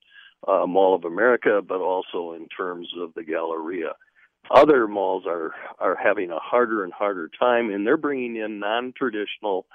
uh, 0.46 0.66
Mall 0.66 0.94
of 0.94 1.04
America, 1.04 1.60
but 1.66 1.80
also 1.80 2.32
in 2.32 2.48
terms 2.48 2.88
of 3.00 3.14
the 3.14 3.22
Galleria. 3.22 3.92
Other 4.50 4.88
malls 4.88 5.24
are 5.26 5.54
are 5.78 5.96
having 5.96 6.30
a 6.30 6.38
harder 6.38 6.84
and 6.84 6.92
harder 6.92 7.30
time, 7.38 7.70
and 7.70 7.86
they're 7.86 7.96
bringing 7.96 8.36
in 8.36 8.58
non-traditional 8.58 9.66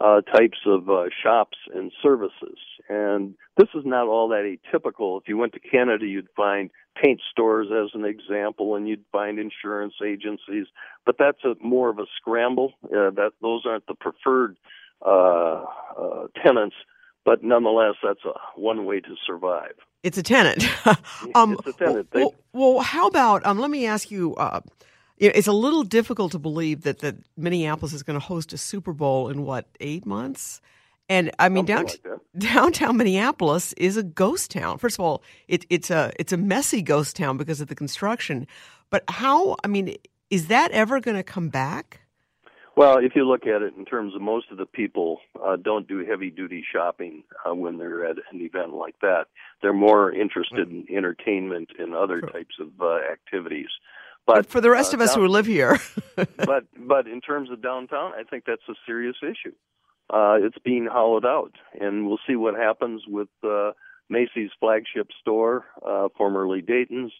uh, 0.00 0.20
types 0.20 0.58
of 0.66 0.88
uh, 0.90 1.04
shops 1.22 1.56
and 1.74 1.90
services. 2.02 2.58
And 2.88 3.34
this 3.56 3.68
is 3.74 3.82
not 3.84 4.06
all 4.06 4.28
that 4.28 4.44
atypical. 4.44 5.20
If 5.20 5.28
you 5.28 5.36
went 5.36 5.54
to 5.54 5.60
Canada, 5.60 6.06
you'd 6.06 6.28
find 6.36 6.70
paint 7.02 7.20
stores 7.30 7.68
as 7.70 7.90
an 7.94 8.04
example, 8.04 8.74
and 8.74 8.88
you'd 8.88 9.04
find 9.10 9.38
insurance 9.38 9.94
agencies. 10.04 10.66
But 11.04 11.16
that's 11.18 11.42
a 11.44 11.54
more 11.64 11.88
of 11.88 11.98
a 11.98 12.06
scramble. 12.20 12.72
Uh, 12.84 13.10
that 13.10 13.32
those 13.40 13.62
aren't 13.66 13.86
the 13.86 13.94
preferred 13.94 14.56
uh, 15.04 15.64
uh, 15.98 16.26
tenants. 16.42 16.76
But 17.24 17.42
nonetheless, 17.42 17.94
that's 18.02 18.24
a, 18.24 18.60
one 18.60 18.84
way 18.84 19.00
to 19.00 19.14
survive. 19.26 19.74
It's 20.02 20.16
a 20.16 20.22
tenant. 20.22 20.64
um, 21.34 21.56
it's 21.58 21.66
a 21.66 21.72
tenant. 21.72 22.08
Well, 22.12 22.34
well, 22.52 22.80
how 22.80 23.08
about 23.08 23.44
um, 23.44 23.58
let 23.58 23.70
me 23.70 23.86
ask 23.86 24.10
you. 24.10 24.34
Uh, 24.36 24.60
it's 25.18 25.46
a 25.46 25.52
little 25.52 25.82
difficult 25.82 26.32
to 26.32 26.38
believe 26.38 26.82
that 26.82 27.00
that 27.00 27.16
Minneapolis 27.36 27.92
is 27.92 28.02
going 28.02 28.18
to 28.18 28.24
host 28.24 28.52
a 28.52 28.58
Super 28.58 28.92
Bowl 28.92 29.28
in 29.28 29.44
what 29.44 29.66
eight 29.80 30.06
months. 30.06 30.60
And 31.08 31.30
I 31.38 31.48
mean, 31.48 31.64
down, 31.64 31.84
like 31.84 32.02
downtown 32.38 32.96
Minneapolis 32.96 33.72
is 33.74 33.96
a 33.96 34.02
ghost 34.02 34.50
town. 34.50 34.78
First 34.78 34.98
of 34.98 35.04
all, 35.04 35.22
it, 35.48 35.64
it's 35.70 35.90
a 35.90 36.12
it's 36.18 36.32
a 36.32 36.36
messy 36.36 36.82
ghost 36.82 37.16
town 37.16 37.36
because 37.36 37.60
of 37.60 37.68
the 37.68 37.74
construction. 37.74 38.46
But 38.90 39.04
how? 39.08 39.56
I 39.64 39.68
mean, 39.68 39.96
is 40.30 40.48
that 40.48 40.72
ever 40.72 41.00
going 41.00 41.16
to 41.16 41.22
come 41.22 41.48
back? 41.48 42.00
Well, 42.76 42.98
if 42.98 43.12
you 43.16 43.26
look 43.26 43.46
at 43.46 43.62
it 43.62 43.74
in 43.78 43.86
terms 43.86 44.14
of 44.14 44.20
most 44.20 44.50
of 44.50 44.58
the 44.58 44.66
people 44.66 45.20
uh, 45.42 45.56
don't 45.56 45.88
do 45.88 46.04
heavy 46.04 46.30
duty 46.30 46.62
shopping 46.70 47.22
uh, 47.48 47.54
when 47.54 47.78
they're 47.78 48.04
at 48.04 48.16
an 48.30 48.42
event 48.42 48.74
like 48.74 49.00
that. 49.00 49.28
They're 49.62 49.72
more 49.72 50.12
interested 50.12 50.68
in 50.68 50.84
entertainment 50.94 51.70
and 51.78 51.94
other 51.94 52.20
types 52.20 52.56
of 52.60 52.68
uh, 52.78 52.98
activities. 53.10 53.68
But 54.26 54.46
for 54.46 54.60
the 54.60 54.70
rest 54.70 54.92
uh, 54.92 54.96
of 54.96 55.00
us 55.00 55.14
down, 55.14 55.22
who 55.22 55.28
live 55.28 55.46
here, 55.46 55.78
but 56.16 56.64
but 56.76 57.06
in 57.06 57.20
terms 57.20 57.50
of 57.50 57.62
downtown, 57.62 58.12
I 58.18 58.24
think 58.24 58.44
that's 58.44 58.68
a 58.68 58.74
serious 58.86 59.16
issue 59.22 59.54
uh, 60.10 60.36
it's 60.40 60.58
being 60.64 60.86
hollowed 60.86 61.24
out, 61.24 61.52
and 61.80 62.06
we'll 62.06 62.20
see 62.26 62.36
what 62.36 62.54
happens 62.54 63.02
with 63.08 63.28
uh, 63.42 63.72
Macy's 64.08 64.50
flagship 64.60 65.08
store, 65.20 65.64
uh, 65.84 66.08
formerly 66.16 66.62
Dayton's, 66.62 67.12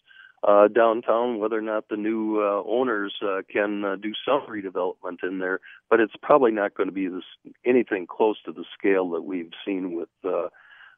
uh, 0.47 0.67
downtown. 0.69 1.39
Whether 1.39 1.57
or 1.57 1.61
not 1.61 1.89
the 1.89 1.97
new 1.97 2.39
uh, 2.39 2.63
owners 2.65 3.13
uh, 3.21 3.41
can 3.51 3.83
uh, 3.83 3.95
do 3.97 4.13
some 4.25 4.41
redevelopment 4.49 5.23
in 5.23 5.39
there, 5.39 5.59
but 5.89 5.99
it's 5.99 6.13
probably 6.21 6.51
not 6.51 6.75
going 6.75 6.87
to 6.87 6.93
be 6.93 7.07
this 7.07 7.23
anything 7.65 8.07
close 8.07 8.37
to 8.45 8.53
the 8.53 8.65
scale 8.77 9.09
that 9.11 9.23
we've 9.23 9.51
seen 9.65 9.93
with. 9.93 10.09
Uh, 10.23 10.47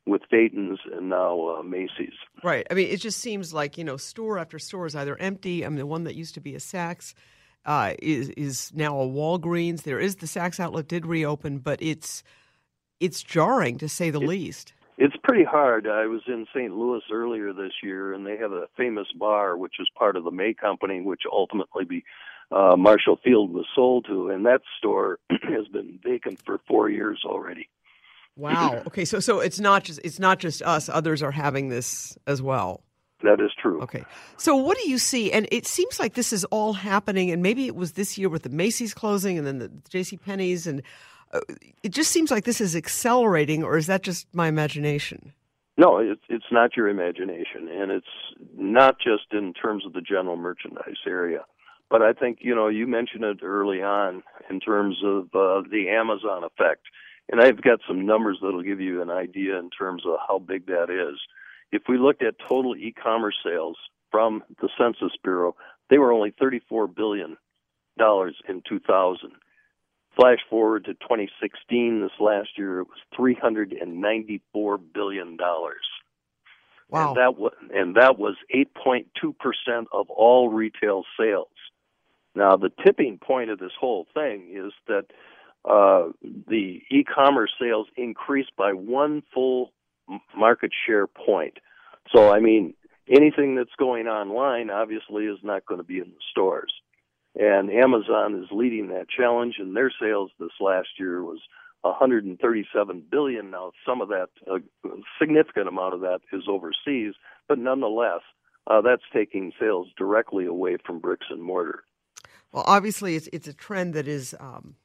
with 0.05 0.21
Dayton's 0.31 0.79
and 0.91 1.09
now 1.09 1.57
uh, 1.57 1.63
Macy's. 1.63 2.13
Right. 2.43 2.65
I 2.69 2.73
mean, 2.73 2.89
it 2.89 2.97
just 2.97 3.19
seems 3.19 3.53
like 3.53 3.77
you 3.77 3.83
know, 3.83 3.97
store 3.97 4.39
after 4.39 4.59
store 4.59 4.85
is 4.85 4.95
either 4.95 5.17
empty. 5.17 5.65
I 5.65 5.69
mean, 5.69 5.77
the 5.77 5.85
one 5.85 6.03
that 6.05 6.15
used 6.15 6.33
to 6.35 6.41
be 6.41 6.55
a 6.55 6.59
Saks 6.59 7.13
uh, 7.65 7.93
is 8.01 8.29
is 8.31 8.71
now 8.73 8.99
a 8.99 9.05
Walgreens. 9.05 9.83
There 9.83 9.99
is 9.99 10.17
the 10.17 10.25
Saks 10.25 10.59
outlet 10.59 10.87
did 10.87 11.05
reopen, 11.05 11.59
but 11.59 11.81
it's 11.81 12.23
it's 12.99 13.21
jarring 13.23 13.77
to 13.77 13.89
say 13.89 14.09
the 14.09 14.21
it, 14.21 14.27
least. 14.27 14.73
It's 14.97 15.15
pretty 15.23 15.45
hard. 15.45 15.87
I 15.87 16.07
was 16.07 16.21
in 16.27 16.45
St. 16.53 16.73
Louis 16.75 17.01
earlier 17.09 17.53
this 17.53 17.71
year, 17.81 18.13
and 18.13 18.25
they 18.25 18.35
have 18.35 18.51
a 18.51 18.67
Famous-Barr 18.75 19.55
which 19.55 19.75
is 19.79 19.87
part 19.97 20.17
of 20.17 20.25
the 20.25 20.31
May 20.31 20.53
Company, 20.53 20.99
which 20.99 21.21
ultimately 21.31 21.85
be 21.85 22.03
uh, 22.51 22.75
Marshall 22.75 23.17
Field 23.23 23.53
was 23.53 23.65
sold 23.73 24.05
to, 24.07 24.29
and 24.29 24.45
that 24.45 24.61
store 24.77 25.19
has 25.29 25.67
been 25.71 25.99
vacant 26.03 26.41
for 26.45 26.59
four 26.67 26.89
years 26.89 27.21
already. 27.25 27.69
Wow. 28.39 28.83
Okay, 28.87 29.05
so 29.05 29.19
so 29.19 29.39
it's 29.39 29.59
not 29.59 29.83
just 29.83 29.99
it's 30.03 30.19
not 30.19 30.39
just 30.39 30.61
us. 30.61 30.89
Others 30.89 31.21
are 31.21 31.31
having 31.31 31.69
this 31.69 32.17
as 32.25 32.41
well. 32.41 32.81
That 33.21 33.41
is 33.41 33.51
true. 33.61 33.81
Okay. 33.81 34.05
So 34.37 34.55
what 34.55 34.77
do 34.77 34.89
you 34.89 34.97
see? 34.97 35.31
And 35.31 35.47
it 35.51 35.67
seems 35.67 35.99
like 35.99 36.13
this 36.13 36.31
is 36.31 36.45
all 36.45 36.73
happening, 36.73 37.31
and 37.31 37.43
maybe 37.43 37.67
it 37.67 37.75
was 37.75 37.93
this 37.93 38.17
year 38.17 38.29
with 38.29 38.43
the 38.43 38.49
Macy's 38.49 38.93
closing 38.93 39.37
and 39.37 39.45
then 39.45 39.59
the 39.59 39.69
J.C. 39.89 40.15
Penney's, 40.17 40.65
and 40.65 40.81
uh, 41.33 41.41
it 41.83 41.89
just 41.89 42.11
seems 42.11 42.31
like 42.31 42.45
this 42.45 42.61
is 42.61 42.75
accelerating, 42.75 43.63
or 43.63 43.77
is 43.77 43.87
that 43.87 44.03
just 44.03 44.27
my 44.33 44.47
imagination? 44.47 45.33
No, 45.77 45.97
it's 45.97 46.21
it's 46.29 46.51
not 46.51 46.77
your 46.77 46.87
imagination, 46.87 47.67
and 47.69 47.91
it's 47.91 48.07
not 48.55 48.97
just 48.99 49.33
in 49.33 49.53
terms 49.53 49.85
of 49.85 49.93
the 49.93 50.01
general 50.01 50.37
merchandise 50.37 51.01
area. 51.05 51.45
But 51.89 52.01
I 52.01 52.13
think 52.13 52.39
you 52.41 52.55
know 52.55 52.69
you 52.69 52.87
mentioned 52.87 53.23
it 53.25 53.39
early 53.43 53.81
on 53.81 54.23
in 54.49 54.59
terms 54.59 54.97
of 55.03 55.25
uh, 55.33 55.67
the 55.69 55.89
Amazon 55.89 56.43
effect, 56.43 56.83
and 57.29 57.39
I've 57.41 57.61
got 57.61 57.79
some 57.87 58.05
numbers 58.05 58.39
that'll 58.41 58.63
give 58.63 58.81
you 58.81 59.01
an 59.01 59.09
idea 59.09 59.57
in 59.59 59.69
terms 59.69 60.03
of 60.05 60.17
how 60.27 60.39
big 60.39 60.65
that 60.67 60.89
is. 60.89 61.19
If 61.71 61.83
we 61.87 61.97
looked 61.97 62.23
at 62.23 62.35
total 62.47 62.75
e-commerce 62.75 63.37
sales 63.43 63.77
from 64.11 64.43
the 64.61 64.69
Census 64.77 65.15
Bureau, 65.23 65.55
they 65.89 65.99
were 65.99 66.11
only 66.11 66.33
34 66.39 66.87
billion 66.87 67.37
dollars 67.97 68.35
in 68.47 68.63
2000. 68.67 69.31
Flash 70.15 70.39
forward 70.49 70.85
to 70.85 70.93
2016, 70.95 72.01
this 72.01 72.11
last 72.19 72.49
year 72.57 72.79
it 72.79 72.87
was 72.87 72.97
394 73.15 74.77
billion 74.77 75.37
dollars. 75.37 75.85
Wow. 76.89 77.09
And 77.09 77.17
that 77.17 77.37
was 77.37 77.53
and 77.71 77.95
that 77.95 78.17
was 78.17 78.35
8.2 78.53 79.37
percent 79.37 79.87
of 79.93 80.09
all 80.09 80.49
retail 80.49 81.03
sales. 81.19 81.47
Now 82.33 82.57
the 82.57 82.71
tipping 82.83 83.19
point 83.19 83.51
of 83.51 83.59
this 83.59 83.71
whole 83.79 84.07
thing 84.15 84.49
is 84.51 84.73
that 84.87 85.05
uh, 85.65 86.09
the 86.23 86.81
e-commerce 86.89 87.51
sales 87.59 87.87
increased 87.95 88.51
by 88.57 88.71
one 88.71 89.23
full 89.33 89.71
market 90.35 90.71
share 90.85 91.07
point. 91.07 91.57
So, 92.13 92.31
I 92.31 92.39
mean, 92.39 92.73
anything 93.09 93.55
that's 93.55 93.75
going 93.77 94.07
online 94.07 94.69
obviously 94.69 95.25
is 95.25 95.39
not 95.43 95.65
going 95.65 95.79
to 95.79 95.83
be 95.83 95.97
in 95.97 96.09
the 96.09 96.21
stores. 96.31 96.73
And 97.35 97.69
Amazon 97.69 98.41
is 98.41 98.49
leading 98.51 98.87
that 98.89 99.07
challenge, 99.09 99.55
and 99.59 99.75
their 99.75 99.91
sales 100.01 100.31
this 100.39 100.49
last 100.59 100.87
year 100.97 101.23
was 101.23 101.39
137 101.81 103.03
billion. 103.09 103.51
Now, 103.51 103.71
some 103.85 104.01
of 104.01 104.09
that, 104.09 104.29
a 104.47 104.57
significant 105.19 105.67
amount 105.67 105.93
of 105.93 106.01
that, 106.01 106.21
is 106.33 106.43
overseas, 106.47 107.13
but 107.47 107.59
nonetheless, 107.59 108.21
uh, 108.67 108.81
that's 108.81 109.03
taking 109.13 109.51
sales 109.59 109.87
directly 109.97 110.45
away 110.45 110.77
from 110.85 110.99
bricks 110.99 111.27
and 111.29 111.41
mortar. 111.41 111.83
Well, 112.51 112.63
obviously, 112.65 113.15
it's 113.15 113.29
it's 113.31 113.47
a 113.47 113.53
trend 113.53 113.93
that 113.93 114.07
is 114.07 114.35
um, 114.39 114.75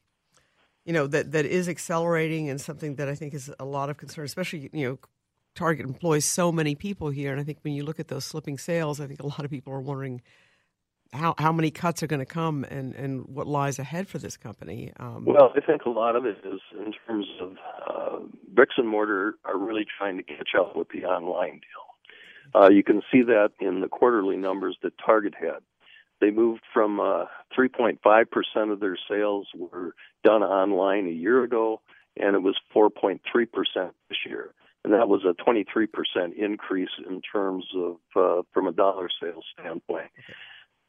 you 0.85 0.93
know 0.93 1.07
that 1.07 1.33
that 1.33 1.47
is 1.47 1.69
accelerating 1.69 2.49
and 2.51 2.61
something 2.61 2.97
that 2.97 3.09
I 3.09 3.15
think 3.15 3.35
is 3.35 3.51
a 3.59 3.65
lot 3.65 3.91
of 3.91 3.97
concern, 3.97 4.25
especially 4.25 4.71
you 4.73 4.89
know 4.89 4.99
Target 5.55 5.87
employs 5.87 6.25
so 6.25 6.51
many 6.51 6.75
people 6.75 7.11
here, 7.11 7.31
and 7.31 7.41
I 7.41 7.45
think 7.45 7.59
when 7.63 7.75
you 7.75 7.85
look 7.85 8.01
at 8.01 8.09
those 8.09 8.25
slipping 8.25 8.59
sales, 8.59 9.01
I 9.01 9.07
think 9.07 9.21
a 9.21 9.27
lot 9.27 9.45
of 9.45 9.51
people 9.51 9.73
are 9.73 9.81
wondering 9.81 10.21
how 11.13 11.35
how 11.39 11.53
many 11.53 11.71
cuts 11.71 12.03
are 12.03 12.07
going 12.07 12.21
to 12.21 12.27
come 12.27 12.65
and 12.65 12.95
and 12.95 13.25
what 13.27 13.47
lies 13.47 13.79
ahead 13.79 14.09
for 14.09 14.19
this 14.19 14.37
company. 14.37 14.93
Um, 14.99 15.25
well, 15.25 15.53
I 15.57 15.61
think 15.61 15.85
a 15.85 15.91
lot 15.91 16.17
of 16.17 16.27
it 16.27 16.39
is 16.45 16.61
in 16.73 16.93
terms 17.07 17.27
of 17.41 17.57
uh, 17.89 18.19
bricks 18.53 18.75
and 18.77 18.89
mortar 18.89 19.37
are 19.45 19.57
really 19.57 19.87
trying 19.99 20.17
to 20.17 20.23
catch 20.23 20.51
up 20.59 20.77
with 20.77 20.89
the 20.89 21.05
online 21.05 21.61
deal. 21.61 21.85
Uh, 22.55 22.69
you 22.69 22.83
can 22.83 23.03
see 23.11 23.23
that 23.23 23.51
in 23.61 23.81
the 23.81 23.89
quarterly 23.89 24.37
numbers 24.37 24.77
that 24.83 24.93
Target 25.05 25.35
had. 25.41 25.61
They 26.25 26.31
moved 26.31 26.63
from 26.73 27.01
uh, 27.01 27.27
3.5% 27.55 27.99
of 28.73 28.81
their 28.81 28.97
sales 29.11 29.47
were 29.55 29.95
done 30.25 30.43
online 30.43 31.07
a 31.07 31.11
year 31.11 31.45
ago, 31.45 31.83
and 32.17 32.35
it 32.35 32.43
was 32.43 32.57
4.3% 32.75 33.21
this 34.09 34.19
year. 34.25 34.55
And 34.85 34.95
that 34.95 35.07
was 35.07 35.21
a 35.25 35.35
23% 35.35 35.87
increase 36.35 36.89
in 37.07 37.21
terms 37.21 37.67
of 37.77 37.97
uh, 38.17 38.43
from 38.55 38.69
a 38.69 38.73
dollar 38.73 39.11
sales 39.21 39.45
standpoint. 39.59 40.09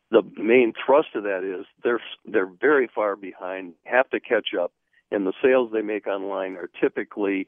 The 0.10 0.22
main 0.38 0.72
thrust 0.86 1.10
of 1.16 1.24
that 1.24 1.44
is 1.44 1.66
they're 1.84 2.02
they're 2.26 2.46
very 2.62 2.88
far 2.96 3.18
behind, 3.18 3.74
have 3.84 4.10
to 4.12 4.22
catch 4.22 4.50
up, 4.58 4.72
and 5.12 5.28
the 5.28 5.34
sales 5.44 5.72
they 5.74 5.82
make 5.82 6.08
online 6.08 6.56
are 6.56 6.70
typically 6.80 7.48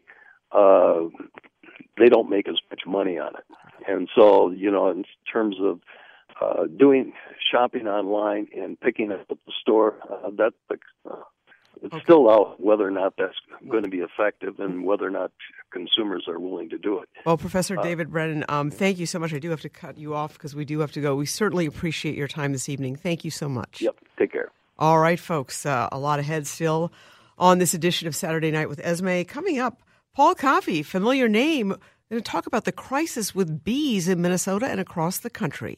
uh, 0.52 1.04
they 1.98 2.10
don't 2.10 2.30
make 2.30 2.50
as 2.50 2.58
much 2.70 2.82
money 2.86 3.18
on 3.18 3.34
it. 3.36 3.46
And 3.88 4.10
so, 4.14 4.52
you 4.52 4.72
know, 4.72 4.90
in 4.90 5.06
terms 5.32 5.56
of 5.62 5.80
uh, 6.42 6.66
doing 6.66 7.14
shopping 7.52 7.88
online 7.88 8.48
and 8.56 8.80
picking 8.80 9.12
up 9.12 9.26
at 9.30 9.38
the 9.46 9.52
store. 9.62 9.96
Uh, 10.10 10.30
that 10.38 10.54
uh, 11.10 11.16
it's 11.84 11.94
okay. 11.94 12.04
still 12.04 12.30
out 12.30 12.60
whether 12.60 12.88
or 12.88 12.92
not 12.92 13.14
that's 13.18 13.36
going 13.70 13.84
to 13.84 13.90
be 13.90 14.00
effective 14.00 14.60
and 14.60 14.84
whether 14.84 15.06
or 15.06 15.12
not 15.12 15.32
consumers 15.72 16.26
are 16.28 16.40
willing 16.40 16.70
to 16.70 16.78
do 16.78 17.00
it. 17.00 17.10
Well, 17.26 17.38
Professor 17.38 17.78
uh, 17.80 17.84
David 17.84 18.12
Brennan, 18.12 18.46
um, 18.50 18.72
thank 18.72 18.98
you 18.98 19.06
so 19.06 19.20
much. 19.20 19.34
I 19.34 19.40
do 19.40 19.50
have 19.52 19.62
to 19.62 19.70
cut 19.70 19.98
you 19.98 20.16
off 20.16 20.34
because 20.34 20.56
we 20.56 20.66
do 20.66 20.80
have 20.80 20.92
to 20.94 21.02
go. 21.02 21.16
We 21.16 21.26
certainly 21.26 21.66
appreciate 21.66 22.16
your 22.16 22.28
time 22.28 22.52
this 22.52 22.70
evening. 22.70 22.96
Thank 22.96 23.24
you 23.24 23.32
so 23.32 23.48
much. 23.48 23.82
Yep. 23.82 23.98
Take 24.18 24.32
care. 24.32 24.52
All 24.80 25.00
right, 25.00 25.20
folks. 25.20 25.66
Uh, 25.66 25.90
a 25.92 26.00
lot 26.00 26.20
ahead 26.20 26.48
still 26.48 26.92
on 27.38 27.60
this 27.60 27.74
edition 27.74 28.08
of 28.08 28.16
Saturday 28.16 28.52
Night 28.52 28.70
with 28.70 28.80
Esme. 28.84 29.24
Coming 29.24 29.60
up, 29.60 29.82
Paul 30.16 30.36
Coffey, 30.36 30.82
familiar 30.84 31.28
name, 31.28 31.70
going 32.10 32.22
to 32.22 32.22
talk 32.22 32.48
about 32.48 32.66
the 32.66 32.72
crisis 32.72 33.36
with 33.36 33.64
bees 33.64 34.08
in 34.08 34.22
Minnesota 34.22 34.66
and 34.68 34.80
across 34.80 35.20
the 35.20 35.30
country. 35.30 35.78